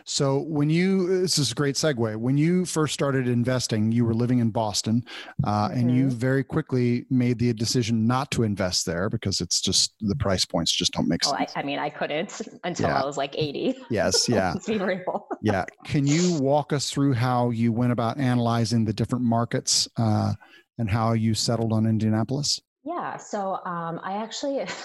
So 0.04 0.40
when 0.40 0.70
you 0.70 1.22
this 1.22 1.38
is 1.38 1.52
a 1.52 1.56
great 1.56 1.76
segue. 1.76 2.16
When 2.16 2.38
you 2.38 2.66
first 2.66 2.94
started 2.94 3.28
investing, 3.28 3.92
you 3.92 4.06
were 4.06 4.14
living 4.14 4.40
in 4.40 4.50
Boston, 4.50 5.04
uh, 5.44 5.70
mm-hmm. 5.70 5.80
and 5.80 5.96
you 5.96 6.06
mm-hmm. 6.06 6.16
very 6.16 6.44
quickly 6.44 7.06
made 7.10 7.40
the 7.40 7.54
decision 7.54 8.06
not 8.06 8.32
to 8.32 8.44
invest 8.44 8.86
there 8.86 9.10
because 9.10 9.42
it's 9.42 9.62
just 9.62 9.94
the 10.02 10.16
price 10.16 10.46
points 10.46 10.72
just 10.72 10.94
don't 10.94 11.08
make 11.08 11.24
sense. 11.24 11.36
Oh, 11.38 11.60
I, 11.60 11.60
I 11.60 11.64
mean, 11.64 11.80
I 11.80 11.90
couldn't 11.90 12.42
until 12.64 12.90
yeah. 12.90 13.02
I 13.02 13.06
was 13.06 13.18
like 13.18 13.36
eighty. 13.38 13.76
Yes, 13.90 14.28
yeah. 14.30 14.54
Be 14.66 14.78
real. 14.78 15.28
yeah. 15.42 15.66
Can 15.86 16.08
you 16.08 16.40
walk 16.40 16.74
us 16.74 16.90
through 16.90 17.14
how 17.14 17.50
you 17.52 17.72
went 17.72 17.92
about 17.92 18.18
analyzing 18.18 18.86
the 18.86 18.94
different 18.94 19.26
markets 19.26 19.88
uh, 19.98 20.34
and 20.78 20.90
how 20.90 21.14
you 21.14 21.34
settled 21.34 21.74
on 21.74 21.86
Indianapolis? 21.86 22.62
Yeah. 22.84 23.18
So 23.18 23.60
um, 23.66 24.00
I 24.04 24.14
actually. 24.14 24.66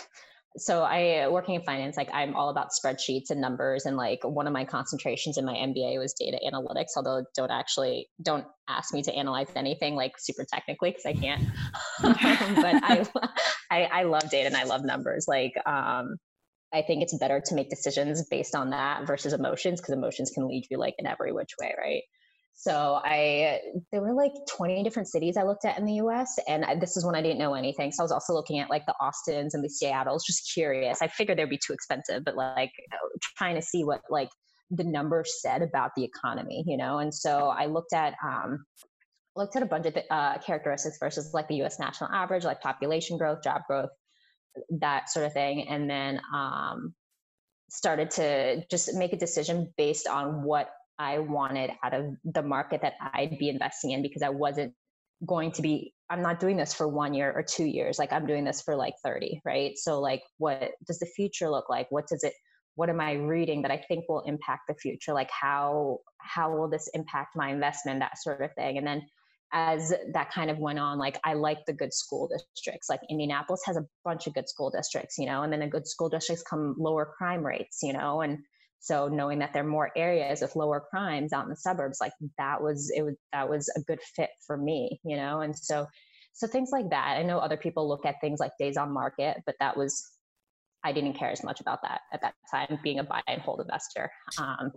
so 0.57 0.83
I 0.83 1.29
working 1.29 1.57
in 1.57 1.63
finance, 1.63 1.97
like 1.97 2.09
I'm 2.13 2.37
all 2.37 2.49
about 2.49 2.69
spreadsheets 2.71 3.31
and 3.31 3.41
numbers, 3.41 3.87
and 3.87 3.97
like 3.97 4.21
one 4.23 4.47
of 4.47 4.53
my 4.53 4.65
concentrations 4.65 5.37
in 5.37 5.45
my 5.45 5.55
MBA 5.55 5.99
was 5.99 6.15
data 6.15 6.39
analytics. 6.47 6.91
Although 6.97 7.25
don't 7.35 7.51
actually 7.51 8.09
don't 8.23 8.47
ask 8.69 8.95
me 8.95 9.03
to 9.03 9.13
analyze 9.13 9.49
anything 9.57 9.97
like 9.97 10.13
super 10.19 10.45
technically 10.45 10.91
because 10.91 11.07
I 11.07 11.13
can't. 11.15 11.43
but 12.03 12.15
I, 12.85 13.07
I 13.71 13.83
I 13.85 14.03
love 14.05 14.31
data 14.31 14.47
and 14.47 14.57
I 14.57 14.65
love 14.65 14.85
numbers. 14.85 15.27
Like 15.27 15.55
um, 15.67 16.17
I 16.73 16.83
think 16.83 17.03
it's 17.03 17.17
better 17.19 17.43
to 17.47 17.55
make 17.55 17.69
decisions 17.69 18.25
based 18.31 18.55
on 18.55 18.71
that 18.71 19.07
versus 19.07 19.33
emotions 19.33 19.81
because 19.81 19.95
emotions 19.95 20.31
can 20.31 20.47
lead 20.47 20.67
you 20.71 20.79
like 20.79 20.95
in 20.99 21.07
every 21.07 21.33
which 21.33 21.51
way, 21.61 21.75
right? 21.77 22.03
So 22.57 23.01
I, 23.05 23.61
there 23.91 24.01
were 24.01 24.15
like 24.15 24.33
20 24.57 24.85
different 24.85 25.09
cities 25.09 25.37
I 25.37 25.43
looked 25.43 25.65
at 25.65 25.77
in 25.77 25.85
the 25.85 25.95
US. 25.95 26.39
And 26.49 26.65
I, 26.65 26.77
this 26.77 26.97
is 26.97 27.05
when 27.05 27.17
I 27.17 27.21
didn't 27.21 27.39
know 27.39 27.55
anything. 27.55 27.91
So 27.93 28.03
I 28.03 28.05
was 28.05 28.13
also 28.13 28.33
looking 28.33 28.61
at 28.61 28.71
like 28.71 28.87
the 28.87 28.95
Austins 29.01 29.55
and 29.55 29.65
the 29.65 29.69
Seattles, 29.69 30.25
just 30.25 30.51
curious. 30.55 31.03
I 31.03 31.09
figured 31.09 31.39
they'd 31.39 31.51
be 31.51 31.59
too 31.59 31.73
expensive, 31.73 32.25
but 32.25 32.37
like 32.37 32.71
trying 33.37 33.57
to 33.57 33.63
see 33.63 33.85
what 33.85 34.03
like 34.09 34.31
the 34.71 34.85
numbers 34.85 35.41
said 35.43 35.63
about 35.63 35.91
the 35.97 36.05
economy, 36.05 36.65
you 36.67 36.77
know? 36.77 36.99
And 36.99 37.13
so 37.13 37.49
I 37.49 37.67
looked 37.67 37.93
at, 37.93 38.15
um, 38.25 38.65
looked 39.37 39.57
at 39.57 39.63
a 39.63 39.67
bunch 39.67 39.87
of 39.87 39.99
uh, 40.11 40.39
characteristics 40.39 40.97
versus 41.01 41.35
like 41.35 41.49
the 41.49 41.63
US 41.65 41.81
national 41.81 42.11
average, 42.11 42.45
like 42.45 42.61
population 42.61 43.19
growth, 43.19 43.43
job 43.43 43.63
growth, 43.67 43.91
that 44.71 45.11
sort 45.11 45.27
of 45.27 45.33
thing. 45.33 45.67
And 45.69 45.91
then, 45.91 46.21
um, 46.33 46.95
started 47.71 48.11
to 48.13 48.65
just 48.71 48.95
make 48.95 49.13
a 49.13 49.17
decision 49.17 49.73
based 49.77 50.07
on 50.07 50.45
what 50.45 50.71
I 50.99 51.19
wanted 51.19 51.71
out 51.83 51.95
of 51.95 52.17
the 52.25 52.43
market 52.43 52.83
that 52.83 52.95
I'd 53.01 53.39
be 53.39 53.49
investing 53.49 53.91
in 53.93 54.03
because 54.03 54.23
I 54.23 54.29
wasn't 54.29 54.73
going 55.27 55.53
to 55.53 55.63
be 55.63 55.93
I'm 56.11 56.23
not 56.23 56.39
doing 56.39 56.57
this 56.57 56.75
for 56.75 56.87
1 56.87 57.15
year 57.15 57.33
or 57.33 57.43
2 57.43 57.65
years 57.65 57.99
like 57.99 58.13
I'm 58.13 58.27
doing 58.27 58.45
this 58.45 58.61
for 58.61 58.77
like 58.77 58.95
30 59.03 59.41
right? 59.45 59.73
So 59.77 60.01
like 60.01 60.23
what 60.39 60.73
does 60.87 60.99
the 60.99 61.07
future 61.07 61.49
look 61.49 61.69
like? 61.69 61.87
What 61.91 62.07
does 62.09 62.23
it 62.23 62.35
what 62.77 62.91
am 62.91 63.01
I 63.01 63.13
reading 63.13 63.63
that 63.63 63.71
I 63.71 63.79
think 63.89 64.05
will 64.09 64.23
impact 64.23 64.63
the 64.69 64.75
future? 64.75 65.15
Like 65.15 65.31
how 65.31 65.99
how 66.19 66.55
will 66.55 66.69
this 66.69 66.89
impact 66.95 67.37
my 67.37 67.51
investment? 67.51 68.01
That 68.01 68.19
sort 68.19 68.43
of 68.43 68.53
thing. 68.55 68.79
And 68.79 68.87
then 68.87 69.03
as 69.53 69.95
that 70.13 70.33
kind 70.33 70.51
of 70.51 70.59
went 70.59 70.79
on 70.81 70.99
like 70.99 71.19
I 71.25 71.35
like 71.35 71.65
the 71.67 71.73
good 71.73 71.95
school 71.95 72.29
districts. 72.29 72.89
Like 72.91 73.01
Indianapolis 73.09 73.63
has 73.67 73.77
a 73.77 73.87
bunch 74.05 74.27
of 74.27 74.35
good 74.35 74.49
school 74.49 74.71
districts 74.71 75.17
you 75.19 75.27
know 75.27 75.43
and 75.43 75.53
then 75.53 75.61
the 75.61 75.69
good 75.69 75.87
school 75.87 76.09
districts 76.09 76.45
come 76.49 76.75
lower 76.79 77.07
crime 77.17 77.45
rates 77.47 77.79
you 77.83 77.93
know 77.93 78.21
and 78.21 78.39
so 78.85 79.09
knowing 79.09 79.39
that 79.39 79.55
there 79.55 79.63
are 79.65 79.67
more 79.67 79.91
areas 79.97 80.43
with 80.43 80.57
lower 80.57 80.79
crimes 80.79 81.33
out 81.33 81.45
in 81.45 81.49
the 81.49 81.57
suburbs, 81.57 82.03
like 82.03 82.13
that 82.37 82.63
was 82.63 82.93
it 82.95 83.01
was 83.01 83.15
that 83.33 83.49
was 83.49 83.71
a 83.75 83.81
good 83.81 83.99
fit 84.15 84.29
for 84.47 84.59
me, 84.59 85.01
you 85.05 85.17
know. 85.17 85.41
And 85.41 85.57
so 85.57 85.87
so 86.35 86.47
things 86.47 86.69
like 86.71 86.91
that. 86.91 87.17
I 87.19 87.23
know 87.23 87.39
other 87.39 87.57
people 87.57 87.89
look 87.89 88.05
at 88.05 88.17
things 88.21 88.41
like 88.41 88.53
days 88.59 88.77
on 88.77 88.93
market, 88.93 89.39
but 89.47 89.55
that 89.59 89.79
was 89.79 90.07
I 90.85 90.93
didn't 90.93 91.15
care 91.15 91.31
as 91.31 91.43
much 91.43 91.63
about 91.63 91.81
that 91.81 92.03
at 92.13 92.21
that 92.21 92.35
time, 92.51 92.79
being 92.83 92.99
a 92.99 93.05
buy 93.05 93.23
and 93.27 93.41
hold 93.41 93.63
investor. 93.63 94.11
Um, 94.39 94.71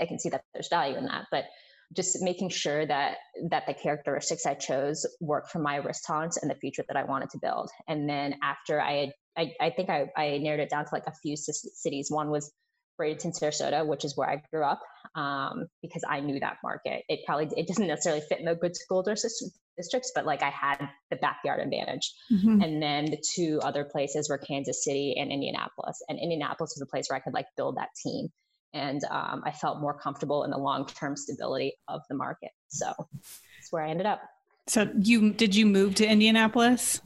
I 0.00 0.06
can 0.06 0.18
see 0.18 0.30
that 0.30 0.42
there's 0.52 0.68
value 0.68 0.96
in 0.96 1.04
that, 1.04 1.26
but 1.30 1.44
just 1.92 2.20
making 2.22 2.48
sure 2.48 2.84
that 2.84 3.18
that 3.50 3.68
the 3.68 3.74
characteristics 3.74 4.46
I 4.46 4.54
chose 4.54 5.06
work 5.20 5.48
for 5.48 5.60
my 5.60 5.76
risk 5.76 6.08
tolerance 6.08 6.38
and 6.38 6.50
the 6.50 6.56
future 6.56 6.84
that 6.88 6.96
I 6.96 7.04
wanted 7.04 7.30
to 7.30 7.38
build. 7.38 7.70
And 7.86 8.08
then 8.08 8.34
after 8.42 8.80
I 8.80 8.94
had, 8.94 9.12
I, 9.36 9.52
I 9.60 9.70
think 9.70 9.90
I, 9.90 10.10
I 10.16 10.38
narrowed 10.38 10.58
it 10.58 10.70
down 10.70 10.86
to 10.86 10.90
like 10.92 11.06
a 11.06 11.14
few 11.22 11.36
cities. 11.36 12.10
One 12.10 12.30
was 12.30 12.52
Bradenton, 13.00 13.38
Sarasota, 13.38 13.86
which 13.86 14.04
is 14.04 14.16
where 14.16 14.28
I 14.28 14.42
grew 14.52 14.64
up, 14.64 14.80
um, 15.14 15.66
because 15.82 16.02
I 16.08 16.20
knew 16.20 16.40
that 16.40 16.58
market. 16.62 17.04
It 17.08 17.20
probably 17.26 17.48
it 17.56 17.66
doesn't 17.66 17.86
necessarily 17.86 18.22
fit 18.28 18.38
in 18.38 18.46
the 18.46 18.54
good 18.54 18.76
school 18.76 19.02
districts, 19.02 20.12
but 20.14 20.26
like 20.26 20.42
I 20.42 20.50
had 20.50 20.88
the 21.10 21.16
backyard 21.16 21.60
advantage. 21.60 22.12
Mm-hmm. 22.32 22.62
And 22.62 22.82
then 22.82 23.06
the 23.06 23.22
two 23.34 23.60
other 23.62 23.84
places 23.84 24.28
were 24.28 24.38
Kansas 24.38 24.84
City 24.84 25.16
and 25.18 25.30
Indianapolis. 25.30 26.02
And 26.08 26.18
Indianapolis 26.18 26.74
was 26.76 26.82
a 26.82 26.90
place 26.90 27.06
where 27.08 27.16
I 27.16 27.20
could 27.20 27.34
like 27.34 27.46
build 27.56 27.76
that 27.76 27.90
team, 28.02 28.28
and 28.72 29.02
um, 29.10 29.42
I 29.44 29.52
felt 29.52 29.80
more 29.80 29.98
comfortable 29.98 30.44
in 30.44 30.50
the 30.50 30.58
long 30.58 30.86
term 30.86 31.16
stability 31.16 31.74
of 31.88 32.02
the 32.08 32.16
market. 32.16 32.50
So 32.68 32.86
that's 32.88 33.70
where 33.70 33.82
I 33.82 33.90
ended 33.90 34.06
up. 34.06 34.20
So 34.66 34.90
you 34.98 35.32
did 35.32 35.54
you 35.54 35.66
move 35.66 35.96
to 35.96 36.06
Indianapolis? 36.06 37.00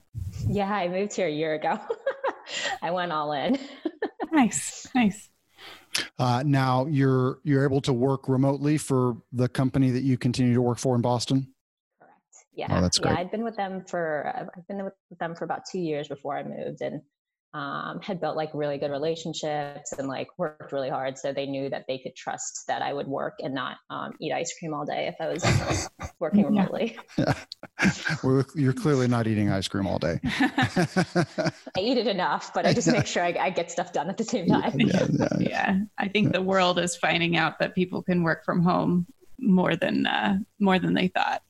Yeah, 0.46 0.70
I 0.70 0.88
moved 0.88 1.14
here 1.14 1.26
a 1.26 1.32
year 1.32 1.54
ago. 1.54 1.78
I 2.82 2.90
went 2.90 3.12
all 3.12 3.32
in. 3.32 3.58
nice, 4.32 4.86
nice. 4.94 5.28
Uh, 6.18 6.42
now 6.44 6.86
you're 6.86 7.38
you're 7.44 7.64
able 7.64 7.80
to 7.80 7.92
work 7.92 8.28
remotely 8.28 8.78
for 8.78 9.16
the 9.32 9.48
company 9.48 9.90
that 9.90 10.02
you 10.02 10.18
continue 10.18 10.54
to 10.54 10.62
work 10.62 10.78
for 10.78 10.94
in 10.94 11.00
Boston. 11.02 11.52
Correct. 12.00 12.14
Yeah. 12.54 12.66
Oh, 12.70 12.80
that's 12.80 12.98
great. 12.98 13.12
Yeah, 13.12 13.20
I've 13.20 13.30
been 13.30 13.44
with 13.44 13.56
them 13.56 13.84
for 13.86 14.32
I've 14.56 14.66
been 14.66 14.84
with 14.84 15.18
them 15.18 15.34
for 15.34 15.44
about 15.44 15.62
two 15.70 15.78
years 15.80 16.08
before 16.08 16.36
I 16.36 16.42
moved, 16.42 16.80
and 16.80 17.00
um, 17.54 18.00
had 18.02 18.20
built 18.20 18.36
like 18.36 18.50
really 18.52 18.76
good 18.78 18.90
relationships 18.90 19.92
and 19.92 20.06
like 20.06 20.28
worked 20.36 20.70
really 20.72 20.90
hard. 20.90 21.16
So 21.16 21.32
they 21.32 21.46
knew 21.46 21.70
that 21.70 21.86
they 21.88 21.98
could 21.98 22.14
trust 22.14 22.66
that 22.68 22.82
I 22.82 22.92
would 22.92 23.06
work 23.06 23.34
and 23.40 23.54
not 23.54 23.78
um, 23.88 24.12
eat 24.20 24.32
ice 24.32 24.54
cream 24.58 24.74
all 24.74 24.84
day 24.84 25.06
if 25.08 25.16
I 25.20 25.28
was 25.28 25.88
working 26.18 26.44
remotely. 26.44 26.98
Yeah. 27.18 27.34
well, 28.22 28.44
you're 28.54 28.72
clearly 28.72 29.08
not 29.08 29.26
eating 29.26 29.50
ice 29.50 29.66
cream 29.66 29.86
all 29.86 29.98
day. 29.98 30.20
I 30.24 31.52
eat 31.78 31.98
it 31.98 32.06
enough, 32.06 32.52
but 32.52 32.66
I 32.66 32.72
just 32.72 32.90
make 32.90 33.06
sure 33.06 33.24
I, 33.24 33.34
I 33.40 33.50
get 33.50 33.70
stuff 33.70 33.92
done 33.92 34.08
at 34.08 34.16
the 34.16 34.24
same 34.24 34.46
time. 34.46 34.78
Yeah, 34.78 35.06
yeah, 35.10 35.28
yeah. 35.38 35.78
I 35.96 36.08
think 36.08 36.32
the 36.32 36.42
world 36.42 36.78
is 36.78 36.96
finding 36.96 37.36
out 37.36 37.58
that 37.58 37.74
people 37.74 38.02
can 38.02 38.22
work 38.22 38.44
from 38.44 38.62
home 38.62 39.06
more 39.38 39.76
than 39.76 40.06
uh, 40.06 40.38
more 40.60 40.78
than 40.78 40.94
they 40.94 41.08
thought. 41.08 41.42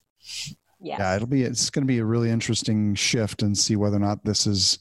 Yeah. 0.81 0.97
yeah, 0.99 1.17
it'll 1.17 1.29
be 1.29 1.43
it's 1.43 1.71
going 1.71 1.83
to 1.83 1.89
be 1.89 1.99
a 1.99 2.05
really 2.05 2.31
interesting 2.31 2.95
shift 2.95 3.43
and 3.43 3.57
see 3.57 3.77
whether 3.77 3.97
or 3.97 4.01
not 4.01 4.25
this 4.25 4.47
is 4.47 4.79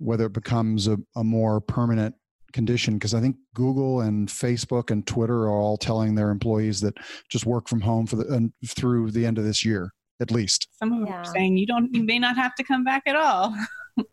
whether 0.00 0.26
it 0.26 0.32
becomes 0.32 0.88
a, 0.88 0.98
a 1.16 1.22
more 1.24 1.60
permanent 1.60 2.14
condition 2.52 2.94
because 2.94 3.14
I 3.14 3.20
think 3.20 3.36
Google 3.54 4.00
and 4.00 4.28
Facebook 4.28 4.90
and 4.90 5.06
Twitter 5.06 5.42
are 5.42 5.50
all 5.50 5.76
telling 5.76 6.14
their 6.14 6.30
employees 6.30 6.80
that 6.80 6.96
just 7.28 7.46
work 7.46 7.68
from 7.68 7.80
home 7.80 8.06
for 8.06 8.16
the 8.16 8.50
through 8.66 9.12
the 9.12 9.24
end 9.24 9.38
of 9.38 9.44
this 9.44 9.64
year 9.64 9.92
at 10.20 10.30
least. 10.30 10.68
Some 10.72 10.92
of 10.92 10.98
them 11.00 11.08
yeah. 11.08 11.20
are 11.20 11.24
saying 11.24 11.56
you 11.56 11.66
don't 11.66 11.94
you 11.94 12.02
may 12.02 12.18
not 12.18 12.36
have 12.36 12.54
to 12.56 12.64
come 12.64 12.84
back 12.84 13.02
at 13.06 13.16
all. 13.16 13.54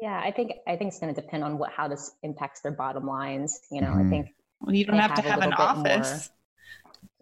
yeah, 0.00 0.20
I 0.24 0.30
think 0.30 0.52
I 0.66 0.76
think 0.76 0.88
it's 0.88 0.98
going 0.98 1.14
to 1.14 1.20
depend 1.20 1.44
on 1.44 1.58
what 1.58 1.70
how 1.70 1.88
this 1.88 2.12
impacts 2.22 2.60
their 2.60 2.72
bottom 2.72 3.06
lines. 3.06 3.60
You 3.70 3.82
know, 3.82 3.88
mm-hmm. 3.88 4.06
I 4.06 4.10
think 4.10 4.28
well, 4.60 4.74
you 4.74 4.84
don't 4.84 4.98
have, 4.98 5.10
have 5.10 5.22
to 5.22 5.30
have 5.30 5.42
an 5.42 5.52
office. 5.52 6.30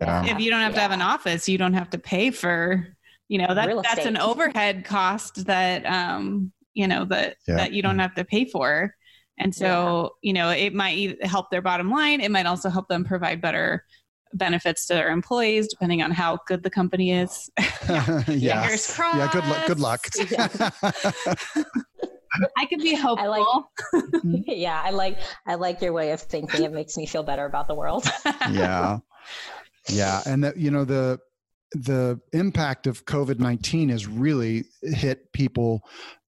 Yeah. 0.01 0.25
If 0.25 0.41
you 0.41 0.51
don't 0.51 0.61
have 0.61 0.73
yeah. 0.73 0.77
to 0.77 0.81
have 0.81 0.93
an 0.93 1.03
office, 1.03 1.49
you 1.49 1.59
don't 1.59 1.75
have 1.75 1.91
to 1.91 1.99
pay 1.99 2.31
for 2.31 2.87
you 3.29 3.39
know 3.39 3.55
that 3.55 3.83
that's 3.85 4.07
an 4.07 4.17
overhead 4.17 4.85
cost 4.85 5.47
that 5.47 5.87
um 5.87 6.53
you 6.81 6.89
know 6.89 7.05
that 7.05 7.37
yeah. 7.47 7.57
that 7.57 7.73
you 7.73 7.83
don't 7.83 7.93
mm-hmm. 7.93 8.01
have 8.01 8.15
to 8.15 8.25
pay 8.25 8.45
for 8.45 8.95
and 9.39 9.55
so 9.55 10.17
yeah. 10.23 10.29
you 10.29 10.33
know 10.33 10.51
it 10.51 10.75
might 10.75 11.25
help 11.25 11.51
their 11.51 11.63
bottom 11.63 11.91
line 11.91 12.21
it 12.21 12.31
might 12.31 12.47
also 12.47 12.69
help 12.71 12.89
them 12.89 13.05
provide 13.05 13.41
better 13.41 13.85
benefits 14.33 14.87
to 14.87 14.95
their 14.95 15.11
employees 15.11 15.69
depending 15.69 16.03
on 16.03 16.11
how 16.11 16.39
good 16.47 16.63
the 16.63 16.71
company 16.71 17.13
is 17.13 17.51
yeah. 17.89 18.23
yeah. 18.29 18.77
yeah 18.77 19.31
good 19.33 19.47
luck 19.47 19.67
good 19.67 19.81
luck 19.81 20.07
I 22.57 22.67
could 22.67 22.79
be 22.79 22.95
hopeful. 22.95 23.27
I 23.93 23.99
like, 24.23 24.45
yeah, 24.47 24.81
I 24.85 24.91
like 24.91 25.19
I 25.47 25.57
like 25.57 25.83
your 25.83 25.93
way 25.93 26.13
of 26.13 26.21
thinking. 26.21 26.63
It 26.65 26.73
makes 26.73 26.97
me 26.97 27.05
feel 27.05 27.25
better 27.25 27.45
about 27.45 27.67
the 27.67 27.75
world. 27.75 28.07
yeah, 28.51 28.99
yeah, 29.89 30.23
and 30.27 30.45
that 30.45 30.57
you 30.57 30.71
know 30.71 30.85
the 30.85 31.19
the 31.73 32.21
impact 32.33 32.87
of 32.87 33.05
COVID 33.05 33.39
nineteen 33.41 33.89
has 33.89 34.07
really 34.07 34.65
hit 34.83 35.33
people 35.33 35.83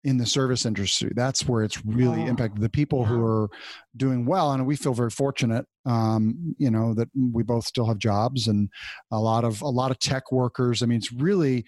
in 0.06 0.18
the 0.18 0.26
service 0.26 0.66
industry. 0.68 1.12
That's 1.16 1.48
where 1.48 1.64
it's 1.64 1.84
really 1.84 2.22
oh, 2.22 2.28
impacted 2.28 2.62
the 2.62 2.70
people 2.70 3.02
yeah. 3.02 3.08
who 3.08 3.26
are 3.26 3.50
doing 3.98 4.26
well. 4.26 4.52
And 4.52 4.66
we 4.66 4.76
feel 4.76 4.94
very 4.94 5.10
fortunate, 5.10 5.66
um, 5.86 6.56
you 6.60 6.70
know, 6.70 6.94
that 6.94 7.10
we 7.16 7.42
both 7.42 7.66
still 7.66 7.88
have 7.88 7.98
jobs 7.98 8.48
and 8.48 8.70
a 9.12 9.20
lot 9.20 9.44
of 9.44 9.62
a 9.62 9.68
lot 9.68 9.90
of 9.90 9.98
tech 10.00 10.32
workers. 10.32 10.84
I 10.84 10.86
mean, 10.86 11.00
it's 11.00 11.12
really, 11.12 11.66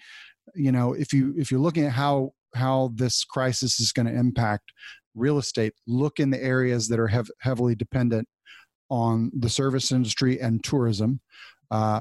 you 0.54 0.70
know, 0.70 0.92
if 0.92 1.12
you 1.12 1.34
if 1.36 1.50
you're 1.50 1.60
looking 1.60 1.84
at 1.84 1.92
how 1.92 2.30
how 2.54 2.92
this 2.94 3.24
crisis 3.24 3.80
is 3.80 3.92
going 3.92 4.06
to 4.06 4.14
impact 4.14 4.72
real 5.16 5.38
estate, 5.38 5.74
look 5.88 6.20
in 6.20 6.30
the 6.30 6.42
areas 6.42 6.86
that 6.88 7.00
are 7.00 7.08
hev- 7.08 7.30
heavily 7.40 7.74
dependent 7.74 8.28
on 8.88 9.32
the 9.36 9.50
service 9.50 9.92
industry 9.92 10.40
and 10.40 10.62
tourism. 10.64 11.20
Uh. 11.70 12.00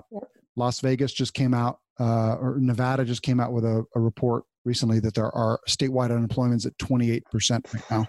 Las 0.56 0.80
Vegas 0.80 1.14
just 1.14 1.36
came 1.36 1.54
out, 1.54 1.78
uh, 2.00 2.34
or 2.42 2.58
Nevada 2.60 3.06
just 3.06 3.22
came 3.22 3.40
out 3.40 3.54
with 3.54 3.64
a, 3.64 3.86
a 3.96 4.00
report 4.00 4.44
recently 4.68 5.00
that 5.00 5.16
there 5.16 5.34
are 5.36 5.60
statewide 5.68 6.12
unemployment 6.12 6.66
at 6.66 6.78
28% 6.78 7.74
right 7.74 7.84
now. 7.90 8.06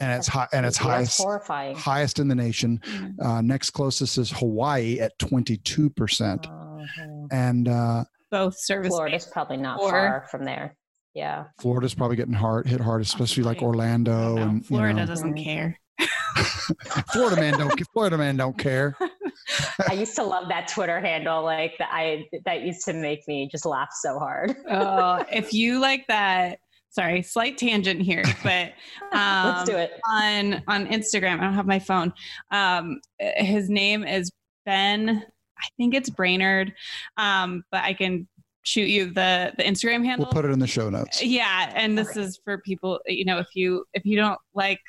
And 0.00 0.12
it's 0.12 0.28
high, 0.28 0.46
and 0.52 0.64
it's 0.64 0.76
highest, 0.76 1.20
horrifying. 1.20 1.74
highest 1.74 2.20
in 2.20 2.28
the 2.28 2.34
nation. 2.36 2.80
Mm-hmm. 2.84 3.26
Uh, 3.26 3.40
next 3.40 3.70
closest 3.70 4.16
is 4.16 4.30
Hawaii 4.30 5.00
at 5.00 5.18
22%. 5.18 5.96
percent 5.96 6.46
uh-huh. 6.46 7.26
And 7.32 7.66
uh, 7.66 8.04
both 8.30 8.56
service. 8.56 8.90
Florida's 8.90 9.26
probably 9.26 9.56
not 9.56 9.80
or, 9.80 9.90
far 9.90 10.26
from 10.30 10.44
there. 10.44 10.76
Yeah. 11.14 11.46
Florida's 11.60 11.94
probably 11.94 12.14
getting 12.16 12.34
hard, 12.34 12.68
hit 12.68 12.80
hard, 12.80 13.02
especially 13.02 13.42
like 13.42 13.60
Orlando. 13.60 14.36
And 14.36 14.64
Florida 14.64 14.90
you 14.90 14.94
know. 15.00 15.06
doesn't 15.06 15.34
care. 15.34 15.78
Florida 17.12 17.36
man 17.40 17.58
don't 17.58 17.88
Florida 17.92 18.16
man 18.16 18.36
don't 18.36 18.56
care. 18.56 18.96
I 19.88 19.94
used 19.94 20.14
to 20.16 20.22
love 20.22 20.48
that 20.48 20.68
Twitter 20.68 21.00
handle. 21.00 21.42
Like 21.42 21.74
I 21.80 22.26
that 22.44 22.62
used 22.62 22.84
to 22.86 22.92
make 22.92 23.26
me 23.26 23.48
just 23.50 23.64
laugh 23.64 23.90
so 23.92 24.18
hard. 24.18 24.54
oh, 24.70 25.24
if 25.30 25.52
you 25.52 25.80
like 25.80 26.06
that 26.08 26.58
sorry, 26.90 27.22
slight 27.22 27.58
tangent 27.58 28.00
here, 28.02 28.24
but 28.42 28.72
um, 29.12 29.54
Let's 29.54 29.70
do 29.70 29.76
it. 29.76 29.92
on 30.06 30.62
on 30.66 30.86
Instagram. 30.86 31.38
I 31.38 31.44
don't 31.44 31.54
have 31.54 31.66
my 31.66 31.78
phone. 31.78 32.12
Um, 32.50 33.00
his 33.18 33.68
name 33.70 34.04
is 34.04 34.30
Ben. 34.66 35.24
I 35.58 35.66
think 35.76 35.94
it's 35.94 36.10
Brainerd, 36.10 36.72
um, 37.16 37.64
but 37.70 37.82
I 37.82 37.92
can 37.92 38.28
shoot 38.62 38.88
you 38.88 39.06
the 39.06 39.52
the 39.56 39.64
Instagram 39.64 40.04
handle. 40.04 40.26
We'll 40.26 40.32
put 40.32 40.44
it 40.44 40.52
in 40.52 40.58
the 40.58 40.66
show 40.66 40.90
notes. 40.90 41.22
Yeah, 41.22 41.72
and 41.74 41.96
this 41.96 42.16
is 42.16 42.40
for 42.44 42.58
people. 42.58 43.00
You 43.06 43.24
know, 43.24 43.38
if 43.38 43.48
you 43.54 43.84
if 43.94 44.04
you 44.04 44.16
don't 44.16 44.38
like 44.54 44.80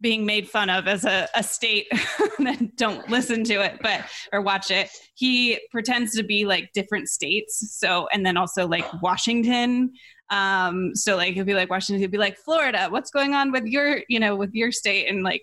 being 0.00 0.24
made 0.24 0.48
fun 0.48 0.70
of 0.70 0.86
as 0.86 1.04
a, 1.04 1.28
a 1.34 1.42
state, 1.42 1.86
then 2.38 2.72
don't 2.76 3.08
listen 3.08 3.44
to 3.44 3.54
it, 3.54 3.78
but 3.82 4.02
or 4.32 4.40
watch 4.40 4.70
it. 4.70 4.90
He 5.14 5.58
pretends 5.70 6.14
to 6.16 6.22
be 6.22 6.44
like 6.44 6.72
different 6.72 7.08
states. 7.08 7.76
So 7.78 8.08
and 8.12 8.24
then 8.24 8.36
also 8.36 8.66
like 8.66 8.86
Washington. 9.02 9.92
Um, 10.30 10.94
so 10.94 11.16
like 11.16 11.34
he'll 11.34 11.44
be 11.44 11.54
like 11.54 11.70
Washington, 11.70 12.00
he'll 12.00 12.10
be 12.10 12.18
like 12.18 12.36
Florida. 12.36 12.88
What's 12.90 13.10
going 13.10 13.34
on 13.34 13.50
with 13.50 13.64
your 13.64 14.02
you 14.08 14.20
know 14.20 14.36
with 14.36 14.54
your 14.54 14.72
state 14.72 15.08
and 15.08 15.22
like 15.22 15.42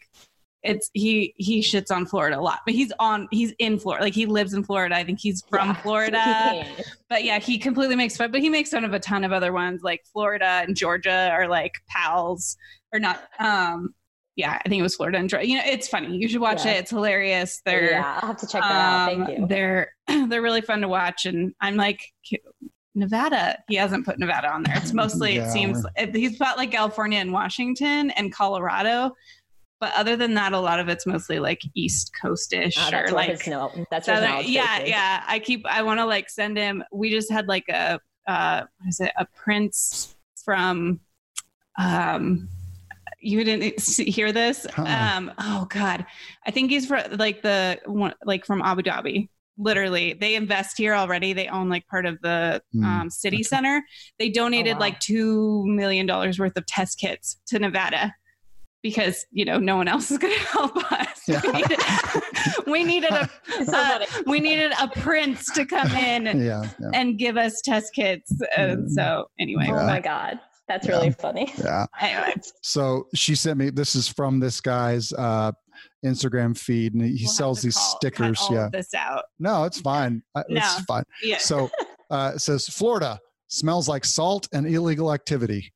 it's 0.66 0.90
he 0.94 1.34
he 1.38 1.62
shits 1.62 1.96
on 1.96 2.06
Florida 2.06 2.40
a 2.40 2.42
lot, 2.42 2.62
but 2.66 2.74
he's 2.74 2.92
on 3.00 3.28
he's 3.32 3.54
in 3.60 3.80
Florida, 3.80 4.04
like 4.04 4.14
he 4.14 4.26
lives 4.26 4.54
in 4.54 4.64
Florida. 4.64 4.96
I 4.96 5.04
think 5.04 5.20
he's 5.20 5.44
from 5.50 5.70
Yeah, 5.70 5.74
Florida, 5.76 6.64
he 6.64 6.84
but 7.10 7.24
yeah, 7.24 7.40
he 7.40 7.58
completely 7.58 7.96
makes 7.96 8.18
fun. 8.18 8.32
But 8.32 8.42
he 8.42 8.50
makes 8.50 8.72
fun 8.72 8.84
of 8.84 8.94
a 8.94 9.00
ton 9.00 9.24
of 9.24 9.32
other 9.32 9.54
ones, 9.54 9.84
like 9.84 10.04
Florida 10.12 10.64
and 10.66 10.76
Georgia 10.76 11.30
are 11.32 11.48
like 11.48 11.74
pals 11.88 12.58
or 12.92 13.00
not. 13.00 13.22
Um, 13.40 13.94
yeah, 14.36 14.60
I 14.64 14.70
think 14.70 14.80
it 14.80 14.84
was 14.84 14.96
Florida 14.96 15.18
and 15.18 15.30
Georgia. 15.30 15.48
You 15.48 15.58
know, 15.58 15.64
it's 15.66 15.88
funny. 15.88 16.16
You 16.18 16.28
should 16.28 16.42
watch 16.42 16.66
Yeah. 16.66 16.74
it. 16.74 16.78
It's 16.80 16.92
hilarious. 16.92 17.62
They're 17.66 17.92
yeah, 17.92 18.20
I'll 18.22 18.28
have 18.30 18.38
to 18.38 18.48
check 18.48 18.62
that 18.62 18.72
out. 18.72 19.12
um, 19.14 19.26
Thank 19.26 19.40
you. 19.40 19.48
They're 19.48 19.92
they're 20.28 20.42
really 20.42 20.62
fun 20.62 20.82
to 20.82 20.88
watch, 20.88 21.26
and 21.26 21.54
I'm 21.62 21.76
like. 21.76 22.02
Nevada, 22.98 23.58
he 23.68 23.76
hasn't 23.76 24.06
put 24.06 24.20
Nevada 24.20 24.50
on 24.50 24.64
there. 24.64 24.78
It's 24.78 24.94
mostly, 24.94 25.36
Yeah, 25.36 25.50
it 25.50 25.52
seems, 25.52 25.86
he's 26.14 26.40
got 26.40 26.56
like 26.58 26.72
California 26.72 27.20
and 27.20 27.34
Washington 27.34 28.10
and 28.12 28.32
Colorado, 28.32 29.14
but 29.82 29.92
other 29.98 30.16
than 30.16 30.34
that, 30.36 30.54
a 30.54 30.60
lot 30.60 30.80
of 30.80 30.88
it's 30.88 31.06
mostly 31.06 31.40
like 31.40 31.62
East 31.76 32.12
Coast-ish 32.22 32.78
Oh, 32.78 32.98
or 32.98 33.10
like 33.10 33.32
his 33.32 33.48
no, 33.48 33.70
that's 33.92 34.06
Southern- 34.06 34.44
yeah, 34.46 34.78
base 34.78 34.84
is. 34.86 34.90
yeah. 34.92 35.24
I 35.28 35.40
keep. 35.40 35.66
I 35.68 35.82
want 35.82 36.00
to 36.00 36.06
like 36.06 36.30
send 36.30 36.56
him. 36.58 36.86
We 36.94 37.10
just 37.10 37.30
had 37.30 37.48
like 37.50 37.66
a 37.68 38.00
uh, 38.28 38.62
what 38.78 38.88
is 38.88 39.02
it? 39.02 39.12
A 39.18 39.26
prince 39.26 40.16
from. 40.46 41.02
Um, 41.78 42.48
you 43.20 43.44
didn't 43.44 43.80
hear 44.08 44.32
this? 44.32 44.66
Uh-uh. 44.78 45.12
Um, 45.16 45.32
oh 45.40 45.66
God, 45.70 46.06
I 46.46 46.52
think 46.52 46.70
he's 46.72 46.86
from 46.88 47.04
like 47.18 47.42
the 47.42 47.80
one, 47.86 48.14
like 48.24 48.46
from 48.46 48.62
Abu 48.62 48.82
Dhabi. 48.82 49.30
Literally, 49.58 50.14
they 50.14 50.36
invest 50.36 50.78
here 50.78 50.94
already. 50.94 51.32
They 51.34 51.48
own 51.48 51.70
like 51.70 51.88
part 51.88 52.06
of 52.06 52.20
the 52.22 52.62
Hmm. 52.74 52.84
um, 52.84 53.10
city 53.10 53.42
center. 53.42 53.84
They 54.20 54.30
donated 54.30 54.74
wow. 54.74 54.80
like 54.82 55.00
two 55.00 55.66
million 55.66 56.06
dollars 56.06 56.38
worth 56.40 56.58
of 56.58 56.66
test 56.66 57.00
kits 57.00 57.38
to 57.48 57.60
Nevada 57.60 58.14
because 58.84 59.26
you 59.32 59.46
know 59.46 59.58
no 59.58 59.78
one 59.78 59.88
else 59.88 60.12
is 60.12 60.18
going 60.18 60.34
to 60.38 60.40
help 60.42 60.92
us. 60.92 61.22
Yeah. 61.28 61.42
We, 61.44 61.54
needed, 61.54 61.80
we 62.68 62.84
needed 62.84 63.12
a 63.12 63.30
uh, 63.76 64.06
we 64.28 64.40
needed 64.42 64.74
a 64.80 64.88
prince 64.90 65.52
to 65.54 65.66
come 65.66 65.90
in 65.92 66.26
Yeah, 66.26 66.70
yeah, 66.80 66.90
and 66.94 67.18
give 67.18 67.38
us 67.38 67.62
test 67.64 67.94
kits. 67.96 68.32
And 68.58 68.92
so 68.92 69.30
anyway, 69.40 69.68
Oh 69.70 69.86
my 69.88 70.02
god, 70.02 70.40
that's 70.68 70.88
Yeah. 70.88 70.94
really 70.94 71.12
funny. 71.12 71.52
yeah. 71.58 71.86
but 72.00 72.04
anyway, 72.12 72.34
So 72.62 73.08
she 73.14 73.36
sent 73.36 73.58
me. 73.58 73.70
This 73.70 73.96
is 73.96 74.08
from 74.08 74.40
this 74.40 74.60
guy's 74.62 75.14
uh, 75.14 75.52
Instagram 76.06 76.58
feed, 76.58 76.94
and 76.94 77.04
he 77.04 77.12
we'll 77.12 77.20
have 77.24 77.30
sells 77.32 77.62
to 77.62 77.68
these 77.68 77.76
call- 77.76 77.92
cut 77.94 77.98
stickers. 77.98 78.40
all 78.42 78.54
Yeah, 78.56 78.66
of 78.68 78.72
this 78.72 78.94
out. 78.94 79.24
no, 79.40 79.64
it's 79.66 79.80
fine. 79.82 80.22
Uh, 80.36 80.44
It's 80.50 80.82
fine. 80.86 81.04
Yeah. 81.24 81.38
So 81.38 81.70
uh, 82.10 82.34
it 82.36 82.40
says 82.40 82.68
Florida 82.68 83.20
smells 83.48 83.88
like 83.90 84.06
salt 84.06 84.48
and 84.54 84.66
illegal 84.68 85.14
activity. 85.14 85.72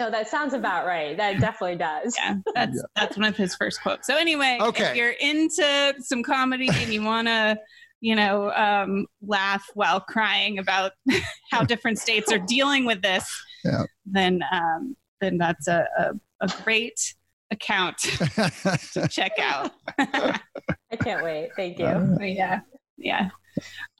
No, 0.00 0.10
that 0.10 0.26
sounds 0.28 0.52
about 0.52 0.84
right. 0.84 1.16
That 1.16 1.38
definitely 1.40 1.76
does. 1.76 2.16
yeah, 2.18 2.34
that's 2.56 2.82
that's 2.96 3.16
one 3.16 3.26
of 3.26 3.36
his 3.36 3.54
first 3.54 3.80
quotes. 3.82 4.06
So 4.08 4.16
anyway, 4.16 4.58
Okay. 4.60 4.84
if 4.90 4.96
you're 4.96 5.10
into 5.12 5.94
some 6.00 6.24
comedy 6.24 6.68
and 6.72 6.92
you 6.92 7.02
want 7.04 7.28
to, 7.28 7.56
you 8.00 8.14
know, 8.14 8.52
um, 8.52 9.06
laugh 9.22 9.64
while 9.74 10.00
crying 10.00 10.58
about 10.58 10.92
how 11.50 11.62
different 11.64 11.98
states 11.98 12.30
are 12.32 12.38
dealing 12.38 12.84
with 12.84 13.02
this, 13.02 13.24
Yeah. 13.64 13.84
then 14.04 14.42
um, 14.52 14.96
then 15.20 15.38
that's 15.38 15.66
a, 15.68 15.86
a, 15.98 16.10
a 16.40 16.48
great 16.62 17.14
account 17.50 17.96
to 18.92 19.08
check 19.10 19.32
out. 19.40 19.70
I 19.98 20.96
can't 21.00 21.24
wait. 21.24 21.50
Thank 21.56 21.78
you. 21.78 21.86
Uh, 21.86 22.18
yeah, 22.22 22.60
yeah. 22.98 23.28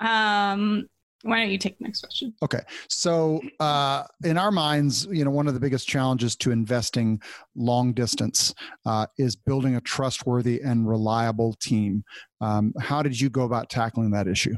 Um, 0.00 0.88
why 1.22 1.40
don't 1.40 1.50
you 1.50 1.58
take 1.58 1.78
the 1.78 1.84
next 1.84 2.00
question? 2.00 2.34
Okay. 2.42 2.60
So, 2.88 3.40
uh, 3.58 4.04
in 4.24 4.38
our 4.38 4.50
minds, 4.50 5.06
you 5.10 5.24
know, 5.24 5.30
one 5.30 5.48
of 5.48 5.54
the 5.54 5.60
biggest 5.60 5.88
challenges 5.88 6.36
to 6.36 6.50
investing 6.50 7.20
long 7.56 7.92
distance 7.92 8.54
uh, 8.84 9.06
is 9.18 9.34
building 9.34 9.76
a 9.76 9.80
trustworthy 9.80 10.60
and 10.60 10.88
reliable 10.88 11.54
team. 11.54 12.04
Um, 12.40 12.74
how 12.78 13.02
did 13.02 13.20
you 13.20 13.30
go 13.30 13.42
about 13.42 13.70
tackling 13.70 14.10
that 14.10 14.28
issue? 14.28 14.56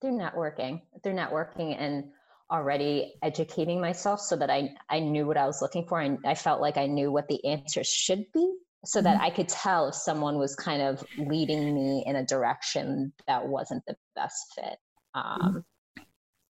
through 0.00 0.18
networking 0.18 0.80
through 1.02 1.14
networking 1.14 1.76
and 1.78 2.04
already 2.50 3.14
educating 3.22 3.80
myself 3.80 4.20
so 4.20 4.36
that 4.36 4.50
i 4.50 4.70
i 4.88 5.00
knew 5.00 5.26
what 5.26 5.36
i 5.36 5.46
was 5.46 5.60
looking 5.60 5.86
for 5.86 6.00
and 6.00 6.18
i 6.24 6.34
felt 6.34 6.60
like 6.60 6.76
i 6.76 6.86
knew 6.86 7.10
what 7.10 7.26
the 7.28 7.44
answers 7.44 7.88
should 7.88 8.24
be 8.32 8.54
so 8.84 9.02
that 9.02 9.20
i 9.20 9.30
could 9.30 9.48
tell 9.48 9.88
if 9.88 9.94
someone 9.94 10.38
was 10.38 10.54
kind 10.54 10.80
of 10.80 11.02
leading 11.18 11.74
me 11.74 12.04
in 12.06 12.16
a 12.16 12.26
direction 12.26 13.12
that 13.26 13.46
wasn't 13.46 13.82
the 13.86 13.96
best 14.14 14.54
fit 14.54 14.78
um, 15.14 15.64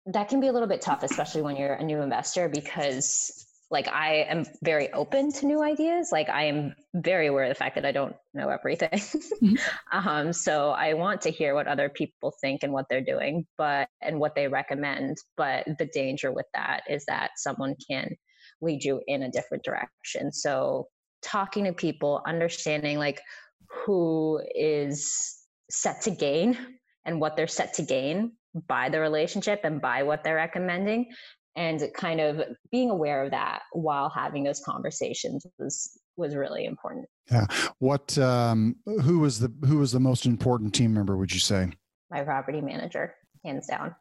that 0.08 0.30
can 0.30 0.40
be 0.40 0.48
a 0.48 0.52
little 0.52 0.68
bit 0.68 0.82
tough 0.82 1.04
especially 1.04 1.42
when 1.42 1.56
you're 1.56 1.74
a 1.74 1.84
new 1.84 2.02
investor 2.02 2.50
because 2.50 3.46
like 3.70 3.88
i 3.90 4.26
am 4.30 4.46
very 4.64 4.92
open 4.94 5.32
to 5.32 5.46
new 5.46 5.62
ideas. 5.62 6.10
Like 6.12 6.30
i 6.30 6.46
am 6.46 6.74
very 6.94 7.28
aware 7.28 7.44
of 7.44 7.50
the 7.50 7.56
fact 7.56 7.76
that 7.76 7.86
i 7.86 7.92
don't 7.92 8.16
know 8.34 8.50
everything. 8.50 9.02
Um, 9.92 10.32
so 10.34 10.72
i 10.72 10.94
want 10.94 11.22
to 11.22 11.32
hear 11.32 11.54
what 11.54 11.68
other 11.68 11.90
people 11.90 12.34
think 12.42 12.64
and 12.64 12.72
what 12.72 12.86
they're 12.90 13.02
doing 13.02 13.46
but 13.58 13.90
and 14.02 14.20
what 14.20 14.36
they 14.36 14.48
recommend. 14.48 15.18
But 15.36 15.66
the 15.78 15.90
danger 15.94 16.32
with 16.32 16.46
that 16.54 16.82
is 16.90 17.04
that 17.06 17.32
someone 17.38 17.76
can 17.90 18.16
lead 18.62 18.84
you 18.84 19.02
in 19.08 19.24
a 19.24 19.32
different 19.32 19.64
direction. 19.64 20.32
So 20.32 20.88
talking 21.22 21.66
to 21.66 21.74
people 21.74 22.22
understanding 22.26 22.98
like 22.98 23.22
who 23.70 24.42
is 24.56 25.44
set 25.70 26.02
to 26.04 26.12
gain 26.12 26.58
and 27.06 27.20
what 27.20 27.36
they're 27.36 27.48
set 27.48 27.74
to 27.76 27.84
gain 27.84 28.32
by 28.68 28.90
the 28.90 29.00
relationship 29.00 29.62
and 29.64 29.82
by 29.82 30.04
what 30.04 30.24
they're 30.24 30.36
recommending 30.36 31.08
and 31.56 31.84
kind 31.96 32.20
of 32.20 32.42
being 32.72 32.90
aware 32.90 33.24
of 33.24 33.32
that 33.32 33.62
while 33.72 34.10
having 34.10 34.44
those 34.44 34.62
conversations 34.62 35.46
was 35.60 36.00
was 36.16 36.36
really 36.36 36.66
important 36.66 37.06
Yeah. 37.32 37.46
What 37.80 38.18
um, 38.18 38.76
who 38.86 39.20
was 39.20 39.40
the 39.40 39.54
who 39.66 39.78
was 39.78 39.92
the 39.92 40.00
most 40.00 40.26
important 40.26 40.74
team 40.74 40.94
member? 40.94 41.16
Would 41.18 41.34
you 41.34 41.40
say? 41.40 41.72
my 42.10 42.24
property 42.24 42.62
manager 42.62 43.14
hands 43.44 43.68
down 43.68 43.94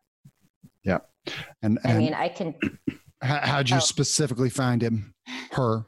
Yeah. 0.85 0.99
And, 1.61 1.81
i 1.85 1.95
mean 1.95 2.15
i 2.15 2.29
can 2.29 2.55
how, 3.23 3.41
how'd 3.43 3.71
you 3.71 3.77
oh. 3.77 3.81
specifically 3.81 4.51
find 4.51 4.83
him? 4.83 5.15
Her, 5.53 5.87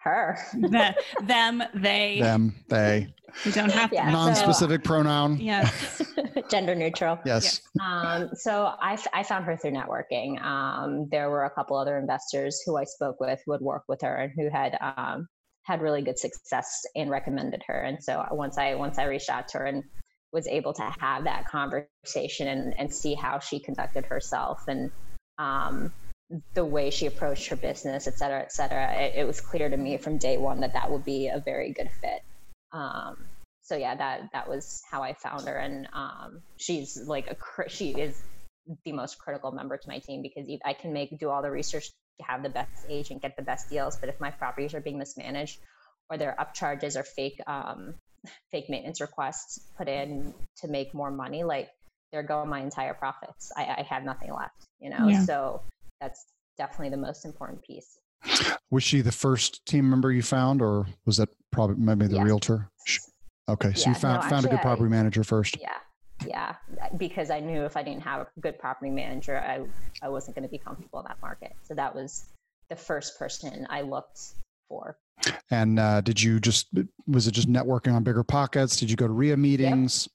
her 0.00 0.38
the, 0.54 0.94
them, 1.24 1.62
they. 1.74 2.20
them, 2.20 2.54
they, 2.68 3.12
You 3.44 3.52
don't 3.52 3.70
have 3.72 3.90
to. 3.90 3.96
Yeah, 3.96 4.06
so- 4.06 4.12
non-specific 4.12 4.84
pronoun. 4.84 5.38
Yes. 5.38 6.02
gender 6.50 6.74
neutral 6.74 7.18
Yes. 7.26 7.60
um, 7.84 8.30
so 8.32 8.72
I, 8.80 8.94
f- 8.94 9.06
I 9.12 9.22
found 9.22 9.44
her 9.44 9.56
through 9.56 9.72
networking 9.72 10.42
um, 10.42 11.06
there 11.10 11.28
were 11.28 11.44
a 11.44 11.50
couple 11.50 11.76
other 11.76 11.98
investors 11.98 12.62
who 12.64 12.76
i 12.78 12.84
spoke 12.84 13.20
with 13.20 13.38
who 13.44 13.52
had 13.52 13.60
worked 13.60 13.86
with 13.88 14.00
her 14.00 14.14
and 14.16 14.32
who 14.34 14.48
had 14.48 14.78
um, 14.80 15.28
had 15.64 15.82
really 15.82 16.00
good 16.00 16.18
success 16.18 16.82
and 16.96 17.10
recommended 17.10 17.62
her 17.66 17.80
and 17.82 18.02
so 18.02 18.24
once 18.30 18.56
i 18.56 18.74
once 18.74 18.98
i 18.98 19.04
reached 19.04 19.28
out 19.28 19.46
to 19.48 19.58
her 19.58 19.64
and 19.66 19.82
was 20.32 20.46
able 20.46 20.72
to 20.72 20.90
have 21.00 21.24
that 21.24 21.46
conversation 21.46 22.48
and, 22.48 22.74
and 22.78 22.92
see 22.94 23.14
how 23.14 23.38
she 23.38 23.58
conducted 23.60 24.06
herself 24.06 24.62
and 24.68 24.90
um, 25.38 25.92
the 26.54 26.64
way 26.64 26.90
she 26.90 27.06
approached 27.06 27.48
her 27.48 27.56
business 27.56 28.06
et 28.06 28.18
cetera 28.18 28.40
et 28.40 28.52
cetera 28.52 28.92
it, 28.94 29.14
it 29.16 29.26
was 29.26 29.40
clear 29.40 29.68
to 29.68 29.76
me 29.76 29.96
from 29.96 30.18
day 30.18 30.36
one 30.36 30.60
that 30.60 30.74
that 30.74 30.90
would 30.90 31.04
be 31.04 31.28
a 31.28 31.40
very 31.44 31.72
good 31.72 31.90
fit. 32.02 32.20
Um, 32.72 33.16
so 33.62 33.76
yeah 33.76 33.94
that 33.96 34.28
that 34.32 34.48
was 34.48 34.82
how 34.90 35.02
i 35.02 35.14
found 35.14 35.46
her. 35.48 35.56
And 35.56 35.88
um, 35.92 36.42
she's 36.58 36.98
like 37.06 37.28
a 37.28 37.68
she 37.68 37.90
is 37.90 38.20
the 38.84 38.92
most 38.92 39.18
critical 39.18 39.52
member 39.52 39.78
to 39.78 39.88
my 39.88 39.98
team 39.98 40.20
because 40.22 40.46
I 40.64 40.74
can 40.74 40.92
make 40.92 41.18
do 41.18 41.30
all 41.30 41.42
the 41.42 41.50
research 41.50 41.86
to 42.20 42.26
have 42.26 42.42
the 42.42 42.50
best 42.50 42.70
agent 42.90 43.22
get 43.22 43.36
the 43.36 43.42
best 43.42 43.70
deals. 43.70 43.96
But 43.98 44.10
if 44.10 44.20
my 44.20 44.30
properties 44.30 44.74
are 44.74 44.80
being 44.80 44.98
mismanaged 44.98 45.58
or 46.10 46.18
there 46.18 46.38
are 46.38 46.46
upcharges 46.46 46.96
or 46.96 47.04
fake 47.04 47.40
um, 47.46 47.94
fake 48.50 48.66
maintenance 48.68 49.00
requests 49.00 49.58
put 49.78 49.88
in 49.88 50.34
to 50.58 50.68
make 50.68 50.92
more 50.92 51.10
money 51.10 51.44
like 51.44 51.70
there 52.12 52.22
go 52.22 52.44
my 52.44 52.60
entire 52.60 52.94
profits. 52.94 53.50
I, 53.56 53.62
I 53.62 53.86
have 53.88 54.02
nothing 54.02 54.34
left 54.34 54.68
you 54.80 54.90
know? 54.90 55.08
Yeah. 55.08 55.24
so 55.24 55.62
that's 56.00 56.26
definitely 56.56 56.90
the 56.90 56.96
most 56.96 57.24
important 57.24 57.62
piece 57.62 57.98
Was 58.70 58.82
she 58.82 59.00
the 59.00 59.12
first 59.12 59.64
team 59.66 59.88
member 59.88 60.10
you 60.12 60.22
found, 60.22 60.60
or 60.60 60.86
was 61.06 61.16
that 61.18 61.28
probably 61.52 61.76
maybe 61.76 62.06
the 62.06 62.16
Yes. 62.16 62.24
realtor? 62.24 62.68
Okay, 63.48 63.72
so 63.74 63.82
Yeah, 63.82 63.88
you 63.90 63.94
found 63.94 64.22
no, 64.22 64.28
found 64.28 64.44
a 64.44 64.48
good 64.48 64.54
actually, 64.56 64.58
I- 64.58 64.62
property 64.62 64.90
manager 64.90 65.24
first. 65.24 65.56
yeah 65.60 65.78
yeah, 66.26 66.56
because 66.96 67.30
I 67.30 67.38
knew 67.38 67.64
if 67.64 67.76
I 67.76 67.84
didn't 67.84 68.02
have 68.02 68.22
a 68.22 68.40
good 68.40 68.58
property 68.58 68.90
manager, 68.90 69.38
I 69.38 69.64
I 70.02 70.08
wasn't 70.08 70.34
going 70.34 70.42
to 70.42 70.50
be 70.50 70.58
comfortable 70.58 70.98
in 70.98 71.04
that 71.06 71.20
market. 71.22 71.52
So 71.62 71.74
that 71.74 71.94
was 71.94 72.26
the 72.68 72.74
first 72.76 73.16
person 73.20 73.64
I 73.70 73.82
looked 73.82 74.18
for. 74.68 74.98
And 75.52 75.78
uh, 75.78 76.00
did 76.00 76.20
you 76.20 76.40
just 76.40 76.66
was 77.06 77.28
it 77.28 77.32
just 77.32 77.48
networking 77.48 77.94
on 77.94 78.04
BiggerPockets? 78.04 78.78
Did 78.80 78.90
you 78.90 78.96
go 78.96 79.06
to 79.06 79.12
REIA 79.12 79.36
meetings? 79.36 80.08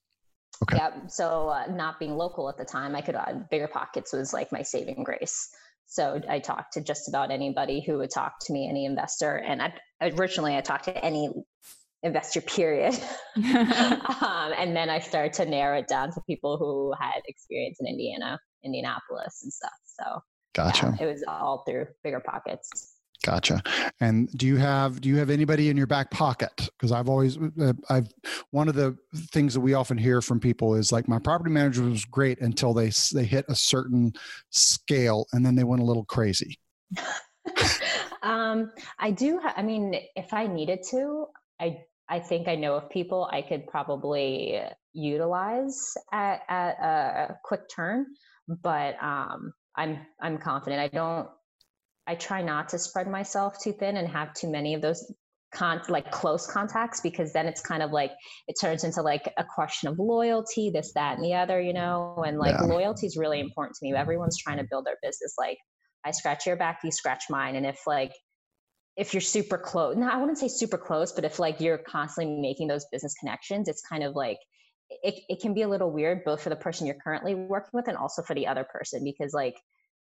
Yep. 0.62 0.64
Okay. 0.64 0.76
Yeah. 0.78 1.08
So 1.08 1.48
uh, 1.50 1.68
not 1.68 2.00
being 2.00 2.18
local 2.18 2.50
at 2.50 2.58
the 2.58 2.66
time, 2.66 2.96
I 2.98 3.02
could 3.02 3.16
uh, 3.16 3.26
BiggerPockets 3.52 4.12
was 4.14 4.34
like 4.34 4.52
my 4.52 4.62
saving 4.62 5.04
grace. 5.06 5.50
So 5.94 6.20
I 6.28 6.40
talked 6.40 6.74
to 6.74 6.82
just 6.82 7.08
about 7.08 7.30
anybody 7.30 7.84
who 7.86 8.00
would 8.00 8.10
talk 8.10 8.34
to 8.48 8.54
me, 8.54 8.68
any 8.68 8.86
investor, 8.86 9.36
and 9.36 9.62
I, 9.62 9.74
originally 10.02 10.58
I 10.58 10.62
talked 10.62 10.86
to 10.86 11.06
any 11.06 11.30
investor 12.02 12.42
period. 12.42 13.00
Um, 14.22 14.54
and 14.58 14.76
then 14.76 14.90
i 14.90 15.00
started 15.00 15.34
to 15.34 15.46
narrow 15.46 15.80
it 15.80 15.88
down 15.88 16.12
to 16.12 16.22
people 16.28 16.58
who 16.58 16.94
had 17.00 17.22
experience 17.28 17.78
in 17.80 17.88
indiana 17.88 18.38
indianapolis 18.64 19.42
and 19.44 19.52
stuff. 19.52 19.72
So 19.86 20.20
gotcha. 20.54 20.96
yeah, 21.00 21.06
it 21.06 21.12
was 21.12 21.24
all 21.28 21.64
through 21.68 21.88
BiggerPockets 22.06 22.68
Gotcha. 23.24 23.64
And 24.02 24.30
do 24.38 24.46
you 24.46 24.58
have 24.58 25.00
do 25.00 25.08
you 25.08 25.16
have 25.16 25.30
anybody 25.30 25.70
in 25.70 25.78
your 25.78 25.88
back 25.88 26.12
pocket? 26.12 26.52
Because 26.58 26.92
I've 26.92 27.08
always 27.08 27.38
uh, 27.38 27.72
I've 27.90 28.10
one 28.52 28.68
of 28.68 28.76
the 28.76 28.98
things 29.32 29.54
that 29.54 29.62
we 29.62 29.74
often 29.74 29.98
hear 29.98 30.22
from 30.22 30.42
people 30.42 30.76
is 30.76 30.92
like 30.92 31.08
my 31.08 31.20
property 31.20 31.50
manager 31.50 31.84
was 31.84 32.04
great 32.04 32.42
until 32.42 32.74
they 32.74 32.92
they 33.14 33.24
hit 33.24 33.46
a 33.48 33.56
certain 33.56 34.12
scale 34.50 35.26
and 35.32 35.46
then 35.46 35.56
they 35.56 35.64
went 35.64 35.82
a 35.82 35.86
little 35.86 36.04
crazy. 36.04 36.60
um, 38.24 38.72
I 39.00 39.12
do. 39.12 39.40
Ha- 39.40 39.54
I 39.56 39.62
mean, 39.64 39.96
if 40.18 40.34
I 40.34 40.46
needed 40.46 40.84
to, 40.92 41.28
I 41.62 41.78
I 42.10 42.20
think 42.20 42.50
I 42.50 42.56
know 42.56 42.76
of 42.76 42.90
people 42.90 43.30
I 43.32 43.42
could 43.42 43.68
probably 43.68 44.60
utilize 44.92 45.96
at, 46.12 46.42
at 46.50 46.72
a 46.72 47.40
quick 47.46 47.70
turn, 47.74 48.08
but 48.50 49.02
um, 49.02 49.54
I'm 49.78 50.00
I'm 50.22 50.38
confident. 50.38 50.82
I 50.82 50.90
don't 50.94 51.30
I 52.08 52.16
try 52.16 52.42
not 52.42 52.70
to 52.70 52.80
spread 52.80 53.08
myself 53.08 53.62
too 53.62 53.74
thin 53.74 53.98
and 53.98 54.08
have 54.08 54.34
too 54.34 54.50
many 54.50 54.74
of 54.74 54.82
those 54.82 55.14
con 55.54 55.82
like 55.88 56.12
close 56.12 56.48
contacts 56.48 57.00
because 57.00 57.32
then 57.32 57.46
it's 57.46 57.62
kind 57.62 57.84
of 57.84 57.92
like 57.92 58.12
it 58.48 58.56
turns 58.60 58.84
into 58.84 59.02
like 59.02 59.32
a 59.38 59.44
question 59.44 59.88
of 59.88 60.00
loyalty, 60.00 60.70
this, 60.70 60.92
that, 60.94 61.16
and 61.16 61.24
the 61.24 61.34
other, 61.34 61.62
you 61.62 61.74
know. 61.74 62.24
And 62.26 62.38
like 62.38 62.56
yeah. 62.60 62.66
loyalty 62.66 63.08
is 63.08 63.16
really 63.16 63.40
important 63.40 63.78
to 63.78 63.86
me. 63.86 63.94
Everyone's 63.94 64.38
trying 64.38 64.58
to 64.58 64.68
build 64.70 64.86
their 64.86 64.98
business. 65.02 65.36
Like 65.38 65.58
I 66.06 66.12
scratch 66.12 66.46
your 66.46 66.58
back, 66.58 66.80
you 66.84 66.92
scratch 66.92 67.24
mine. 67.30 67.56
And 67.56 67.66
if 67.66 67.80
like 67.88 68.14
if 68.98 69.14
you're 69.14 69.22
super 69.22 69.58
close, 69.58 69.96
no, 69.96 70.08
I 70.08 70.18
wouldn't 70.18 70.38
say 70.38 70.48
super 70.48 70.78
close, 70.78 71.12
but 71.12 71.26
if 71.26 71.40
like 71.40 71.60
you're 71.60 71.80
constantly 71.80 72.40
making 72.42 72.68
those 72.68 72.86
business 72.92 73.14
connections, 73.20 73.68
it's 73.68 73.82
kind 73.82 74.04
of 74.04 74.16
like 74.16 74.38
it, 74.90 75.16
it 75.30 75.42
can 75.42 75.54
be 75.54 75.64
a 75.64 75.68
little 75.68 75.92
weird 75.92 76.24
both 76.24 76.42
for 76.42 76.50
the 76.50 76.56
person 76.56 76.86
you're 76.86 76.98
currently 77.04 77.34
working 77.34 77.72
with 77.74 77.88
and 77.88 77.98
also 77.98 78.22
for 78.22 78.36
the 78.36 78.46
other 78.46 78.64
person 78.64 79.04
because 79.04 79.34
like 79.34 79.56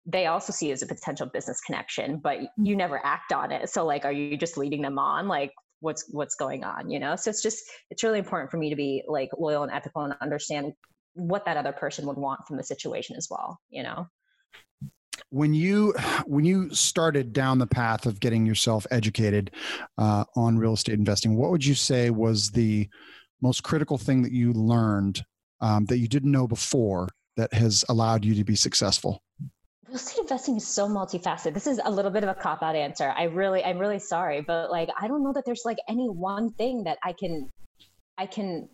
they 0.06 0.26
also 0.26 0.52
see 0.52 0.70
it 0.70 0.74
as 0.74 0.82
a 0.82 0.86
potential 0.86 1.26
business 1.26 1.60
connection, 1.60 2.18
but 2.18 2.38
mm-hmm. 2.38 2.64
you 2.64 2.76
never 2.76 3.00
act 3.04 3.32
on 3.32 3.52
it. 3.52 3.70
So 3.70 3.84
like, 3.86 4.04
are 4.04 4.12
you 4.12 4.36
just 4.36 4.56
leading 4.56 4.82
them 4.82 4.98
on? 4.98 5.28
Like, 5.28 5.52
what's 5.80 6.04
what's 6.10 6.34
going 6.34 6.64
on? 6.64 6.90
You 6.90 6.98
know. 6.98 7.16
So 7.16 7.30
it's 7.30 7.42
just 7.42 7.62
it's 7.90 8.02
really 8.02 8.18
important 8.18 8.50
for 8.50 8.56
me 8.56 8.70
to 8.70 8.76
be 8.76 9.02
like 9.06 9.30
loyal 9.38 9.62
and 9.62 9.72
ethical 9.72 10.02
and 10.02 10.14
understand 10.20 10.72
what 11.14 11.44
that 11.44 11.56
other 11.56 11.72
person 11.72 12.06
would 12.06 12.16
want 12.16 12.40
from 12.46 12.56
the 12.56 12.64
situation 12.64 13.16
as 13.16 13.28
well. 13.30 13.58
You 13.70 13.82
know. 13.82 14.06
When 15.28 15.54
you 15.54 15.94
when 16.26 16.44
you 16.44 16.74
started 16.74 17.32
down 17.32 17.58
the 17.58 17.66
path 17.66 18.06
of 18.06 18.20
getting 18.20 18.44
yourself 18.44 18.86
educated 18.90 19.52
uh, 19.98 20.24
on 20.36 20.58
real 20.58 20.74
estate 20.74 20.98
investing, 20.98 21.36
what 21.36 21.50
would 21.50 21.64
you 21.64 21.74
say 21.74 22.10
was 22.10 22.50
the 22.50 22.88
most 23.40 23.62
critical 23.62 23.98
thing 23.98 24.22
that 24.22 24.32
you 24.32 24.52
learned 24.52 25.24
um, 25.60 25.84
that 25.86 25.98
you 25.98 26.08
didn't 26.08 26.30
know 26.30 26.46
before 26.46 27.08
that 27.36 27.52
has 27.54 27.84
allowed 27.88 28.24
you 28.24 28.34
to 28.34 28.44
be 28.44 28.56
successful? 28.56 29.22
Real 29.92 30.00
estate 30.00 30.20
investing 30.20 30.56
is 30.56 30.66
so 30.66 30.88
multifaceted. 30.88 31.52
This 31.52 31.66
is 31.66 31.78
a 31.84 31.90
little 31.90 32.10
bit 32.10 32.22
of 32.22 32.30
a 32.30 32.34
cop 32.34 32.62
out 32.62 32.74
answer. 32.74 33.12
I 33.14 33.24
really, 33.24 33.62
I'm 33.62 33.78
really 33.78 33.98
sorry, 33.98 34.40
but 34.40 34.70
like, 34.70 34.88
I 34.98 35.06
don't 35.06 35.22
know 35.22 35.34
that 35.34 35.44
there's 35.44 35.62
like 35.66 35.76
any 35.86 36.08
one 36.08 36.50
thing 36.52 36.84
that 36.84 36.96
I 37.04 37.12
can, 37.12 37.50
I 38.16 38.24
can 38.24 38.70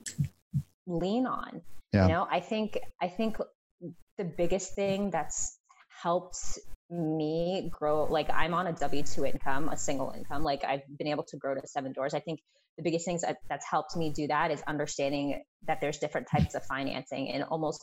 lean 0.87 1.27
on. 1.27 1.61
Yeah. 1.93 2.03
You 2.03 2.13
know, 2.13 2.29
I 2.31 2.39
think, 2.39 2.79
I 3.03 3.09
think 3.09 3.37
the 4.17 4.25
biggest 4.25 4.77
thing 4.77 5.11
that's 5.11 5.59
helped 5.89 6.39
me 6.89 7.69
grow, 7.73 8.05
like 8.05 8.31
I'm 8.33 8.55
on 8.55 8.69
a 8.69 8.73
W 8.73 9.03
2 9.03 9.27
income, 9.27 9.69
a 9.71 9.77
single 9.77 10.13
income, 10.17 10.45
like 10.45 10.63
I've 10.65 10.83
been 10.99 11.09
able 11.09 11.25
to 11.25 11.37
grow 11.37 11.57
to 11.57 11.67
seven 11.67 11.93
doors. 11.93 12.15
I 12.15 12.21
think 12.21 12.39
the 12.79 12.85
biggest 12.85 13.05
things 13.05 13.23
that, 13.23 13.37
that's 13.49 13.67
helped 13.69 13.97
me 13.97 14.13
do 14.15 14.29
that 14.29 14.51
is 14.51 14.63
understanding 14.69 15.43
that 15.67 15.81
there's 15.81 15.99
different 15.99 16.29
types 16.31 16.55
of 16.55 16.65
financing 16.65 17.27
in 17.27 17.43
almost 17.43 17.83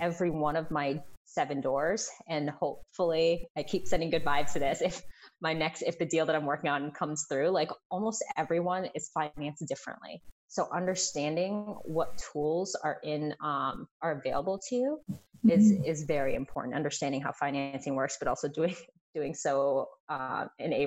every 0.00 0.30
one 0.30 0.56
of 0.56 0.70
my 0.70 1.00
seven 1.24 1.60
doors. 1.60 2.10
And 2.28 2.50
hopefully 2.50 3.48
i 3.56 3.62
keep 3.62 3.86
sending 3.86 4.10
good 4.10 4.24
vibes 4.24 4.52
to 4.54 4.58
this. 4.58 4.82
If 4.82 5.02
my 5.40 5.52
next 5.52 5.82
if 5.82 5.98
the 5.98 6.04
deal 6.04 6.26
that 6.26 6.36
i'm 6.36 6.44
working 6.44 6.70
on 6.70 6.90
comes 6.92 7.24
through 7.28 7.50
like 7.50 7.70
almost 7.90 8.22
everyone 8.36 8.88
is 8.94 9.10
financed 9.14 9.64
differently. 9.66 10.20
So 10.48 10.68
understanding 10.74 11.76
what 11.84 12.20
tools 12.32 12.76
are 12.84 12.98
in 13.02 13.34
um, 13.42 13.86
are 14.02 14.20
available 14.20 14.60
to 14.68 14.74
you 14.74 14.98
mm-hmm. 15.10 15.50
is 15.50 15.72
is 15.86 16.04
very 16.04 16.34
important. 16.34 16.74
Understanding 16.74 17.22
how 17.22 17.32
financing 17.32 17.94
works 17.94 18.16
but 18.18 18.28
also 18.28 18.48
doing 18.48 18.74
doing 19.14 19.34
so 19.34 19.88
uh, 20.08 20.46
in 20.58 20.72
a 20.72 20.86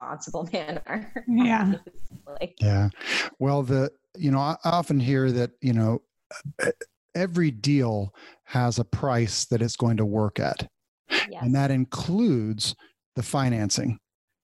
responsible 0.00 0.48
manner. 0.52 1.12
Yeah. 1.28 1.74
yeah. 2.58 2.88
Well, 3.38 3.62
the, 3.62 3.90
you 4.16 4.30
know, 4.30 4.38
I 4.38 4.56
often 4.64 5.00
hear 5.00 5.30
that, 5.32 5.52
you 5.60 5.72
know, 5.72 6.02
every 7.14 7.50
deal 7.50 8.14
has 8.44 8.78
a 8.78 8.84
price 8.84 9.44
that 9.46 9.62
it's 9.62 9.76
going 9.76 9.96
to 9.98 10.06
work 10.06 10.38
at. 10.38 10.68
Yes. 11.10 11.42
And 11.42 11.54
that 11.54 11.70
includes 11.70 12.74
the 13.14 13.22
financing. 13.22 13.98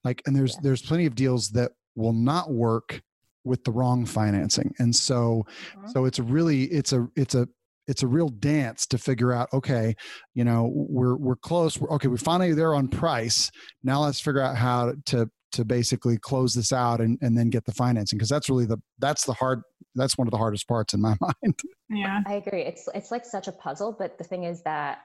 Like, 0.05 0.23
and 0.27 0.35
there's, 0.35 0.55
yes. 0.55 0.62
there's 0.62 0.83
plenty 0.83 1.07
of 1.07 1.15
deals 1.15 1.49
that 1.51 1.73
will 1.95 2.12
not 2.12 2.51
work 2.51 3.01
with 3.45 3.65
the 3.65 3.73
wrong 3.73 4.07
financing. 4.07 4.73
And 4.79 4.95
so, 4.95 5.45
mm-hmm. 5.77 5.88
so 5.88 6.05
it's 6.05 6.19
really, 6.19 6.65
it's 6.65 6.93
a, 6.93 7.09
it's 7.17 7.35
a, 7.35 7.49
it's 7.88 8.05
a 8.05 8.07
real 8.07 8.29
dance 8.29 8.87
to 8.87 8.97
figure 8.97 9.33
out 9.33 9.49
okay 9.53 9.93
you 10.35 10.45
know 10.45 10.71
we're 10.73 11.17
we're 11.17 11.35
close 11.35 11.79
we're, 11.79 11.91
okay 11.91 12.07
we're 12.07 12.17
finally 12.17 12.55
there 12.55 12.75
on 12.75 12.87
price 12.87 13.51
now 13.83 14.03
let's 14.05 14.21
figure 14.21 14.41
out 14.41 14.57
how 14.57 14.95
to 15.05 15.29
to 15.53 15.65
basically 15.65 16.19
close 16.19 16.55
this 16.55 16.73
out 16.73 17.01
and, 17.01 17.19
and 17.21 17.37
then 17.37 17.51
get 17.51 17.65
the 17.65 17.73
financing 17.73 18.19
because 18.19 18.29
that's 18.29 18.49
really 18.49 18.67
the 18.67 18.79
that's 18.99 19.25
the 19.25 19.33
hard 19.33 19.62
that's 19.95 20.17
one 20.17 20.27
of 20.27 20.31
the 20.31 20.38
hardest 20.38 20.67
parts 20.67 20.95
in 20.95 21.01
my 21.01 21.15
mind. 21.21 21.61
Yeah. 21.88 22.23
I 22.27 22.35
agree. 22.35 22.62
It's 22.62 22.88
it's 22.95 23.11
like 23.11 23.25
such 23.25 23.49
a 23.49 23.53
puzzle 23.53 23.95
but 23.99 24.19
the 24.19 24.25
thing 24.25 24.45
is 24.45 24.62
that 24.62 24.99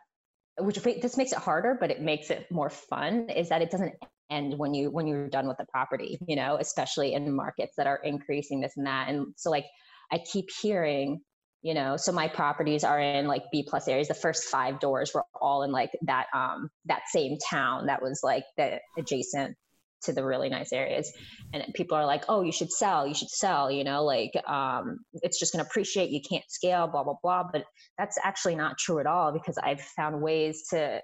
which 0.59 0.81
this 0.81 1.17
makes 1.17 1.31
it 1.31 1.37
harder 1.37 1.77
but 1.79 1.91
it 1.91 2.01
makes 2.01 2.31
it 2.31 2.49
more 2.49 2.69
fun 2.69 3.29
is 3.29 3.49
that 3.49 3.61
it 3.61 3.69
doesn't 3.69 3.93
end 4.31 4.57
when 4.57 4.73
you 4.73 4.89
when 4.89 5.05
you're 5.05 5.29
done 5.29 5.47
with 5.47 5.57
the 5.57 5.65
property 5.71 6.17
you 6.27 6.35
know 6.35 6.57
especially 6.59 7.13
in 7.13 7.33
markets 7.33 7.73
that 7.77 7.87
are 7.87 7.99
increasing 8.03 8.59
this 8.59 8.73
and 8.75 8.87
that. 8.87 9.09
And 9.09 9.27
so 9.35 9.49
like 9.51 9.65
i 10.11 10.17
keep 10.17 10.49
hearing 10.61 11.21
you 11.61 11.73
know 11.73 11.97
so 11.97 12.11
my 12.11 12.27
properties 12.27 12.83
are 12.83 12.99
in 12.99 13.27
like 13.27 13.43
b 13.51 13.65
plus 13.67 13.87
areas. 13.87 14.07
The 14.07 14.13
first 14.13 14.45
five 14.45 14.79
doors 14.79 15.11
were 15.13 15.23
all 15.41 15.63
in 15.63 15.71
like 15.71 15.91
that 16.03 16.27
um 16.33 16.69
that 16.85 17.01
same 17.09 17.37
town 17.49 17.87
that 17.87 18.01
was 18.01 18.21
like 18.23 18.45
the 18.55 18.79
adjacent 18.97 19.55
to 20.03 20.13
the 20.13 20.23
really 20.23 20.49
nice 20.49 20.71
areas 20.71 21.11
and 21.53 21.63
people 21.73 21.97
are 21.97 22.05
like 22.05 22.23
oh 22.29 22.41
you 22.41 22.51
should 22.51 22.71
sell 22.71 23.07
you 23.07 23.13
should 23.13 23.29
sell 23.29 23.71
you 23.71 23.83
know 23.83 24.03
like 24.03 24.31
um 24.47 24.99
it's 25.23 25.39
just 25.39 25.53
going 25.53 25.63
to 25.63 25.69
appreciate 25.69 26.09
you 26.09 26.21
can't 26.27 26.43
scale 26.49 26.87
blah 26.87 27.03
blah 27.03 27.15
blah 27.23 27.43
but 27.51 27.63
that's 27.97 28.17
actually 28.23 28.55
not 28.55 28.77
true 28.77 28.99
at 28.99 29.07
all 29.07 29.31
because 29.31 29.57
i've 29.63 29.81
found 29.81 30.21
ways 30.21 30.63
to 30.69 30.99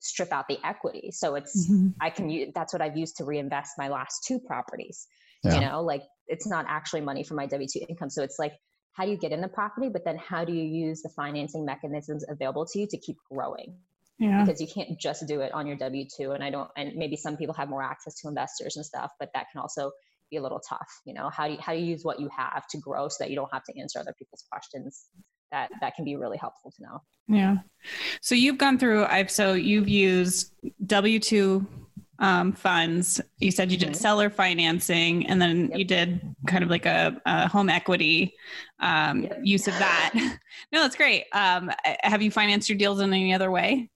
strip 0.00 0.32
out 0.32 0.46
the 0.48 0.58
equity 0.64 1.10
so 1.12 1.34
it's 1.34 1.68
mm-hmm. 1.68 1.88
i 2.00 2.08
can 2.08 2.30
use 2.30 2.50
that's 2.54 2.72
what 2.72 2.80
i've 2.80 2.96
used 2.96 3.16
to 3.16 3.24
reinvest 3.24 3.72
my 3.78 3.88
last 3.88 4.24
two 4.26 4.38
properties 4.38 5.06
yeah. 5.44 5.54
you 5.54 5.60
know 5.60 5.82
like 5.82 6.02
it's 6.26 6.46
not 6.46 6.64
actually 6.68 7.00
money 7.00 7.24
for 7.24 7.34
my 7.34 7.46
w2 7.46 7.88
income 7.88 8.08
so 8.08 8.22
it's 8.22 8.38
like 8.38 8.52
how 8.98 9.04
do 9.04 9.12
you 9.12 9.16
get 9.16 9.30
in 9.30 9.40
the 9.40 9.48
property, 9.48 9.88
but 9.88 10.04
then 10.04 10.18
how 10.18 10.44
do 10.44 10.52
you 10.52 10.64
use 10.64 11.02
the 11.02 11.08
financing 11.10 11.64
mechanisms 11.64 12.24
available 12.28 12.66
to 12.66 12.80
you 12.80 12.86
to 12.88 12.98
keep 12.98 13.16
growing? 13.30 13.76
Yeah. 14.18 14.44
Because 14.44 14.60
you 14.60 14.66
can't 14.66 14.98
just 14.98 15.26
do 15.26 15.40
it 15.40 15.52
on 15.52 15.66
your 15.66 15.76
W 15.76 16.04
2. 16.16 16.32
And 16.32 16.42
I 16.42 16.50
don't, 16.50 16.68
and 16.76 16.94
maybe 16.96 17.16
some 17.16 17.36
people 17.36 17.54
have 17.54 17.68
more 17.68 17.82
access 17.82 18.20
to 18.20 18.28
investors 18.28 18.76
and 18.76 18.84
stuff, 18.84 19.12
but 19.20 19.30
that 19.34 19.46
can 19.52 19.60
also 19.60 19.92
be 20.30 20.36
a 20.36 20.42
little 20.42 20.60
tough. 20.60 20.88
You 21.04 21.14
know, 21.14 21.30
how 21.30 21.46
do 21.46 21.54
you, 21.54 21.58
how 21.60 21.72
do 21.72 21.78
you 21.78 21.86
use 21.86 22.04
what 22.04 22.18
you 22.18 22.28
have 22.36 22.66
to 22.68 22.78
grow 22.78 23.08
so 23.08 23.16
that 23.20 23.30
you 23.30 23.36
don't 23.36 23.52
have 23.52 23.64
to 23.64 23.80
answer 23.80 23.98
other 23.98 24.14
people's 24.18 24.44
questions? 24.50 25.06
That, 25.52 25.70
that 25.80 25.94
can 25.94 26.04
be 26.04 26.16
really 26.16 26.36
helpful 26.36 26.72
to 26.76 26.82
know. 26.82 26.98
Yeah. 27.28 27.56
So 28.20 28.34
you've 28.34 28.58
gone 28.58 28.78
through, 28.78 29.04
I've, 29.06 29.30
so 29.30 29.54
you've 29.54 29.88
used 29.88 30.52
W 30.84 31.18
2 31.18 31.66
um, 32.18 32.52
funds. 32.52 33.20
You 33.38 33.50
said 33.50 33.70
you 33.70 33.78
did 33.78 33.90
mm-hmm. 33.90 33.94
seller 33.94 34.30
financing, 34.30 35.26
and 35.26 35.40
then 35.40 35.68
yep. 35.68 35.78
you 35.78 35.84
did 35.84 36.34
kind 36.46 36.64
of 36.64 36.70
like 36.70 36.86
a, 36.86 37.20
a 37.26 37.48
home 37.48 37.68
equity 37.68 38.34
um, 38.80 39.22
yep. 39.22 39.40
use 39.42 39.68
of 39.68 39.74
that. 39.78 40.10
no, 40.72 40.82
that's 40.82 40.96
great. 40.96 41.24
Um, 41.32 41.70
have 42.02 42.22
you 42.22 42.30
financed 42.30 42.68
your 42.68 42.78
deals 42.78 43.00
in 43.00 43.12
any 43.12 43.32
other 43.32 43.50
way? 43.50 43.88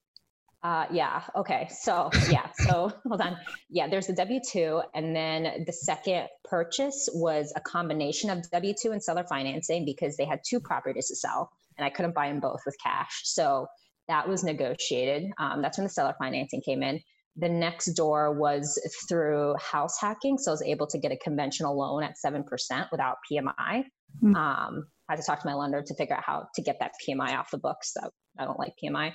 Uh, 0.62 0.86
yeah. 0.92 1.22
Okay. 1.34 1.68
So 1.70 2.10
yeah. 2.30 2.48
So 2.54 2.92
hold 3.08 3.20
on. 3.20 3.36
Yeah. 3.68 3.88
There's 3.88 4.06
the 4.06 4.12
W 4.12 4.40
two, 4.48 4.80
and 4.94 5.14
then 5.14 5.64
the 5.66 5.72
second 5.72 6.28
purchase 6.44 7.08
was 7.12 7.52
a 7.56 7.60
combination 7.60 8.30
of 8.30 8.48
W 8.50 8.74
two 8.80 8.92
and 8.92 9.02
seller 9.02 9.24
financing 9.28 9.84
because 9.84 10.16
they 10.16 10.24
had 10.24 10.40
two 10.48 10.60
properties 10.60 11.08
to 11.08 11.16
sell, 11.16 11.50
and 11.78 11.84
I 11.84 11.90
couldn't 11.90 12.14
buy 12.14 12.28
them 12.28 12.38
both 12.38 12.60
with 12.64 12.76
cash. 12.82 13.22
So 13.24 13.66
that 14.08 14.28
was 14.28 14.44
negotiated. 14.44 15.30
Um, 15.38 15.62
that's 15.62 15.78
when 15.78 15.84
the 15.84 15.92
seller 15.92 16.14
financing 16.18 16.62
came 16.64 16.82
in. 16.82 17.00
The 17.36 17.48
next 17.48 17.94
door 17.94 18.32
was 18.32 18.78
through 19.08 19.54
house 19.60 19.98
hacking, 20.00 20.38
so 20.38 20.50
I 20.50 20.54
was 20.54 20.62
able 20.62 20.86
to 20.88 20.98
get 20.98 21.10
a 21.10 21.16
conventional 21.16 21.76
loan 21.76 22.04
at 22.04 22.18
seven 22.18 22.44
percent 22.44 22.86
without 22.92 23.16
PMI. 23.30 23.84
Mm. 24.22 24.36
Um, 24.36 24.86
I 25.08 25.14
had 25.14 25.20
to 25.20 25.26
talk 25.26 25.40
to 25.40 25.46
my 25.46 25.54
lender 25.54 25.82
to 25.82 25.94
figure 25.96 26.14
out 26.14 26.22
how 26.24 26.46
to 26.54 26.62
get 26.62 26.76
that 26.80 26.92
PMI 27.06 27.36
off 27.36 27.50
the 27.50 27.58
books. 27.58 27.92
So 27.92 28.10
I 28.38 28.44
don't 28.44 28.58
like 28.58 28.74
PMI. 28.82 29.12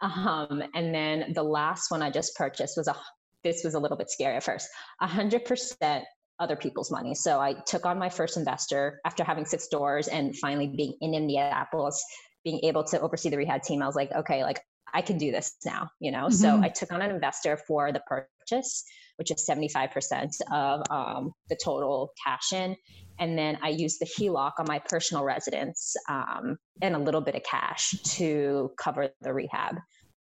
Um, 0.00 0.62
and 0.74 0.94
then 0.94 1.32
the 1.34 1.42
last 1.42 1.90
one 1.90 2.02
I 2.02 2.10
just 2.10 2.34
purchased 2.36 2.76
was 2.76 2.88
a, 2.88 2.96
this 3.44 3.62
was 3.64 3.74
a 3.74 3.78
little 3.78 3.96
bit 3.96 4.10
scary 4.10 4.36
at 4.36 4.42
first, 4.42 4.68
100% 5.02 6.02
other 6.38 6.56
people's 6.56 6.90
money. 6.90 7.14
So 7.14 7.40
I 7.40 7.54
took 7.66 7.86
on 7.86 7.98
my 7.98 8.08
first 8.08 8.36
investor 8.36 9.00
after 9.04 9.24
having 9.24 9.44
six 9.44 9.68
doors 9.68 10.08
and 10.08 10.36
finally 10.36 10.68
being 10.68 10.94
in 11.00 11.14
Indianapolis, 11.14 12.04
being 12.44 12.60
able 12.62 12.84
to 12.84 13.00
oversee 13.00 13.30
the 13.30 13.38
rehab 13.38 13.62
team. 13.62 13.82
I 13.82 13.86
was 13.86 13.96
like, 13.96 14.12
okay, 14.12 14.42
like 14.42 14.60
I 14.92 15.02
can 15.02 15.18
do 15.18 15.32
this 15.32 15.56
now, 15.64 15.88
you 16.00 16.12
know? 16.12 16.26
Mm-hmm. 16.26 16.34
So 16.34 16.60
I 16.60 16.68
took 16.68 16.92
on 16.92 17.02
an 17.02 17.10
investor 17.10 17.56
for 17.66 17.92
the 17.92 18.02
purchase, 18.06 18.84
which 19.16 19.30
is 19.30 19.46
75% 19.48 20.30
of 20.52 20.82
um, 20.90 21.32
the 21.48 21.56
total 21.62 22.12
cash 22.22 22.52
in. 22.52 22.76
And 23.18 23.38
then 23.38 23.58
I 23.62 23.70
used 23.70 24.00
the 24.00 24.06
HELOC 24.06 24.52
on 24.58 24.66
my 24.68 24.78
personal 24.78 25.24
residence 25.24 25.96
um, 26.08 26.56
and 26.82 26.94
a 26.94 26.98
little 26.98 27.20
bit 27.20 27.34
of 27.34 27.42
cash 27.44 27.90
to 28.16 28.70
cover 28.78 29.08
the 29.22 29.32
rehab. 29.32 29.76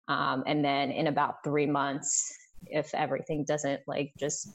Um, 0.08 0.44
and 0.48 0.66
then 0.66 0.92
in 0.92 1.08
about 1.08 1.36
three 1.44 1.68
months, 1.68 2.34
if 2.66 2.94
everything 2.96 3.46
doesn't 3.48 3.82
like 3.88 4.12
just 4.20 4.50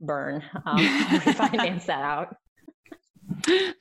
burn, 0.00 0.42
um, 0.64 0.78
refinance 0.78 1.86
that 1.86 2.02
out. 2.02 2.36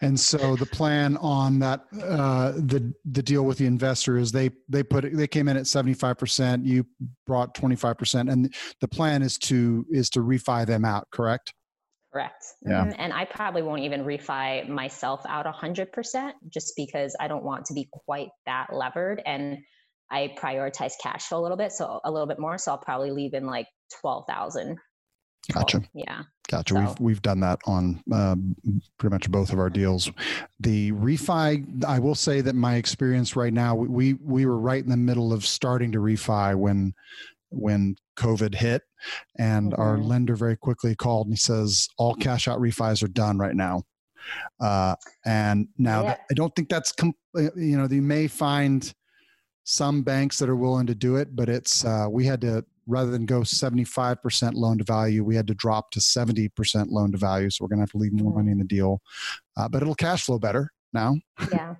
And 0.01 0.19
so 0.19 0.55
the 0.55 0.65
plan 0.65 1.17
on 1.17 1.59
that 1.59 1.81
uh, 2.01 2.51
the 2.53 2.93
the 3.05 3.21
deal 3.21 3.45
with 3.45 3.57
the 3.57 3.65
investor 3.65 4.17
is 4.17 4.31
they 4.31 4.49
they 4.67 4.83
put 4.83 5.05
they 5.15 5.27
came 5.27 5.47
in 5.47 5.55
at 5.55 5.67
seventy 5.67 5.93
five 5.93 6.17
percent. 6.17 6.65
You 6.65 6.85
brought 7.25 7.53
twenty 7.55 7.75
five 7.75 7.97
percent, 7.97 8.29
and 8.29 8.53
the 8.81 8.87
plan 8.87 9.21
is 9.21 9.37
to 9.39 9.85
is 9.91 10.09
to 10.11 10.19
refi 10.19 10.65
them 10.65 10.83
out. 10.83 11.07
Correct. 11.11 11.53
Correct. 12.15 12.45
Yeah. 12.61 12.85
Mm-hmm. 12.85 12.93
And 12.97 13.11
I 13.11 13.25
probably 13.25 13.61
won't 13.61 13.81
even 13.81 14.05
refi 14.05 14.69
myself 14.69 15.21
out 15.27 15.45
100% 15.45 16.31
just 16.47 16.71
because 16.77 17.13
I 17.19 17.27
don't 17.27 17.43
want 17.43 17.65
to 17.65 17.73
be 17.73 17.89
quite 17.91 18.29
that 18.45 18.67
levered. 18.73 19.21
And 19.25 19.57
I 20.09 20.33
prioritize 20.39 20.93
cash 21.03 21.25
flow 21.25 21.41
a 21.41 21.43
little 21.43 21.57
bit, 21.57 21.73
so 21.73 21.99
a 22.05 22.09
little 22.09 22.25
bit 22.25 22.39
more. 22.39 22.57
So 22.57 22.71
I'll 22.71 22.77
probably 22.77 23.11
leave 23.11 23.33
in 23.33 23.45
like 23.45 23.67
12,000. 23.99 24.77
Gotcha. 25.51 25.81
Yeah. 25.93 26.21
Gotcha. 26.47 26.75
So. 26.75 26.79
We've 26.79 26.99
we've 27.01 27.21
done 27.21 27.41
that 27.41 27.59
on 27.65 28.01
uh, 28.09 28.37
pretty 28.97 29.13
much 29.13 29.29
both 29.29 29.51
of 29.51 29.59
our 29.59 29.69
deals. 29.69 30.09
The 30.61 30.93
refi, 30.93 31.83
I 31.83 31.99
will 31.99 32.15
say 32.15 32.39
that 32.39 32.55
my 32.55 32.75
experience 32.75 33.35
right 33.35 33.53
now, 33.53 33.75
we 33.75 34.13
we 34.13 34.45
were 34.45 34.57
right 34.57 34.81
in 34.81 34.89
the 34.89 34.95
middle 34.95 35.33
of 35.33 35.45
starting 35.45 35.91
to 35.91 35.99
refi 35.99 36.55
when 36.55 36.93
when 37.49 37.97
COVID 38.15 38.55
hit, 38.55 38.83
and 39.37 39.71
mm-hmm. 39.71 39.81
our 39.81 39.97
lender 39.97 40.35
very 40.35 40.57
quickly 40.57 40.95
called 40.95 41.27
and 41.27 41.33
he 41.33 41.37
says 41.37 41.87
all 41.97 42.15
cash 42.15 42.47
out 42.47 42.59
refis 42.59 43.03
are 43.03 43.07
done 43.07 43.37
right 43.37 43.55
now. 43.55 43.83
Uh, 44.59 44.95
and 45.25 45.67
now 45.77 46.01
yeah. 46.01 46.07
that, 46.09 46.19
I 46.31 46.33
don't 46.33 46.55
think 46.55 46.69
that's 46.69 46.91
com- 46.91 47.13
uh, 47.37 47.53
you 47.55 47.77
know 47.77 47.87
you 47.89 48.01
may 48.01 48.27
find 48.27 48.93
some 49.63 50.03
banks 50.03 50.39
that 50.39 50.49
are 50.49 50.55
willing 50.55 50.87
to 50.87 50.95
do 50.95 51.15
it, 51.15 51.35
but 51.35 51.49
it's 51.49 51.85
uh, 51.85 52.07
we 52.09 52.25
had 52.25 52.41
to 52.41 52.63
rather 52.87 53.11
than 53.11 53.25
go 53.25 53.41
75% 53.41 54.53
loan 54.53 54.77
to 54.77 54.83
value, 54.83 55.23
we 55.23 55.35
had 55.35 55.47
to 55.47 55.55
drop 55.55 55.91
to 55.91 55.99
70% 55.99 56.87
loan 56.89 57.11
to 57.11 57.17
value. 57.17 57.49
So 57.49 57.63
we're 57.63 57.69
going 57.69 57.79
to 57.79 57.83
have 57.83 57.91
to 57.91 57.97
leave 57.97 58.13
more 58.13 58.33
money 58.33 58.51
in 58.51 58.59
the 58.59 58.63
deal, 58.63 59.01
uh, 59.57 59.67
but 59.67 59.81
it'll 59.81 59.95
cash 59.95 60.25
flow 60.25 60.39
better 60.39 60.71
now. 60.93 61.15
Yeah. 61.51 61.75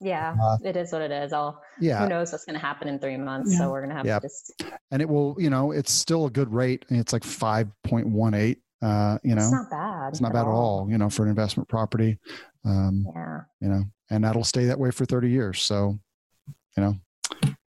Yeah, 0.00 0.36
uh, 0.42 0.58
it 0.64 0.76
is 0.76 0.92
what 0.92 1.02
it 1.02 1.10
is. 1.10 1.32
I'll, 1.32 1.62
yeah. 1.80 2.02
Who 2.02 2.08
knows 2.08 2.32
what's 2.32 2.44
going 2.44 2.58
to 2.58 2.64
happen 2.64 2.88
in 2.88 2.98
three 2.98 3.16
months? 3.16 3.52
Yeah. 3.52 3.58
So 3.58 3.70
we're 3.70 3.80
going 3.80 3.90
to 3.90 3.96
have 3.96 4.06
yeah. 4.06 4.18
to 4.18 4.26
just. 4.26 4.62
And 4.90 5.00
it 5.00 5.08
will, 5.08 5.36
you 5.38 5.50
know, 5.50 5.72
it's 5.72 5.92
still 5.92 6.26
a 6.26 6.30
good 6.30 6.52
rate. 6.52 6.84
It's 6.88 7.12
like 7.12 7.22
5.18. 7.22 8.56
Uh, 8.82 9.18
you 9.22 9.34
know, 9.36 9.42
it's 9.42 9.52
not 9.52 9.70
bad. 9.70 10.08
It's 10.08 10.20
not 10.20 10.28
at 10.28 10.34
bad 10.34 10.46
all. 10.46 10.50
at 10.50 10.54
all, 10.54 10.90
you 10.90 10.98
know, 10.98 11.08
for 11.08 11.22
an 11.22 11.28
investment 11.28 11.68
property. 11.68 12.18
Um, 12.64 13.06
yeah. 13.14 13.40
You 13.60 13.68
know, 13.68 13.84
and 14.10 14.24
that'll 14.24 14.44
stay 14.44 14.64
that 14.66 14.78
way 14.78 14.90
for 14.90 15.04
30 15.04 15.30
years. 15.30 15.62
So, 15.62 15.98
you 16.76 16.82
know, 16.82 16.96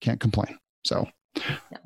can't 0.02 0.20
complain. 0.20 0.58
So, 0.84 1.08
no. 1.72 1.78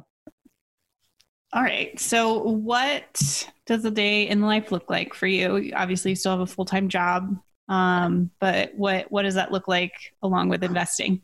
All 1.51 1.63
right. 1.63 1.99
So, 1.99 2.39
what 2.43 3.47
does 3.65 3.85
a 3.85 3.91
day 3.91 4.27
in 4.27 4.41
life 4.41 4.71
look 4.71 4.89
like 4.89 5.13
for 5.13 5.27
you? 5.27 5.71
Obviously, 5.75 6.11
you 6.11 6.15
still 6.15 6.31
have 6.31 6.41
a 6.41 6.47
full 6.47 6.65
time 6.65 6.89
job, 6.89 7.35
um, 7.69 8.31
but 8.39 8.73
what 8.75 9.11
what 9.11 9.21
does 9.21 9.35
that 9.35 9.51
look 9.51 9.67
like 9.67 9.93
along 10.21 10.49
with 10.49 10.63
investing? 10.63 11.21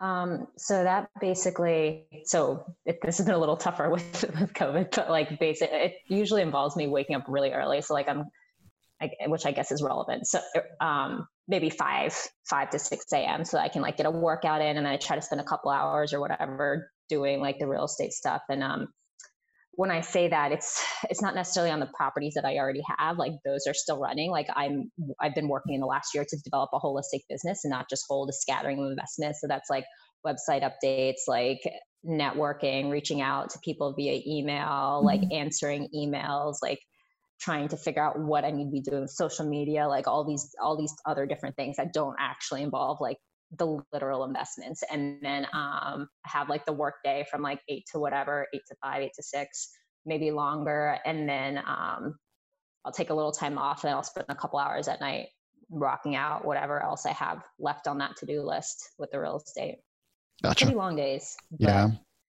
Um, 0.00 0.48
so 0.56 0.82
that 0.82 1.10
basically, 1.20 2.06
so 2.24 2.74
it, 2.84 2.98
this 3.02 3.18
has 3.18 3.26
been 3.26 3.36
a 3.36 3.38
little 3.38 3.56
tougher 3.56 3.88
with, 3.90 4.24
with 4.40 4.52
COVID, 4.52 4.96
but 4.96 5.08
like 5.08 5.38
basic, 5.38 5.70
it 5.70 5.98
usually 6.08 6.42
involves 6.42 6.74
me 6.74 6.88
waking 6.88 7.14
up 7.14 7.24
really 7.28 7.52
early. 7.52 7.80
So 7.82 7.94
like 7.94 8.08
I'm, 8.08 8.24
I, 9.00 9.10
which 9.26 9.46
I 9.46 9.52
guess 9.52 9.70
is 9.70 9.80
relevant. 9.80 10.26
So 10.26 10.40
um, 10.80 11.28
maybe 11.46 11.70
five, 11.70 12.16
five 12.44 12.70
to 12.70 12.80
six 12.80 13.04
a.m. 13.12 13.44
So 13.44 13.58
I 13.58 13.68
can 13.68 13.82
like 13.82 13.96
get 13.96 14.06
a 14.06 14.10
workout 14.10 14.60
in, 14.60 14.76
and 14.76 14.88
I 14.88 14.96
try 14.96 15.14
to 15.14 15.22
spend 15.22 15.40
a 15.40 15.44
couple 15.44 15.70
hours 15.70 16.12
or 16.12 16.20
whatever 16.20 16.90
doing 17.08 17.40
like 17.40 17.58
the 17.60 17.68
real 17.68 17.84
estate 17.84 18.12
stuff. 18.12 18.42
And 18.48 18.62
um, 18.62 18.88
when 19.74 19.90
I 19.90 20.02
say 20.02 20.28
that, 20.28 20.52
it's 20.52 20.84
it's 21.08 21.22
not 21.22 21.34
necessarily 21.34 21.70
on 21.70 21.80
the 21.80 21.90
properties 21.94 22.34
that 22.34 22.44
I 22.44 22.58
already 22.58 22.82
have. 22.98 23.16
Like 23.16 23.32
those 23.44 23.66
are 23.66 23.74
still 23.74 23.98
running. 23.98 24.30
Like 24.30 24.48
I'm 24.54 24.90
I've 25.20 25.34
been 25.34 25.48
working 25.48 25.74
in 25.74 25.80
the 25.80 25.86
last 25.86 26.14
year 26.14 26.24
to 26.28 26.36
develop 26.44 26.70
a 26.72 26.80
holistic 26.80 27.20
business 27.28 27.64
and 27.64 27.70
not 27.70 27.88
just 27.88 28.04
hold 28.08 28.28
a 28.28 28.32
scattering 28.32 28.78
of 28.78 28.90
investments. 28.90 29.40
So 29.40 29.46
that's 29.46 29.70
like 29.70 29.84
website 30.26 30.62
updates, 30.62 31.20
like 31.26 31.60
networking, 32.06 32.90
reaching 32.90 33.22
out 33.22 33.50
to 33.50 33.58
people 33.60 33.94
via 33.94 34.20
email, 34.26 35.02
mm-hmm. 35.02 35.06
like 35.06 35.22
answering 35.32 35.88
emails, 35.94 36.56
like 36.62 36.80
trying 37.40 37.68
to 37.68 37.76
figure 37.76 38.04
out 38.04 38.20
what 38.20 38.44
I 38.44 38.50
need 38.50 38.66
to 38.66 38.70
be 38.70 38.80
doing 38.80 39.02
with 39.02 39.10
social 39.10 39.48
media, 39.48 39.88
like 39.88 40.06
all 40.06 40.24
these 40.24 40.54
all 40.62 40.76
these 40.76 40.94
other 41.06 41.24
different 41.24 41.56
things 41.56 41.76
that 41.76 41.94
don't 41.94 42.16
actually 42.20 42.62
involve 42.62 42.98
like 43.00 43.16
the 43.58 43.82
literal 43.92 44.24
investments 44.24 44.82
and 44.90 45.18
then 45.22 45.46
um, 45.52 46.08
have 46.24 46.48
like 46.48 46.64
the 46.64 46.72
work 46.72 46.94
day 47.04 47.26
from 47.30 47.42
like 47.42 47.60
eight 47.68 47.84
to 47.92 47.98
whatever 47.98 48.46
eight 48.54 48.62
to 48.68 48.74
five 48.82 49.02
eight 49.02 49.12
to 49.14 49.22
six 49.22 49.70
maybe 50.04 50.30
longer. 50.30 50.98
And 51.04 51.28
then 51.28 51.58
um, 51.58 52.16
i'll 52.84 52.92
take 52.92 53.10
a 53.10 53.14
little 53.14 53.32
time 53.32 53.58
off 53.58 53.84
and 53.84 53.92
i'll 53.92 54.02
spend 54.02 54.26
a 54.28 54.34
couple 54.34 54.58
hours 54.58 54.88
at 54.88 55.00
night 55.00 55.28
rocking 55.70 56.14
out 56.14 56.44
whatever 56.44 56.82
else 56.82 57.06
i 57.06 57.12
have 57.12 57.42
left 57.58 57.86
on 57.86 57.98
that 57.98 58.16
to-do 58.16 58.42
list 58.42 58.90
with 58.98 59.10
the 59.10 59.20
real 59.20 59.36
estate. 59.36 59.78
Gotcha. 60.42 60.64
pretty 60.64 60.76
long 60.76 60.96
days 60.96 61.36
yeah. 61.58 61.90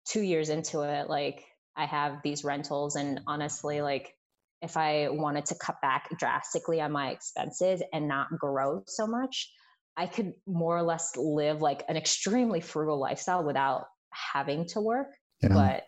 two 0.06 0.22
years 0.22 0.50
into 0.50 0.82
it 0.82 1.10
like 1.10 1.44
i 1.76 1.86
have 1.86 2.20
these 2.24 2.44
rentals 2.44 2.96
and 2.96 3.22
honestly 3.28 3.82
like 3.82 4.14
if 4.62 4.78
i 4.78 5.10
wanted 5.10 5.46
to 5.48 5.56
cut 5.56 5.76
back 5.82 6.10
drastically 6.18 6.80
on 6.82 6.92
my 6.92 7.10
expenses 7.10 7.84
and 7.94 8.08
not 8.08 8.28
grow 8.40 8.84
so 8.88 9.06
much 9.06 9.52
I 9.98 10.06
could 10.06 10.34
more 10.46 10.78
or 10.78 10.84
less 10.84 11.18
live 11.18 11.62
like 11.62 11.84
an 11.90 11.98
extremely 11.98 12.62
frugal 12.62 13.00
lifestyle 13.00 13.44
without 13.44 13.86
having 14.12 14.68
to 14.68 14.82
work. 14.82 15.08
Yeah. 15.42 15.50
But 15.50 15.84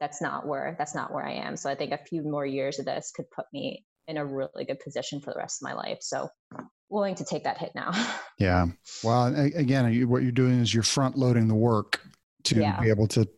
that's 0.00 0.20
not 0.20 0.46
where 0.46 0.74
that's 0.78 0.96
not 0.96 1.14
where 1.14 1.24
I 1.24 1.34
am. 1.34 1.56
So 1.56 1.70
I 1.70 1.76
think 1.76 1.92
a 1.92 1.98
few 1.98 2.22
more 2.22 2.44
years 2.44 2.80
of 2.80 2.86
this 2.86 3.12
could 3.14 3.30
put 3.30 3.46
me 3.52 3.86
in 4.08 4.16
a 4.16 4.26
really 4.26 4.64
good 4.66 4.80
position 4.80 5.20
for 5.20 5.32
the 5.32 5.38
rest 5.38 5.62
of 5.62 5.68
my 5.68 5.74
life. 5.74 5.98
So 6.00 6.28
willing 6.90 7.14
to 7.14 7.24
take 7.24 7.44
that 7.44 7.58
hit 7.58 7.70
now. 7.74 7.92
yeah. 8.38 8.66
Well, 9.04 9.34
again, 9.34 10.08
what 10.08 10.22
you're 10.22 10.32
doing 10.32 10.60
is 10.60 10.74
you're 10.74 10.82
front 10.82 11.16
loading 11.16 11.46
the 11.46 11.54
work 11.54 12.00
to 12.44 12.60
yeah. 12.60 12.80
be 12.80 12.90
able 12.90 13.06
to 13.08 13.28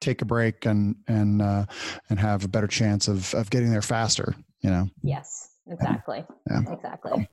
take 0.00 0.22
a 0.22 0.24
break 0.24 0.64
and 0.64 0.94
and 1.08 1.42
uh, 1.42 1.66
and 2.08 2.20
have 2.20 2.44
a 2.44 2.48
better 2.48 2.68
chance 2.68 3.08
of 3.08 3.34
of 3.34 3.50
getting 3.50 3.70
there 3.70 3.82
faster. 3.82 4.34
You 4.60 4.70
know. 4.70 4.88
Yes. 5.02 5.48
Exactly. 5.68 6.24
Yeah. 6.48 6.72
Exactly. 6.72 7.28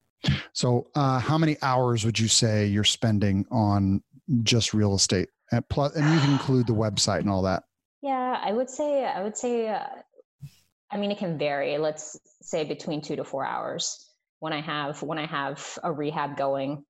So, 0.54 0.88
uh, 0.96 1.20
how 1.20 1.38
many 1.38 1.58
hours 1.62 2.06
would 2.06 2.20
you 2.20 2.28
say 2.28 2.66
you're 2.66 2.84
spending 2.84 3.46
on 3.52 4.04
just 4.44 4.74
real 4.74 4.96
estate? 4.96 5.30
And 5.52 5.68
plus, 5.70 5.96
and 5.96 6.14
you 6.14 6.20
can 6.20 6.32
include 6.34 6.68
the 6.68 6.74
website 6.74 7.20
and 7.20 7.30
all 7.30 7.44
that. 7.44 7.64
Yeah, 8.02 8.40
I 8.42 8.52
would 8.52 8.70
say 8.70 9.06
I 9.06 9.24
would 9.24 9.38
say. 9.38 9.70
Uh, 9.70 9.86
I 10.92 10.98
mean, 10.98 11.12
it 11.12 11.20
can 11.20 11.38
vary. 11.38 11.78
Let's 11.78 12.20
say 12.42 12.64
between 12.64 13.02
two 13.02 13.16
to 13.16 13.24
four 13.24 13.46
hours. 13.46 14.06
When 14.40 14.54
I 14.54 14.62
have 14.62 15.02
when 15.04 15.18
I 15.18 15.26
have 15.26 15.78
a 15.84 15.92
rehab 15.92 16.38
going, 16.38 16.86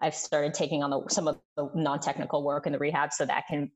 I've 0.00 0.14
started 0.14 0.54
taking 0.54 0.82
on 0.82 0.90
the, 0.90 1.02
some 1.08 1.26
of 1.26 1.40
the 1.56 1.70
non-technical 1.74 2.44
work 2.44 2.66
in 2.66 2.72
the 2.72 2.78
rehab, 2.78 3.12
so 3.12 3.24
that 3.24 3.44
can 3.48 3.70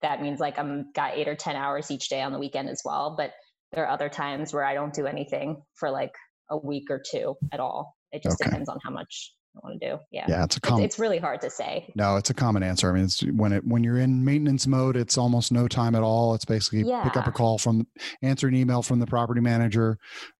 that 0.00 0.22
means 0.22 0.40
like 0.40 0.58
I'm 0.58 0.90
got 0.92 1.14
eight 1.14 1.28
or 1.28 1.34
ten 1.34 1.54
hours 1.54 1.90
each 1.90 2.08
day 2.08 2.22
on 2.22 2.32
the 2.32 2.38
weekend 2.38 2.68
as 2.68 2.80
well. 2.84 3.14
But 3.16 3.32
there 3.72 3.84
are 3.84 3.90
other 3.90 4.08
times 4.08 4.52
where 4.52 4.64
I 4.64 4.74
don't 4.74 4.94
do 4.94 5.06
anything 5.06 5.62
for 5.74 5.90
like 5.90 6.12
a 6.50 6.56
week 6.58 6.90
or 6.90 7.02
two 7.10 7.34
at 7.52 7.60
all. 7.60 7.96
It 8.12 8.22
just 8.22 8.40
okay. 8.40 8.50
depends 8.50 8.68
on 8.68 8.78
how 8.84 8.90
much 8.90 9.32
I 9.56 9.60
want 9.62 9.80
to 9.80 9.90
do. 9.90 9.98
Yeah. 10.10 10.24
Yeah, 10.28 10.44
it's 10.44 10.56
a 10.56 10.60
common. 10.60 10.84
it's 10.84 10.98
really 10.98 11.18
hard 11.18 11.40
to 11.42 11.50
say. 11.50 11.92
No, 11.94 12.16
it's 12.16 12.30
a 12.30 12.34
common 12.34 12.62
answer. 12.62 12.90
I 12.90 12.92
mean, 12.92 13.04
it's 13.04 13.22
when 13.22 13.52
it 13.52 13.64
when 13.66 13.84
you're 13.84 13.98
in 13.98 14.24
maintenance 14.24 14.66
mode, 14.66 14.96
it's 14.96 15.16
almost 15.16 15.52
no 15.52 15.68
time 15.68 15.94
at 15.94 16.02
all. 16.02 16.34
It's 16.34 16.44
basically 16.44 16.84
pick 16.84 17.16
up 17.16 17.26
a 17.26 17.32
call 17.32 17.58
from, 17.58 17.86
answer 18.22 18.48
an 18.48 18.54
email 18.54 18.82
from 18.82 18.98
the 18.98 19.06
property 19.06 19.40
manager, 19.40 19.98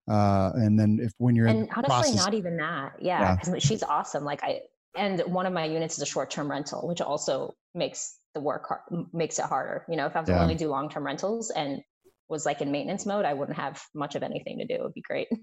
uh, 0.09 0.51
and 0.55 0.77
then 0.79 0.99
if 1.01 1.13
when 1.17 1.35
you're 1.35 1.47
in 1.47 1.57
And 1.57 1.67
the 1.69 1.73
honestly, 1.75 2.13
process, 2.13 2.15
not 2.15 2.33
even 2.33 2.57
that. 2.57 2.93
Yeah. 2.99 3.37
Yeah. 3.47 3.59
She's 3.59 3.83
awesome. 3.83 4.23
Like 4.25 4.43
I, 4.43 4.61
and 4.97 5.21
one 5.21 5.45
of 5.45 5.53
my 5.53 5.65
units 5.65 5.95
is 5.95 6.01
a 6.01 6.05
short 6.05 6.29
term 6.29 6.49
rental, 6.49 6.87
which 6.87 7.01
also 7.01 7.53
makes 7.73 8.17
the 8.33 8.41
work 8.41 8.67
hard, 8.67 9.05
makes 9.13 9.39
it 9.39 9.45
harder. 9.45 9.85
You 9.89 9.95
know, 9.95 10.07
if 10.07 10.15
I 10.15 10.19
was 10.21 10.29
Yeah. 10.29 10.41
only 10.41 10.55
do 10.55 10.69
long 10.69 10.89
term 10.89 11.05
rentals 11.05 11.51
and 11.51 11.81
was 12.27 12.45
like 12.45 12.61
in 12.61 12.71
maintenance 12.71 13.05
mode, 13.05 13.23
I 13.23 13.33
wouldn't 13.33 13.57
have 13.57 13.81
much 13.93 14.15
of 14.15 14.23
anything 14.23 14.57
to 14.59 14.65
do. 14.65 14.75
It 14.75 14.83
would 14.83 14.93
be 14.93 15.01
great. 15.01 15.27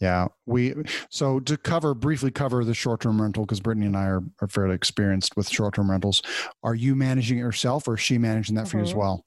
yeah, 0.00 0.28
we 0.46 0.74
so 1.10 1.40
to 1.40 1.56
cover 1.56 1.94
briefly 1.94 2.30
cover 2.30 2.64
the 2.64 2.74
short 2.74 3.00
term 3.00 3.20
rental 3.20 3.44
because 3.44 3.60
Brittany 3.60 3.86
and 3.86 3.96
I 3.96 4.04
are, 4.06 4.22
are 4.40 4.48
fairly 4.48 4.74
experienced 4.74 5.36
with 5.36 5.48
short 5.48 5.74
term 5.74 5.90
rentals. 5.90 6.22
Are 6.62 6.74
you 6.74 6.94
managing 6.96 7.38
it 7.38 7.42
yourself, 7.42 7.86
or 7.86 7.94
is 7.94 8.00
she 8.00 8.18
managing 8.18 8.54
that 8.56 8.66
for 8.68 8.78
you 8.78 8.82
as 8.82 8.92
Mhm. 8.92 8.96
well? 8.96 9.24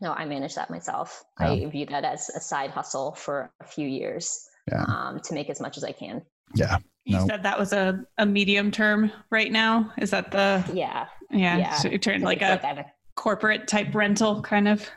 No, 0.00 0.12
I 0.12 0.24
manage 0.26 0.54
that 0.54 0.68
myself. 0.70 1.24
Yeah. 1.40 1.50
I 1.52 1.66
view 1.66 1.86
that 1.86 2.04
as 2.04 2.28
a 2.30 2.40
side 2.40 2.70
hustle 2.70 3.12
for 3.12 3.50
a 3.60 3.64
few 3.66 3.88
years 3.88 4.46
Yeah. 4.70 4.84
um, 4.88 5.20
to 5.20 5.34
make 5.34 5.48
as 5.48 5.60
much 5.60 5.76
as 5.78 5.84
I 5.84 5.92
can. 5.92 6.22
Yeah, 6.54 6.78
You 7.04 7.18
No. 7.18 7.26
said 7.26 7.42
that 7.44 7.58
was 7.58 7.72
a, 7.72 8.04
a 8.18 8.26
medium 8.26 8.70
term 8.70 9.10
right 9.30 9.50
now. 9.52 9.92
Is 9.98 10.10
that 10.10 10.30
the 10.32 10.64
Yeah. 10.74 11.06
yeah? 11.30 11.56
Yeah. 11.56 11.74
So 11.74 11.88
you 11.88 11.98
turned 11.98 12.22
'cause 12.22 12.26
like 12.26 12.42
it's 12.42 12.64
a 12.64 12.66
I 12.66 12.70
a 12.72 12.84
corporate 13.14 13.68
type 13.68 13.94
rental 13.94 14.42
kind 14.42 14.68
of. 14.68 14.88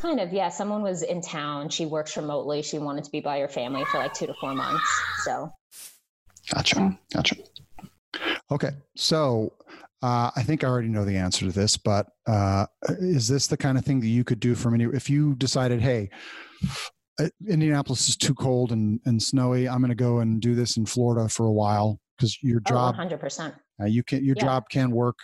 Kind 0.00 0.18
of, 0.20 0.32
yeah. 0.32 0.48
Someone 0.48 0.82
was 0.82 1.02
in 1.02 1.20
town. 1.20 1.68
She 1.68 1.84
works 1.84 2.16
remotely. 2.16 2.62
She 2.62 2.78
wanted 2.78 3.04
to 3.04 3.10
be 3.10 3.20
by 3.20 3.38
her 3.40 3.48
family 3.48 3.84
for 3.86 3.98
like 3.98 4.14
two 4.14 4.26
to 4.26 4.34
four 4.40 4.54
months. 4.54 4.82
So, 5.24 5.52
Gotcha. 6.54 6.98
Gotcha. 7.12 7.36
Okay. 8.50 8.70
So 8.96 9.52
uh, 10.02 10.30
I 10.34 10.42
think 10.42 10.64
I 10.64 10.68
already 10.68 10.88
know 10.88 11.04
the 11.04 11.16
answer 11.16 11.44
to 11.44 11.52
this, 11.52 11.76
but 11.76 12.06
uh, 12.26 12.66
is 12.88 13.28
this 13.28 13.46
the 13.46 13.56
kind 13.56 13.76
of 13.76 13.84
thing 13.84 14.00
that 14.00 14.06
you 14.08 14.24
could 14.24 14.40
do 14.40 14.54
from 14.54 14.74
any, 14.74 14.84
if 14.84 15.10
you 15.10 15.34
decided, 15.34 15.80
hey, 15.82 16.08
uh, 17.20 17.28
Indianapolis 17.46 18.08
is 18.08 18.16
too 18.16 18.34
cold 18.34 18.72
and, 18.72 19.00
and 19.04 19.22
snowy. 19.22 19.68
I'm 19.68 19.80
going 19.80 19.90
to 19.90 19.94
go 19.94 20.20
and 20.20 20.40
do 20.40 20.54
this 20.54 20.78
in 20.78 20.86
Florida 20.86 21.28
for 21.28 21.44
a 21.46 21.52
while 21.52 22.00
because 22.16 22.42
your 22.42 22.60
oh, 22.66 22.68
job, 22.70 22.96
100%. 22.96 23.52
uh, 23.80 23.84
you 23.84 24.02
can, 24.02 24.24
your 24.24 24.36
Yeah. 24.36 24.44
job 24.44 24.64
can 24.70 24.90
work, 24.90 25.18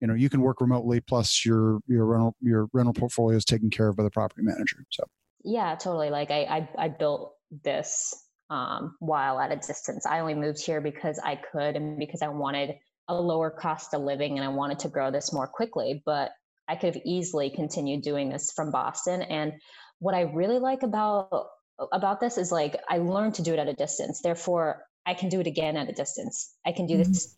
you 0.00 0.08
know, 0.08 0.14
you 0.14 0.28
can 0.28 0.40
work 0.40 0.60
remotely 0.60 1.00
plus 1.00 1.44
your, 1.44 1.80
your 1.86 2.06
rental, 2.06 2.36
your 2.40 2.68
rental 2.72 2.92
portfolio 2.92 3.36
is 3.36 3.44
taken 3.44 3.70
care 3.70 3.88
of 3.88 3.96
by 3.96 4.02
the 4.02 4.10
property 4.10 4.42
manager. 4.42 4.84
So 4.90 5.04
Yeah, 5.44 5.74
totally. 5.76 6.10
Like 6.10 6.30
I, 6.30 6.42
I, 6.42 6.68
I 6.78 6.88
built 6.88 7.34
this 7.62 8.14
um, 8.50 8.96
while 8.98 9.38
at 9.38 9.52
a 9.52 9.56
distance. 9.56 10.06
I 10.06 10.20
only 10.20 10.34
moved 10.34 10.64
here 10.64 10.80
because 10.80 11.18
I 11.22 11.36
could 11.36 11.76
and 11.76 11.98
because 11.98 12.22
I 12.22 12.28
wanted 12.28 12.74
a 13.08 13.14
lower 13.14 13.50
cost 13.50 13.94
of 13.94 14.02
living 14.02 14.38
and 14.38 14.44
I 14.44 14.50
wanted 14.50 14.78
to 14.80 14.88
grow 14.88 15.10
this 15.10 15.32
more 15.32 15.46
quickly. 15.46 16.02
But 16.04 16.32
I 16.68 16.76
could 16.76 16.94
have 16.94 17.02
easily 17.04 17.50
continued 17.50 18.02
doing 18.02 18.30
this 18.30 18.52
from 18.52 18.70
Boston. 18.70 19.22
And 19.22 19.52
what 19.98 20.14
I 20.14 20.22
really 20.22 20.58
like 20.58 20.82
about 20.82 21.46
about 21.92 22.20
this 22.20 22.38
is 22.38 22.52
like 22.52 22.76
I 22.88 22.98
learned 22.98 23.34
to 23.34 23.42
do 23.42 23.52
it 23.52 23.58
at 23.58 23.68
a 23.68 23.74
distance. 23.74 24.20
Therefore, 24.22 24.84
I 25.06 25.14
can 25.14 25.28
do 25.28 25.40
it 25.40 25.46
again 25.46 25.76
at 25.76 25.88
a 25.88 25.92
distance. 25.92 26.54
I 26.64 26.72
can 26.72 26.86
do 26.86 26.98
this. 26.98 27.36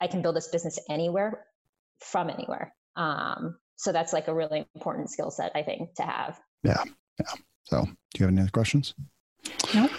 I 0.00 0.06
can 0.06 0.22
build 0.22 0.34
this 0.34 0.48
business 0.48 0.78
anywhere 0.88 1.44
from 2.02 2.30
anywhere. 2.30 2.74
Um, 2.96 3.56
so 3.76 3.92
that's 3.92 4.12
like 4.12 4.28
a 4.28 4.34
really 4.34 4.66
important 4.74 5.10
skill 5.10 5.30
set 5.30 5.52
I 5.54 5.62
think 5.62 5.94
to 5.96 6.02
have. 6.02 6.38
Yeah. 6.62 6.82
Yeah. 7.18 7.40
So, 7.64 7.84
do 7.84 7.90
you 8.18 8.26
have 8.26 8.32
any 8.32 8.42
other 8.42 8.50
questions? 8.50 8.94
Nope. 9.74 9.90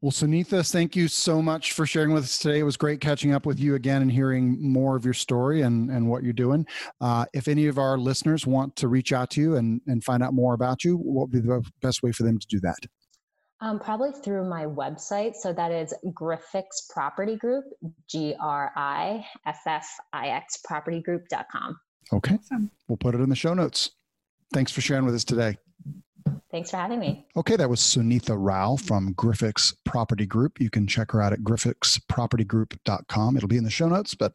Well, 0.00 0.12
Sunitha, 0.12 0.70
thank 0.70 0.94
you 0.94 1.08
so 1.08 1.42
much 1.42 1.72
for 1.72 1.84
sharing 1.84 2.12
with 2.12 2.22
us 2.22 2.38
today. 2.38 2.60
It 2.60 2.62
was 2.62 2.76
great 2.76 3.00
catching 3.00 3.34
up 3.34 3.44
with 3.44 3.58
you 3.58 3.74
again 3.74 4.00
and 4.00 4.12
hearing 4.12 4.56
more 4.62 4.94
of 4.94 5.04
your 5.04 5.14
story 5.14 5.62
and, 5.62 5.90
and 5.90 6.08
what 6.08 6.22
you're 6.22 6.32
doing. 6.32 6.64
Uh, 7.00 7.24
if 7.32 7.48
any 7.48 7.66
of 7.66 7.78
our 7.78 7.98
listeners 7.98 8.46
want 8.46 8.76
to 8.76 8.86
reach 8.86 9.12
out 9.12 9.28
to 9.30 9.40
you 9.40 9.56
and, 9.56 9.80
and 9.88 10.04
find 10.04 10.22
out 10.22 10.34
more 10.34 10.54
about 10.54 10.84
you, 10.84 10.96
what 10.96 11.22
would 11.22 11.32
be 11.32 11.40
the 11.40 11.64
best 11.82 12.04
way 12.04 12.12
for 12.12 12.22
them 12.22 12.38
to 12.38 12.46
do 12.46 12.60
that? 12.60 12.78
Um, 13.60 13.80
probably 13.80 14.12
through 14.12 14.48
my 14.48 14.66
website. 14.66 15.34
So 15.34 15.52
that 15.52 15.72
is 15.72 15.92
Griffix 16.06 16.88
Property 16.90 17.36
Group, 17.36 17.64
G 18.08 18.34
R 18.40 18.72
I 18.76 19.26
F 19.46 19.60
F 19.66 19.88
I 20.12 20.28
X 20.28 20.58
propertygroup.com. 20.68 21.78
Okay. 22.12 22.34
Awesome. 22.34 22.70
We'll 22.86 22.98
put 22.98 23.14
it 23.14 23.20
in 23.20 23.28
the 23.28 23.36
show 23.36 23.54
notes. 23.54 23.90
Thanks 24.52 24.72
for 24.72 24.80
sharing 24.80 25.04
with 25.04 25.14
us 25.14 25.24
today. 25.24 25.58
Thanks 26.50 26.70
for 26.70 26.78
having 26.78 26.98
me. 26.98 27.26
Okay, 27.36 27.56
that 27.56 27.68
was 27.68 27.80
Sunitha 27.80 28.34
Rao 28.38 28.76
from 28.76 29.14
Griffix 29.14 29.74
Property 29.84 30.24
Group. 30.24 30.60
You 30.60 30.70
can 30.70 30.86
check 30.86 31.10
her 31.10 31.20
out 31.20 31.34
at 31.34 31.40
griffixpropertygroup.com. 31.40 33.36
It'll 33.36 33.48
be 33.48 33.58
in 33.58 33.64
the 33.64 33.70
show 33.70 33.88
notes, 33.88 34.14
but 34.14 34.32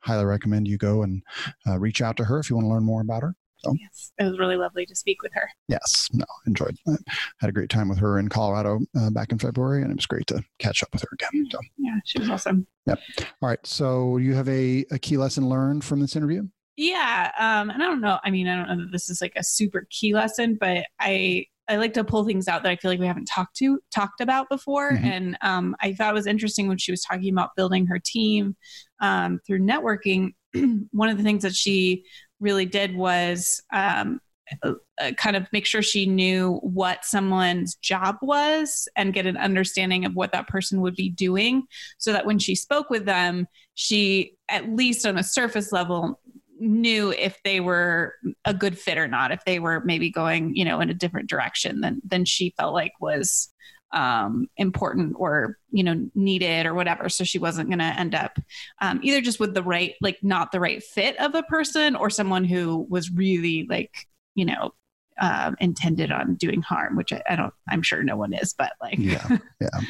highly 0.00 0.24
recommend 0.24 0.68
you 0.68 0.78
go 0.78 1.02
and 1.02 1.22
uh, 1.66 1.78
reach 1.78 2.00
out 2.00 2.16
to 2.18 2.24
her 2.24 2.38
if 2.38 2.50
you 2.50 2.56
want 2.56 2.66
to 2.66 2.70
learn 2.70 2.84
more 2.84 3.00
about 3.00 3.22
her. 3.22 3.34
Yes, 3.80 4.12
it 4.18 4.24
was 4.24 4.38
really 4.38 4.56
lovely 4.56 4.86
to 4.86 4.94
speak 4.94 5.22
with 5.22 5.32
her. 5.34 5.48
Yes, 5.68 6.08
no, 6.12 6.24
enjoyed. 6.46 6.76
I 6.88 6.96
had 7.40 7.50
a 7.50 7.52
great 7.52 7.70
time 7.70 7.88
with 7.88 7.98
her 7.98 8.18
in 8.18 8.28
Colorado 8.28 8.80
uh, 8.98 9.10
back 9.10 9.32
in 9.32 9.38
February, 9.38 9.82
and 9.82 9.90
it 9.90 9.96
was 9.96 10.06
great 10.06 10.26
to 10.28 10.42
catch 10.58 10.82
up 10.82 10.88
with 10.92 11.02
her 11.02 11.08
again. 11.12 11.48
So, 11.50 11.58
Yeah, 11.78 11.96
she 12.04 12.18
was 12.18 12.30
awesome. 12.30 12.66
Yep. 12.86 13.00
All 13.42 13.48
right. 13.48 13.66
So, 13.66 14.16
you 14.18 14.34
have 14.34 14.48
a, 14.48 14.84
a 14.90 14.98
key 14.98 15.16
lesson 15.16 15.48
learned 15.48 15.84
from 15.84 16.00
this 16.00 16.16
interview? 16.16 16.46
Yeah, 16.76 17.32
um, 17.38 17.70
and 17.70 17.82
I 17.82 17.86
don't 17.86 18.02
know. 18.02 18.18
I 18.22 18.30
mean, 18.30 18.48
I 18.48 18.56
don't 18.56 18.68
know 18.68 18.84
that 18.84 18.92
this 18.92 19.08
is 19.08 19.22
like 19.22 19.32
a 19.36 19.42
super 19.42 19.86
key 19.90 20.14
lesson, 20.14 20.58
but 20.60 20.84
I 21.00 21.46
I 21.68 21.76
like 21.76 21.94
to 21.94 22.04
pull 22.04 22.24
things 22.24 22.46
out 22.48 22.62
that 22.62 22.68
I 22.70 22.76
feel 22.76 22.90
like 22.90 23.00
we 23.00 23.06
haven't 23.06 23.24
talked 23.24 23.56
to 23.56 23.80
talked 23.92 24.20
about 24.20 24.48
before. 24.48 24.92
Mhm. 24.92 25.04
And 25.04 25.38
um, 25.40 25.74
I 25.80 25.94
thought 25.94 26.10
it 26.10 26.14
was 26.14 26.26
interesting 26.26 26.68
when 26.68 26.78
she 26.78 26.92
was 26.92 27.02
talking 27.02 27.32
about 27.32 27.56
building 27.56 27.86
her 27.86 27.98
team 27.98 28.56
um, 29.00 29.40
through 29.46 29.60
networking. 29.60 30.34
One 30.92 31.08
of 31.08 31.16
the 31.16 31.24
things 31.24 31.42
that 31.42 31.54
she 31.56 32.04
really 32.40 32.66
did 32.66 32.94
was 32.94 33.62
um, 33.72 34.20
uh, 34.62 34.72
kind 35.16 35.36
of 35.36 35.46
make 35.52 35.66
sure 35.66 35.82
she 35.82 36.06
knew 36.06 36.60
what 36.62 37.04
someone's 37.04 37.74
job 37.76 38.16
was 38.22 38.88
and 38.96 39.12
get 39.12 39.26
an 39.26 39.36
understanding 39.36 40.04
of 40.04 40.14
what 40.14 40.32
that 40.32 40.48
person 40.48 40.80
would 40.80 40.94
be 40.94 41.10
doing, 41.10 41.64
so 41.98 42.12
that 42.12 42.26
when 42.26 42.38
she 42.38 42.54
spoke 42.54 42.90
with 42.90 43.04
them, 43.04 43.46
she 43.74 44.34
at 44.48 44.68
least 44.70 45.04
on 45.06 45.18
a 45.18 45.22
surface 45.22 45.72
level 45.72 46.20
knew 46.58 47.12
if 47.12 47.38
they 47.44 47.60
were 47.60 48.14
a 48.44 48.54
good 48.54 48.78
fit 48.78 48.96
or 48.96 49.06
not 49.06 49.30
if 49.30 49.44
they 49.44 49.58
were 49.58 49.82
maybe 49.84 50.10
going 50.10 50.56
you 50.56 50.64
know 50.64 50.80
in 50.80 50.88
a 50.88 50.94
different 50.94 51.28
direction 51.28 51.82
than 51.82 52.00
than 52.02 52.24
she 52.24 52.54
felt 52.56 52.72
like 52.72 52.92
was 52.98 53.52
um 53.92 54.48
important 54.56 55.14
or 55.16 55.58
you 55.70 55.84
know 55.84 56.08
needed 56.14 56.66
or 56.66 56.74
whatever 56.74 57.08
so 57.08 57.22
she 57.22 57.38
wasn't 57.38 57.68
going 57.68 57.78
to 57.78 57.84
end 57.84 58.14
up 58.14 58.38
um, 58.80 58.98
either 59.02 59.20
just 59.20 59.38
with 59.38 59.54
the 59.54 59.62
right 59.62 59.94
like 60.00 60.18
not 60.22 60.50
the 60.50 60.58
right 60.58 60.82
fit 60.82 61.18
of 61.20 61.34
a 61.34 61.42
person 61.44 61.94
or 61.94 62.10
someone 62.10 62.44
who 62.44 62.84
was 62.90 63.10
really 63.12 63.64
like 63.70 63.92
you 64.34 64.44
know 64.44 64.74
um, 65.20 65.54
intended 65.60 66.10
on 66.10 66.34
doing 66.34 66.62
harm 66.62 66.96
which 66.96 67.12
I, 67.12 67.22
I 67.30 67.36
don't 67.36 67.54
i'm 67.68 67.80
sure 67.80 68.02
no 68.02 68.16
one 68.16 68.34
is 68.34 68.54
but 68.54 68.72
like 68.82 68.98
Yeah, 68.98 69.38
yeah. 69.60 69.80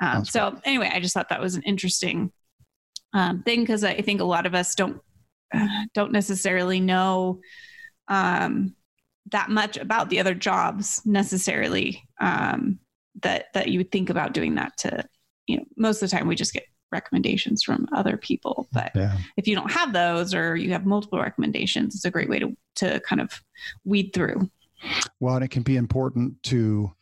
um, 0.00 0.24
so 0.24 0.58
anyway, 0.64 0.90
I 0.92 1.00
just 1.00 1.14
thought 1.14 1.30
that 1.30 1.40
was 1.40 1.54
an 1.54 1.62
interesting 1.62 2.30
um, 3.14 3.42
thing 3.42 3.60
because 3.60 3.84
I 3.84 4.00
think 4.00 4.20
a 4.20 4.24
lot 4.24 4.46
of 4.46 4.54
us 4.54 4.74
don't 4.74 5.00
don't 5.94 6.12
necessarily 6.12 6.80
know 6.80 7.40
um, 8.08 8.74
that 9.30 9.50
much 9.50 9.76
about 9.76 10.10
the 10.10 10.20
other 10.20 10.34
jobs 10.34 11.00
necessarily 11.04 12.06
um, 12.20 12.78
that 13.22 13.46
that 13.54 13.68
you 13.68 13.78
would 13.78 13.90
think 13.92 14.10
about 14.10 14.32
doing 14.34 14.54
that 14.56 14.76
to 14.78 15.04
you 15.46 15.56
know 15.56 15.64
most 15.76 16.02
of 16.02 16.10
the 16.10 16.16
time 16.16 16.26
we 16.26 16.34
just 16.34 16.52
get 16.52 16.64
recommendations 16.92 17.62
from 17.62 17.86
other 17.92 18.16
people 18.16 18.68
but 18.72 18.92
Yeah. 18.94 19.16
if 19.36 19.46
you 19.48 19.54
don't 19.56 19.70
have 19.72 19.92
those 19.92 20.32
or 20.34 20.54
you 20.56 20.70
have 20.72 20.86
multiple 20.86 21.18
recommendations 21.18 21.94
it's 21.94 22.04
a 22.04 22.10
great 22.10 22.28
way 22.28 22.38
to 22.38 22.56
to 22.76 23.00
kind 23.00 23.20
of 23.20 23.42
weed 23.84 24.10
through 24.14 24.48
Well, 25.20 25.36
and 25.36 25.44
it 25.44 25.50
can 25.50 25.62
be 25.62 25.76
important 25.76 26.42
to, 26.44 26.92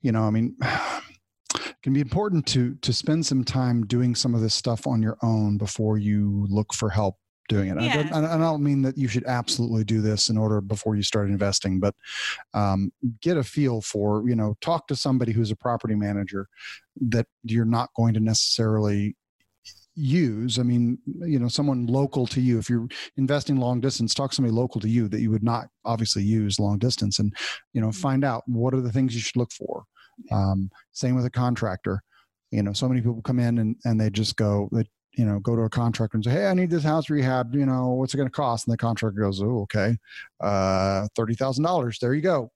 you 0.00 0.10
know, 0.10 0.24
I 0.24 0.30
mean, 0.30 0.56
it 0.60 1.76
can 1.82 1.92
be 1.92 2.00
important 2.00 2.46
to 2.48 2.74
to 2.76 2.92
spend 2.92 3.24
some 3.26 3.44
time 3.44 3.86
doing 3.86 4.14
some 4.16 4.34
of 4.34 4.40
this 4.40 4.54
stuff 4.54 4.86
on 4.88 5.02
your 5.02 5.16
own 5.22 5.56
before 5.56 5.98
you 5.98 6.46
look 6.50 6.74
for 6.74 6.90
help 6.90 7.16
doing 7.48 7.70
it. 7.70 7.78
I, 7.78 7.84
Yeah. 7.86 8.02
don't, 8.02 8.24
I 8.24 8.38
don't 8.38 8.62
mean 8.62 8.82
that 8.82 8.96
you 8.96 9.08
should 9.08 9.24
absolutely 9.26 9.84
do 9.84 10.00
this 10.00 10.28
in 10.28 10.38
order 10.38 10.60
before 10.60 10.96
you 10.96 11.02
start 11.02 11.28
investing, 11.28 11.80
but 11.80 11.94
um, 12.54 12.92
get 13.20 13.36
a 13.36 13.42
feel 13.42 13.80
for, 13.80 14.28
you 14.28 14.36
know, 14.36 14.54
talk 14.60 14.86
to 14.88 14.96
somebody 14.96 15.32
who's 15.32 15.50
a 15.50 15.56
property 15.56 15.94
manager 15.94 16.48
that 17.00 17.26
you're 17.42 17.64
not 17.64 17.90
going 17.96 18.14
to 18.14 18.20
necessarily 18.20 19.16
use. 19.94 20.58
I 20.58 20.62
mean 20.62 20.98
you 21.20 21.38
know 21.38 21.48
someone 21.48 21.86
local 21.86 22.26
to 22.28 22.40
you 22.40 22.58
if 22.58 22.70
you're 22.70 22.88
investing 23.18 23.56
long 23.56 23.78
distance 23.78 24.14
talk 24.14 24.30
to 24.30 24.36
somebody 24.36 24.54
local 24.54 24.80
to 24.80 24.88
you 24.88 25.06
that 25.08 25.20
you 25.20 25.30
would 25.30 25.42
not 25.42 25.66
obviously 25.84 26.22
use 26.22 26.58
long 26.58 26.78
distance 26.78 27.18
and 27.18 27.34
you 27.74 27.80
know 27.82 27.92
find 27.92 28.24
out 28.24 28.42
what 28.46 28.72
are 28.72 28.80
the 28.80 28.90
things 28.90 29.14
you 29.14 29.20
should 29.20 29.36
look 29.36 29.52
for. 29.52 29.84
Um, 30.30 30.70
same 30.92 31.14
with 31.14 31.26
a 31.26 31.30
contractor. 31.30 32.00
You 32.50 32.62
know 32.62 32.72
so 32.72 32.88
many 32.88 33.02
people 33.02 33.20
come 33.20 33.38
in 33.38 33.58
and, 33.58 33.76
and 33.84 34.00
they 34.00 34.08
just 34.08 34.36
go 34.36 34.70
that 34.72 34.86
you 35.14 35.24
know 35.24 35.38
go 35.40 35.54
to 35.54 35.62
a 35.62 35.68
contractor 35.68 36.16
and 36.16 36.24
say 36.24 36.30
hey 36.30 36.46
i 36.46 36.54
need 36.54 36.70
this 36.70 36.84
house 36.84 37.10
rehab 37.10 37.54
you 37.54 37.66
know 37.66 37.88
what's 37.88 38.14
it 38.14 38.16
going 38.16 38.28
to 38.28 38.32
cost 38.32 38.66
and 38.66 38.72
the 38.72 38.78
contractor 38.78 39.20
goes 39.20 39.42
oh 39.42 39.60
okay 39.60 39.96
uh 40.40 41.06
$30000 41.18 41.98
there 41.98 42.14
you 42.14 42.22
go 42.22 42.50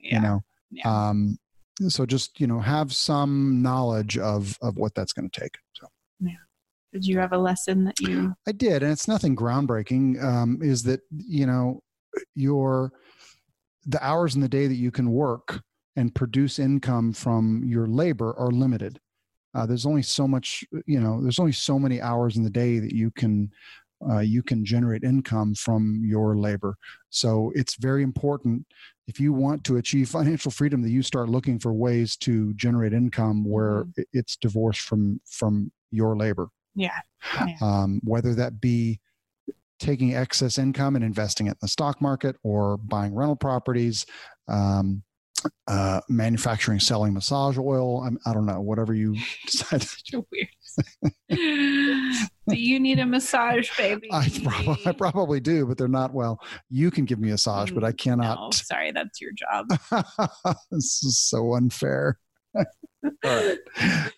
yeah 0.00 0.16
you 0.16 0.22
know 0.22 0.40
yeah. 0.70 1.08
um 1.08 1.38
so 1.88 2.04
just 2.04 2.40
you 2.40 2.46
know 2.46 2.58
have 2.58 2.92
some 2.92 3.62
knowledge 3.62 4.18
of 4.18 4.58
of 4.62 4.76
what 4.76 4.94
that's 4.94 5.12
going 5.12 5.28
to 5.28 5.40
take 5.40 5.56
so 5.72 5.86
Yeah. 6.20 6.32
Did 6.92 7.06
you 7.06 7.18
have 7.18 7.32
a 7.32 7.38
lesson 7.38 7.84
that 7.84 8.00
you? 8.00 8.34
I 8.46 8.52
did, 8.52 8.82
and 8.82 8.90
it's 8.90 9.06
nothing 9.06 9.36
groundbreaking. 9.36 10.22
Um, 10.24 10.58
is 10.62 10.82
that 10.84 11.00
you 11.10 11.46
know 11.46 11.82
your 12.34 12.92
the 13.86 14.04
hours 14.04 14.34
in 14.34 14.40
the 14.40 14.48
day 14.48 14.66
that 14.66 14.74
you 14.74 14.90
can 14.90 15.10
work 15.12 15.62
and 15.96 16.14
produce 16.14 16.58
income 16.58 17.12
from 17.12 17.62
your 17.64 17.86
labor 17.86 18.34
are 18.38 18.50
limited. 18.50 19.00
Uh, 19.58 19.66
there's 19.66 19.86
only 19.86 20.02
so 20.02 20.28
much, 20.28 20.64
you 20.86 21.00
know, 21.00 21.20
there's 21.20 21.40
only 21.40 21.52
so 21.52 21.78
many 21.78 22.00
hours 22.00 22.36
in 22.36 22.44
the 22.44 22.50
day 22.50 22.78
that 22.78 22.92
you 22.94 23.10
can 23.10 23.50
uh, 24.08 24.20
you 24.20 24.44
can 24.44 24.64
generate 24.64 25.02
income 25.02 25.52
from 25.56 26.00
your 26.04 26.36
labor. 26.36 26.76
So 27.10 27.50
it's 27.56 27.74
very 27.74 28.04
important 28.04 28.64
if 29.08 29.18
you 29.18 29.32
want 29.32 29.64
to 29.64 29.78
achieve 29.78 30.08
financial 30.08 30.52
freedom 30.52 30.82
that 30.82 30.90
you 30.90 31.02
start 31.02 31.28
looking 31.28 31.58
for 31.58 31.72
ways 31.72 32.16
to 32.18 32.54
generate 32.54 32.92
income 32.92 33.44
where 33.44 33.86
Mhm. 33.86 34.04
it's 34.12 34.36
divorced 34.36 34.82
from 34.82 35.20
from 35.24 35.72
your 35.90 36.16
labor. 36.16 36.48
Yeah. 36.76 37.00
Yeah. 37.34 37.56
Um, 37.60 38.00
whether 38.04 38.34
that 38.36 38.60
be 38.60 39.00
taking 39.80 40.14
excess 40.14 40.58
income 40.58 40.94
and 40.94 41.04
investing 41.04 41.48
it 41.48 41.50
in 41.50 41.56
the 41.60 41.66
stock 41.66 42.00
market 42.00 42.36
or 42.44 42.76
buying 42.76 43.12
rental 43.12 43.34
properties, 43.34 44.06
um, 44.46 45.02
uh, 45.66 46.00
manufacturing, 46.08 46.80
selling 46.80 47.12
massage 47.14 47.58
oil. 47.58 48.02
I'm, 48.02 48.18
I 48.26 48.32
don't 48.32 48.46
know, 48.46 48.60
whatever 48.60 48.94
you 48.94 49.14
decide. 49.46 49.82
Such 49.82 50.12
a 50.14 50.22
weird. 50.32 50.48
Do 52.48 52.56
you 52.56 52.80
need 52.80 52.98
a 52.98 53.06
massage, 53.06 53.68
baby? 53.76 54.08
I, 54.12 54.28
prob- 54.42 54.78
I 54.86 54.92
probably 54.92 55.38
do, 55.40 55.66
but 55.66 55.76
they're 55.76 55.86
not. 55.88 56.14
Well, 56.14 56.40
you 56.70 56.90
can 56.90 57.04
give 57.04 57.18
me 57.18 57.28
a 57.28 57.32
massage, 57.32 57.70
but 57.70 57.84
I 57.84 57.88
No, 57.88 57.94
cannot. 57.94 58.54
sorry, 58.54 58.90
that's 58.92 59.20
your 59.20 59.32
job. 59.32 59.66
this 60.70 61.02
is 61.02 61.18
so 61.18 61.54
unfair. 61.54 62.18
All 62.56 62.64
right, 63.24 63.58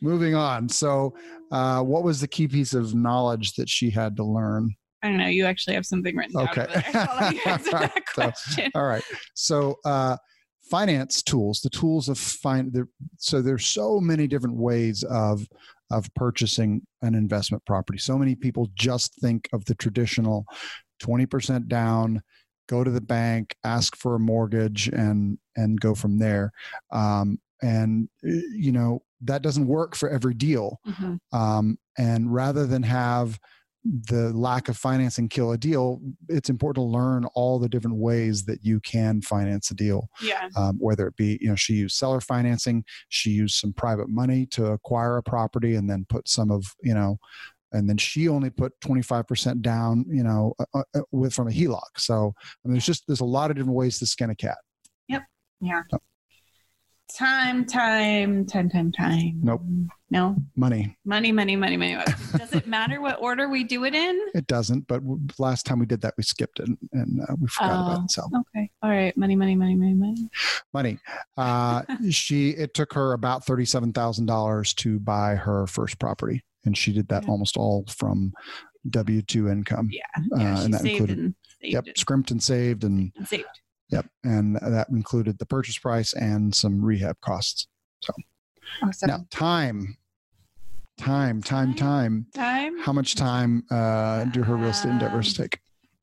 moving 0.00 0.34
on. 0.34 0.68
So, 0.68 1.14
uh, 1.50 1.82
what 1.82 2.04
was 2.04 2.20
the 2.20 2.28
key 2.28 2.46
piece 2.46 2.72
of 2.72 2.94
knowledge 2.94 3.54
that 3.54 3.68
she 3.68 3.90
had 3.90 4.16
to 4.16 4.24
learn? 4.24 4.70
I 5.02 5.08
don't 5.08 5.16
know. 5.18 5.26
You 5.26 5.46
actually 5.46 5.74
have 5.74 5.86
something 5.86 6.14
written 6.16 6.36
down. 6.36 6.48
Okay. 6.50 6.62
over 6.62 6.72
there. 6.92 7.08
I'll 7.10 7.16
let 7.20 7.34
you 7.34 7.40
answer 7.46 7.70
that 8.14 8.38
So- 8.38 8.62
All 8.74 8.84
right. 8.84 9.02
So, 9.34 9.76
uh, 9.84 10.16
finance 10.70 11.22
tools, 11.22 11.60
the 11.60 11.70
tools 11.70 12.08
of 12.08 12.18
find. 12.18 12.72
there- 12.72 12.88
So, 13.18 13.42
there's 13.42 13.66
so 13.66 14.00
many 14.00 14.26
different 14.26 14.56
ways 14.56 15.02
of 15.04 15.46
of 15.92 16.08
purchasing 16.14 16.86
an 17.02 17.16
investment 17.16 17.64
property. 17.66 17.98
So 17.98 18.16
many 18.16 18.36
people 18.36 18.68
just 18.76 19.12
think 19.20 19.48
of 19.52 19.64
the 19.64 19.74
traditional 19.74 20.46
20% 21.02 21.66
down, 21.66 22.22
go 22.68 22.84
to 22.84 22.90
the 22.92 23.00
bank, 23.00 23.56
ask 23.64 23.96
for 23.96 24.14
a 24.14 24.20
mortgage, 24.20 24.88
and 24.88 25.38
and 25.56 25.80
go 25.80 25.94
from 25.94 26.18
there. 26.18 26.52
Um, 26.92 27.40
and 27.62 28.08
uh, 28.24 28.28
you 28.54 28.72
know 28.72 29.02
that 29.22 29.42
doesn't 29.42 29.66
work 29.66 29.94
for 29.96 30.08
every 30.08 30.32
deal. 30.34 30.78
Mhm. 30.86 31.18
Um, 31.32 31.78
and 31.98 32.32
rather 32.32 32.66
than 32.66 32.82
have 32.84 33.38
the 33.84 34.30
lack 34.34 34.68
of 34.68 34.76
financing 34.76 35.28
kill 35.28 35.52
a 35.52 35.58
deal, 35.58 36.00
it's 36.28 36.50
important 36.50 36.84
to 36.84 36.88
learn 36.88 37.24
all 37.34 37.58
the 37.58 37.68
different 37.68 37.96
ways 37.96 38.44
that 38.44 38.62
you 38.62 38.80
can 38.80 39.22
finance 39.22 39.70
a 39.70 39.74
deal. 39.74 40.08
Yeah. 40.22 40.48
Um, 40.56 40.76
whether 40.78 41.06
it 41.06 41.16
be, 41.16 41.38
you 41.40 41.48
know, 41.48 41.56
she 41.56 41.74
used 41.74 41.96
seller 41.96 42.20
financing, 42.20 42.84
she 43.08 43.30
used 43.30 43.56
some 43.56 43.72
private 43.72 44.08
money 44.08 44.46
to 44.46 44.66
acquire 44.66 45.16
a 45.16 45.22
property, 45.22 45.76
and 45.76 45.88
then 45.88 46.04
put 46.08 46.28
some 46.28 46.50
of, 46.50 46.64
you 46.82 46.94
know, 46.94 47.18
and 47.72 47.88
then 47.88 47.96
she 47.96 48.28
only 48.28 48.50
put 48.50 48.78
25% 48.80 49.62
down, 49.62 50.04
you 50.08 50.24
know, 50.24 50.54
uh, 50.74 50.82
uh, 50.94 51.00
with 51.12 51.32
from 51.32 51.48
a 51.48 51.52
HELOC. 51.52 51.80
So 51.96 52.34
I 52.64 52.68
mean, 52.68 52.74
there's 52.74 52.86
just 52.86 53.06
there's 53.06 53.20
a 53.20 53.24
lot 53.24 53.50
of 53.50 53.56
different 53.56 53.76
ways 53.76 53.98
to 54.00 54.06
skin 54.06 54.30
a 54.30 54.34
cat. 54.34 54.58
Yep. 55.08 55.22
Yeah. 55.60 55.82
Time, 57.16 57.64
time, 57.66 58.46
time, 58.46 58.68
time, 58.70 58.92
time. 58.92 59.40
Nope. 59.42 59.62
No. 60.10 60.36
Money, 60.56 60.96
Money, 61.04 61.32
money, 61.32 61.54
money, 61.56 61.76
money. 61.76 61.96
Does 62.36 62.52
it 62.52 62.66
matter 62.66 63.00
what 63.00 63.20
order 63.20 63.48
we 63.48 63.62
do 63.64 63.84
it 63.84 63.94
in? 63.94 64.18
it 64.34 64.46
doesn't. 64.46 64.86
But 64.88 65.02
last 65.38 65.66
time 65.66 65.78
we 65.78 65.86
did 65.86 66.00
that, 66.02 66.14
we 66.16 66.22
skipped 66.24 66.60
it 66.60 66.68
and 66.92 67.20
uh, 67.22 67.34
we 67.40 67.48
forgot 67.48 67.70
about 67.72 67.98
Oh. 68.00 68.04
it. 68.04 68.10
So 68.10 68.22
Okay. 68.54 68.70
All 68.82 68.90
right. 68.90 69.16
Money, 69.16 69.36
money, 69.36 69.54
money, 69.56 69.74
money, 69.76 69.94
money. 69.94 70.28
money. 70.72 70.98
Uh, 71.36 71.82
she 72.10 72.50
it 72.50 72.74
took 72.74 72.92
her 72.94 73.12
about 73.12 73.44
thirty 73.44 73.64
seven 73.64 73.92
thousand 73.92 74.26
dollars 74.26 74.72
to 74.74 74.98
buy 75.00 75.34
her 75.36 75.66
first 75.66 75.98
property, 75.98 76.42
and 76.64 76.76
she 76.76 76.92
did 76.92 77.08
that 77.08 77.24
Yeah. 77.24 77.30
almost 77.30 77.56
all 77.56 77.84
from 77.88 78.32
W 78.88 79.22
two 79.22 79.48
income. 79.48 79.90
Yeah. 79.92 80.02
Uh, 80.34 80.38
Yeah. 80.40 80.56
she 80.56 80.64
and 80.64 80.74
that 80.74 80.80
saved 80.82 80.90
included 81.00 81.18
and 81.18 81.34
saved 81.60 81.86
yep, 81.86 81.98
scrimped 81.98 82.30
and 82.30 82.42
saved, 82.42 82.82
and 82.84 83.12
and 83.16 83.28
saved. 83.28 83.44
Yep, 83.90 84.06
and 84.24 84.56
that 84.56 84.88
included 84.90 85.38
the 85.38 85.46
purchase 85.46 85.78
price 85.78 86.12
and 86.14 86.54
some 86.54 86.84
rehab 86.84 87.20
costs. 87.20 87.66
Awesome. 88.82 89.08
Now 89.08 89.26
time, 89.30 89.96
time, 90.98 91.42
time, 91.42 91.74
time. 91.74 92.26
Time. 92.34 92.78
How 92.80 92.92
much 92.92 93.14
time 93.14 93.64
uh, 93.70 94.24
do 94.24 94.42
her 94.42 94.56
real 94.56 94.70
estate 94.70 94.90
endeavors 94.90 95.34
take? 95.34 95.58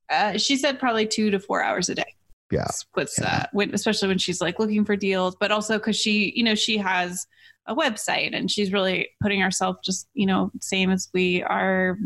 Uh, 0.10 0.38
she 0.38 0.58
said 0.58 0.80
probably 0.80 1.06
two 1.08 1.30
to 1.32 1.40
four 1.40 1.64
hours 1.64 1.90
a 1.90 1.96
day. 1.96 2.16
Yeah. 2.52 2.68
What's 2.94 3.20
Yeah. 3.20 3.44
uh, 3.44 3.46
when, 3.52 3.74
especially 3.74 4.08
when 4.08 4.18
she's 4.18 4.40
like 4.42 4.60
looking 4.60 4.86
for 4.86 4.96
deals, 4.96 5.36
but 5.40 5.52
also 5.52 5.78
because 5.78 5.98
she, 5.98 6.32
you 6.36 6.44
know, 6.44 6.56
she 6.56 6.78
has 6.78 7.28
a 7.68 7.76
website 7.76 8.34
and 8.34 8.50
she's 8.50 8.72
really 8.72 9.10
putting 9.22 9.42
herself 9.42 9.78
just, 9.84 10.08
you 10.14 10.26
know, 10.26 10.52
same 10.62 10.90
as 10.90 11.10
we 11.14 11.44
are 11.44 11.98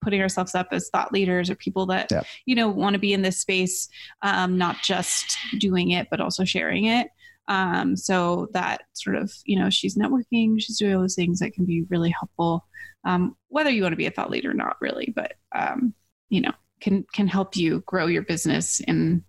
putting 0.00 0.20
ourselves 0.20 0.54
up 0.54 0.68
as 0.72 0.88
thought 0.90 1.12
leaders 1.12 1.50
or 1.50 1.54
people 1.54 1.86
that, 1.86 2.10
you 2.46 2.54
know, 2.54 2.68
want 2.68 2.94
to 2.94 2.98
be 3.00 3.12
in 3.12 3.22
this 3.22 3.38
space, 3.38 3.88
um, 4.22 4.56
not 4.58 4.76
just 4.82 5.36
doing 5.58 5.90
it, 5.90 6.08
but 6.10 6.20
also 6.20 6.44
sharing 6.44 6.86
it. 6.86 7.08
Um, 7.48 7.96
so 7.96 8.48
that 8.52 8.82
sort 8.92 9.16
of, 9.16 9.32
you 9.44 9.58
know, 9.58 9.70
she's 9.70 9.96
networking, 9.96 10.60
she's 10.60 10.78
doing 10.78 10.94
all 10.94 11.00
those 11.00 11.16
things 11.16 11.40
that 11.40 11.52
can 11.52 11.64
be 11.64 11.82
really 11.90 12.10
helpful. 12.10 12.64
Um, 13.04 13.36
whether 13.48 13.70
you 13.70 13.82
want 13.82 13.92
to 13.92 13.96
be 13.96 14.06
a 14.06 14.10
thought 14.10 14.30
leader 14.30 14.50
or 14.50 14.54
not 14.54 14.76
really, 14.80 15.12
but, 15.14 15.34
um, 15.54 15.94
you 16.28 16.40
know, 16.42 16.52
can, 16.80 17.04
can 17.12 17.26
help 17.26 17.56
you 17.56 17.82
grow 17.86 18.06
your 18.06 18.22
business 18.22 18.80
in 18.80 19.24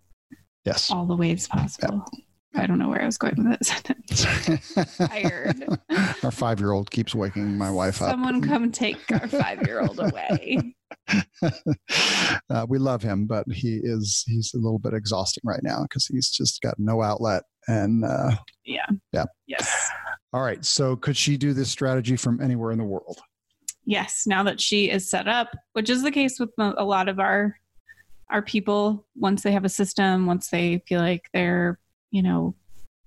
Yes. 0.64 0.92
all 0.92 1.06
the 1.08 1.16
ways 1.16 1.48
possible. 1.48 2.06
I 2.56 2.68
don't 2.68 2.78
know 2.78 2.90
where 2.90 3.02
I 3.02 3.06
was 3.06 3.18
going 3.18 3.36
with 3.38 3.60
this. 3.60 4.98
Tired. 4.98 5.64
Our 6.24 6.32
five 6.32 6.60
year 6.60 6.72
old 6.72 6.92
keeps 6.92 7.16
waking 7.16 7.58
my 7.58 7.72
wife 7.72 8.02
up. 8.02 8.12
Someone 8.12 8.42
come 8.42 8.72
take 8.72 9.00
our 9.12 9.28
five 9.28 9.66
year 9.66 9.82
old 9.82 10.00
away. 10.00 10.76
uh, 12.50 12.66
we 12.68 12.78
love 12.78 13.02
him, 13.02 13.26
but 13.26 13.46
he 13.52 13.80
is 13.82 14.24
he's 14.28 14.54
a 14.54 14.58
little 14.58 14.80
bit 14.80 14.94
exhausting 14.94 15.44
right 15.46 15.64
now 15.64 15.84
because 15.84 16.06
he's 16.08 16.30
just 16.30 16.62
got 16.62 16.76
no 16.78 17.02
outlet. 17.02 17.44
And 17.68 18.04
uh, 18.04 18.32
Yeah. 18.66 18.88
Yeah. 19.14 19.26
Yes. 19.48 19.90
all 20.34 20.42
right, 20.42 20.64
so 20.66 20.96
could 20.96 21.16
she 21.16 21.38
do 21.38 21.54
this 21.54 21.70
strategy 21.70 22.16
from 22.18 22.42
anywhere 22.42 22.72
in 22.72 22.80
the 22.80 22.84
world? 22.84 23.20
Yes. 23.86 24.24
Now 24.28 24.44
that 24.44 24.60
she 24.62 24.90
is 24.90 25.10
set 25.10 25.28
up, 25.28 25.56
which 25.74 25.90
is 25.90 26.04
the 26.04 26.12
case 26.12 26.40
with 26.40 26.52
a 26.58 26.84
lot 26.84 27.08
of 27.08 27.20
our 27.20 27.56
our 28.30 28.42
people, 28.42 29.06
once 29.16 29.44
they 29.44 29.52
have 29.52 29.66
a 29.66 29.70
system, 29.70 30.26
once 30.26 30.50
they 30.50 30.82
feel 30.88 31.02
like 31.02 31.30
they're, 31.34 31.78
you 32.12 32.22
know, 32.22 32.56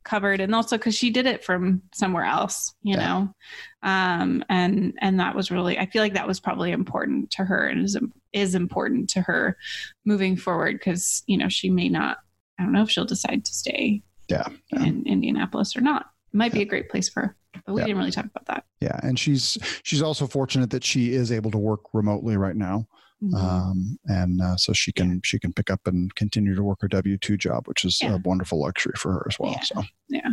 covered, 0.04 0.40
and 0.40 0.54
also 0.54 0.76
because 0.76 0.94
she 0.94 1.10
did 1.10 1.24
it 1.26 1.42
from 1.44 1.80
somewhere 1.94 2.24
else, 2.24 2.74
you 2.82 2.94
Yeah. 2.96 3.06
know, 3.06 3.34
um, 3.82 4.44
and 4.48 4.94
and 5.00 5.20
that 5.20 5.34
was 5.34 5.50
really, 5.50 5.78
I 5.78 5.86
feel 5.86 6.02
like 6.02 6.14
that 6.14 6.26
was 6.28 6.40
probably 6.40 6.72
important 6.72 7.30
to 7.32 7.44
her 7.44 7.66
and 7.68 7.84
is 7.84 7.96
is 8.32 8.54
important 8.54 9.08
to 9.10 9.22
her 9.22 9.56
moving 10.04 10.36
forward 10.36 10.78
because 10.78 11.22
you 11.26 11.38
know 11.38 11.48
she 11.48 11.70
may 11.70 11.88
not, 11.88 12.18
I 12.58 12.64
don't 12.64 12.72
know 12.72 12.82
if 12.82 12.90
she'll 12.90 13.04
decide 13.04 13.44
to 13.44 13.54
stay 13.54 14.02
Yeah, 14.28 14.46
yeah. 14.72 14.84
in 14.84 15.06
Indianapolis 15.06 15.76
or 15.76 15.80
not. 15.80 16.06
It 16.32 16.36
might 16.36 16.52
be 16.52 16.62
a 16.62 16.66
great 16.66 16.88
place 16.90 17.08
for 17.08 17.20
her, 17.22 17.36
but 17.64 17.72
we 17.74 17.80
Yeah. 17.80 17.86
didn't 17.86 17.98
really 17.98 18.10
talk 18.10 18.26
about 18.26 18.46
that. 18.46 18.64
Yeah, 18.80 18.98
and 19.02 19.18
she's 19.18 19.56
she's 19.84 20.02
also 20.02 20.26
fortunate 20.26 20.70
that 20.70 20.84
she 20.84 21.12
is 21.14 21.30
able 21.32 21.50
to 21.52 21.58
work 21.58 21.80
remotely 21.94 22.36
right 22.36 22.56
now, 22.56 22.86
Mhm. 23.32 23.34
um, 23.42 23.98
and 24.06 24.40
uh, 24.42 24.56
so 24.56 24.72
she 24.72 24.92
can 24.92 25.20
she 25.24 25.38
can 25.38 25.52
pick 25.52 25.70
up 25.70 25.86
and 25.86 26.14
continue 26.14 26.54
to 26.54 26.62
work 26.62 26.78
her 26.82 26.88
W 26.88 27.16
two 27.18 27.36
job, 27.36 27.66
which 27.66 27.84
is 27.84 28.00
Yeah. 28.02 28.14
a 28.14 28.18
wonderful 28.18 28.60
luxury 28.60 28.94
for 28.96 29.12
her 29.12 29.26
as 29.28 29.38
well. 29.38 29.52
Yeah. 29.52 29.60
So 29.62 29.82
yeah. 30.08 30.30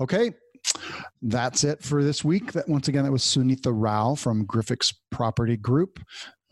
Okay. 0.00 0.32
That's 1.22 1.64
it 1.64 1.82
for 1.82 2.04
this 2.04 2.22
week. 2.24 2.52
That 2.52 2.68
once 2.68 2.86
again, 2.88 3.04
that 3.04 3.10
was 3.12 3.22
Sunitha 3.24 3.72
Rao 3.74 4.14
from 4.14 4.46
Griffix 4.46 4.94
Property 5.10 5.56
Group. 5.56 5.98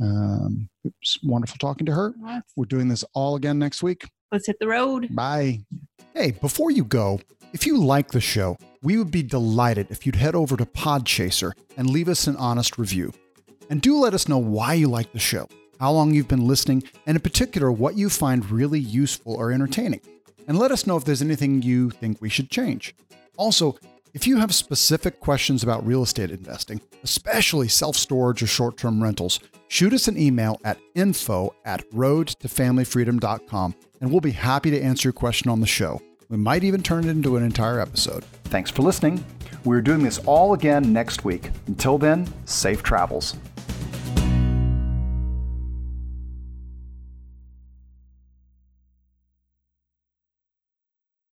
Um, 0.01 0.69
it's 0.85 1.19
wonderful 1.23 1.59
talking 1.59 1.87
to 1.87 1.93
her. 1.93 2.15
Let's, 2.25 2.53
We're 2.57 2.65
doing 2.65 2.89
this 2.89 3.05
all 3.15 3.37
again 3.37 3.59
next 3.59 3.83
week. 3.83 4.09
let's 4.33 4.47
hit 4.47 4.57
the 4.59 4.67
road. 4.69 5.15
Bye. 5.15 5.61
Hey, 6.15 6.33
before 6.33 6.71
you 6.71 6.85
go, 6.85 7.21
if 7.53 7.67
you 7.67 7.77
like 7.79 8.11
the 8.11 8.21
show, 8.21 8.57
we 8.83 8.97
would 8.97 9.11
be 9.11 9.23
delighted 9.23 9.89
if 9.91 10.07
you'd 10.07 10.17
head 10.17 10.35
over 10.35 10.57
to 10.57 10.65
Podchaser 10.65 11.53
and 11.77 11.89
leave 11.91 12.09
us 12.09 12.27
an 12.27 12.37
honest 12.37 12.79
review. 12.79 13.13
And 13.71 13.81
do 13.81 13.97
let 13.97 14.13
us 14.13 14.29
know 14.29 14.37
why 14.37 14.75
you 14.75 14.89
like 14.89 15.13
the 15.13 15.19
show, 15.19 15.49
how 15.79 15.93
long 15.93 16.13
you've 16.13 16.29
been 16.29 16.47
listening, 16.47 16.83
and 17.07 17.17
in 17.17 17.23
particular, 17.23 17.73
what 17.73 17.97
you 17.97 18.11
find 18.11 18.51
really 18.51 18.81
useful 18.81 19.35
or 19.35 19.53
entertaining. 19.53 20.01
And 20.47 20.59
let 20.59 20.73
us 20.73 20.87
know 20.87 20.97
if 20.97 21.05
there's 21.05 21.23
anything 21.23 21.63
you 21.63 21.91
think 21.91 22.21
we 22.21 22.29
should 22.29 22.51
change. 22.51 22.95
Also, 23.37 23.79
if 24.13 24.27
you 24.27 24.39
have 24.39 24.53
specific 24.55 25.21
questions 25.21 25.63
about 25.63 25.87
real 25.87 26.03
estate 26.03 26.33
investing, 26.33 26.81
especially 27.05 27.69
self 27.69 27.95
storage 27.97 28.43
or 28.43 28.49
short 28.49 28.77
term 28.77 29.01
rentals, 29.03 29.39
shoot 29.69 29.93
us 29.93 30.09
an 30.09 30.19
email 30.19 30.61
at 30.65 30.79
info 30.97 31.55
at 31.65 31.89
roadtofamilyfreedom.com 31.93 33.75
and 34.01 34.11
we'll 34.11 34.21
be 34.21 34.33
happy 34.33 34.71
to 34.71 34.81
answer 34.81 35.09
your 35.09 35.13
question 35.13 35.51
on 35.51 35.61
the 35.61 35.67
show. 35.67 36.03
We 36.29 36.37
might 36.37 36.65
even 36.65 36.83
turn 36.83 37.05
it 37.05 37.11
into 37.11 37.37
an 37.37 37.45
entire 37.45 37.81
episode. 37.81 38.25
Thanks 38.45 38.71
for 38.71 38.83
listening. 38.83 39.25
We're 39.65 39.83
doing 39.83 40.03
this 40.03 40.19
all 40.27 40.55
again 40.55 40.93
next 40.93 41.25
week. 41.25 41.51
Until 41.67 41.99
then, 41.99 42.27
safe 42.47 42.83
travels. 42.83 43.37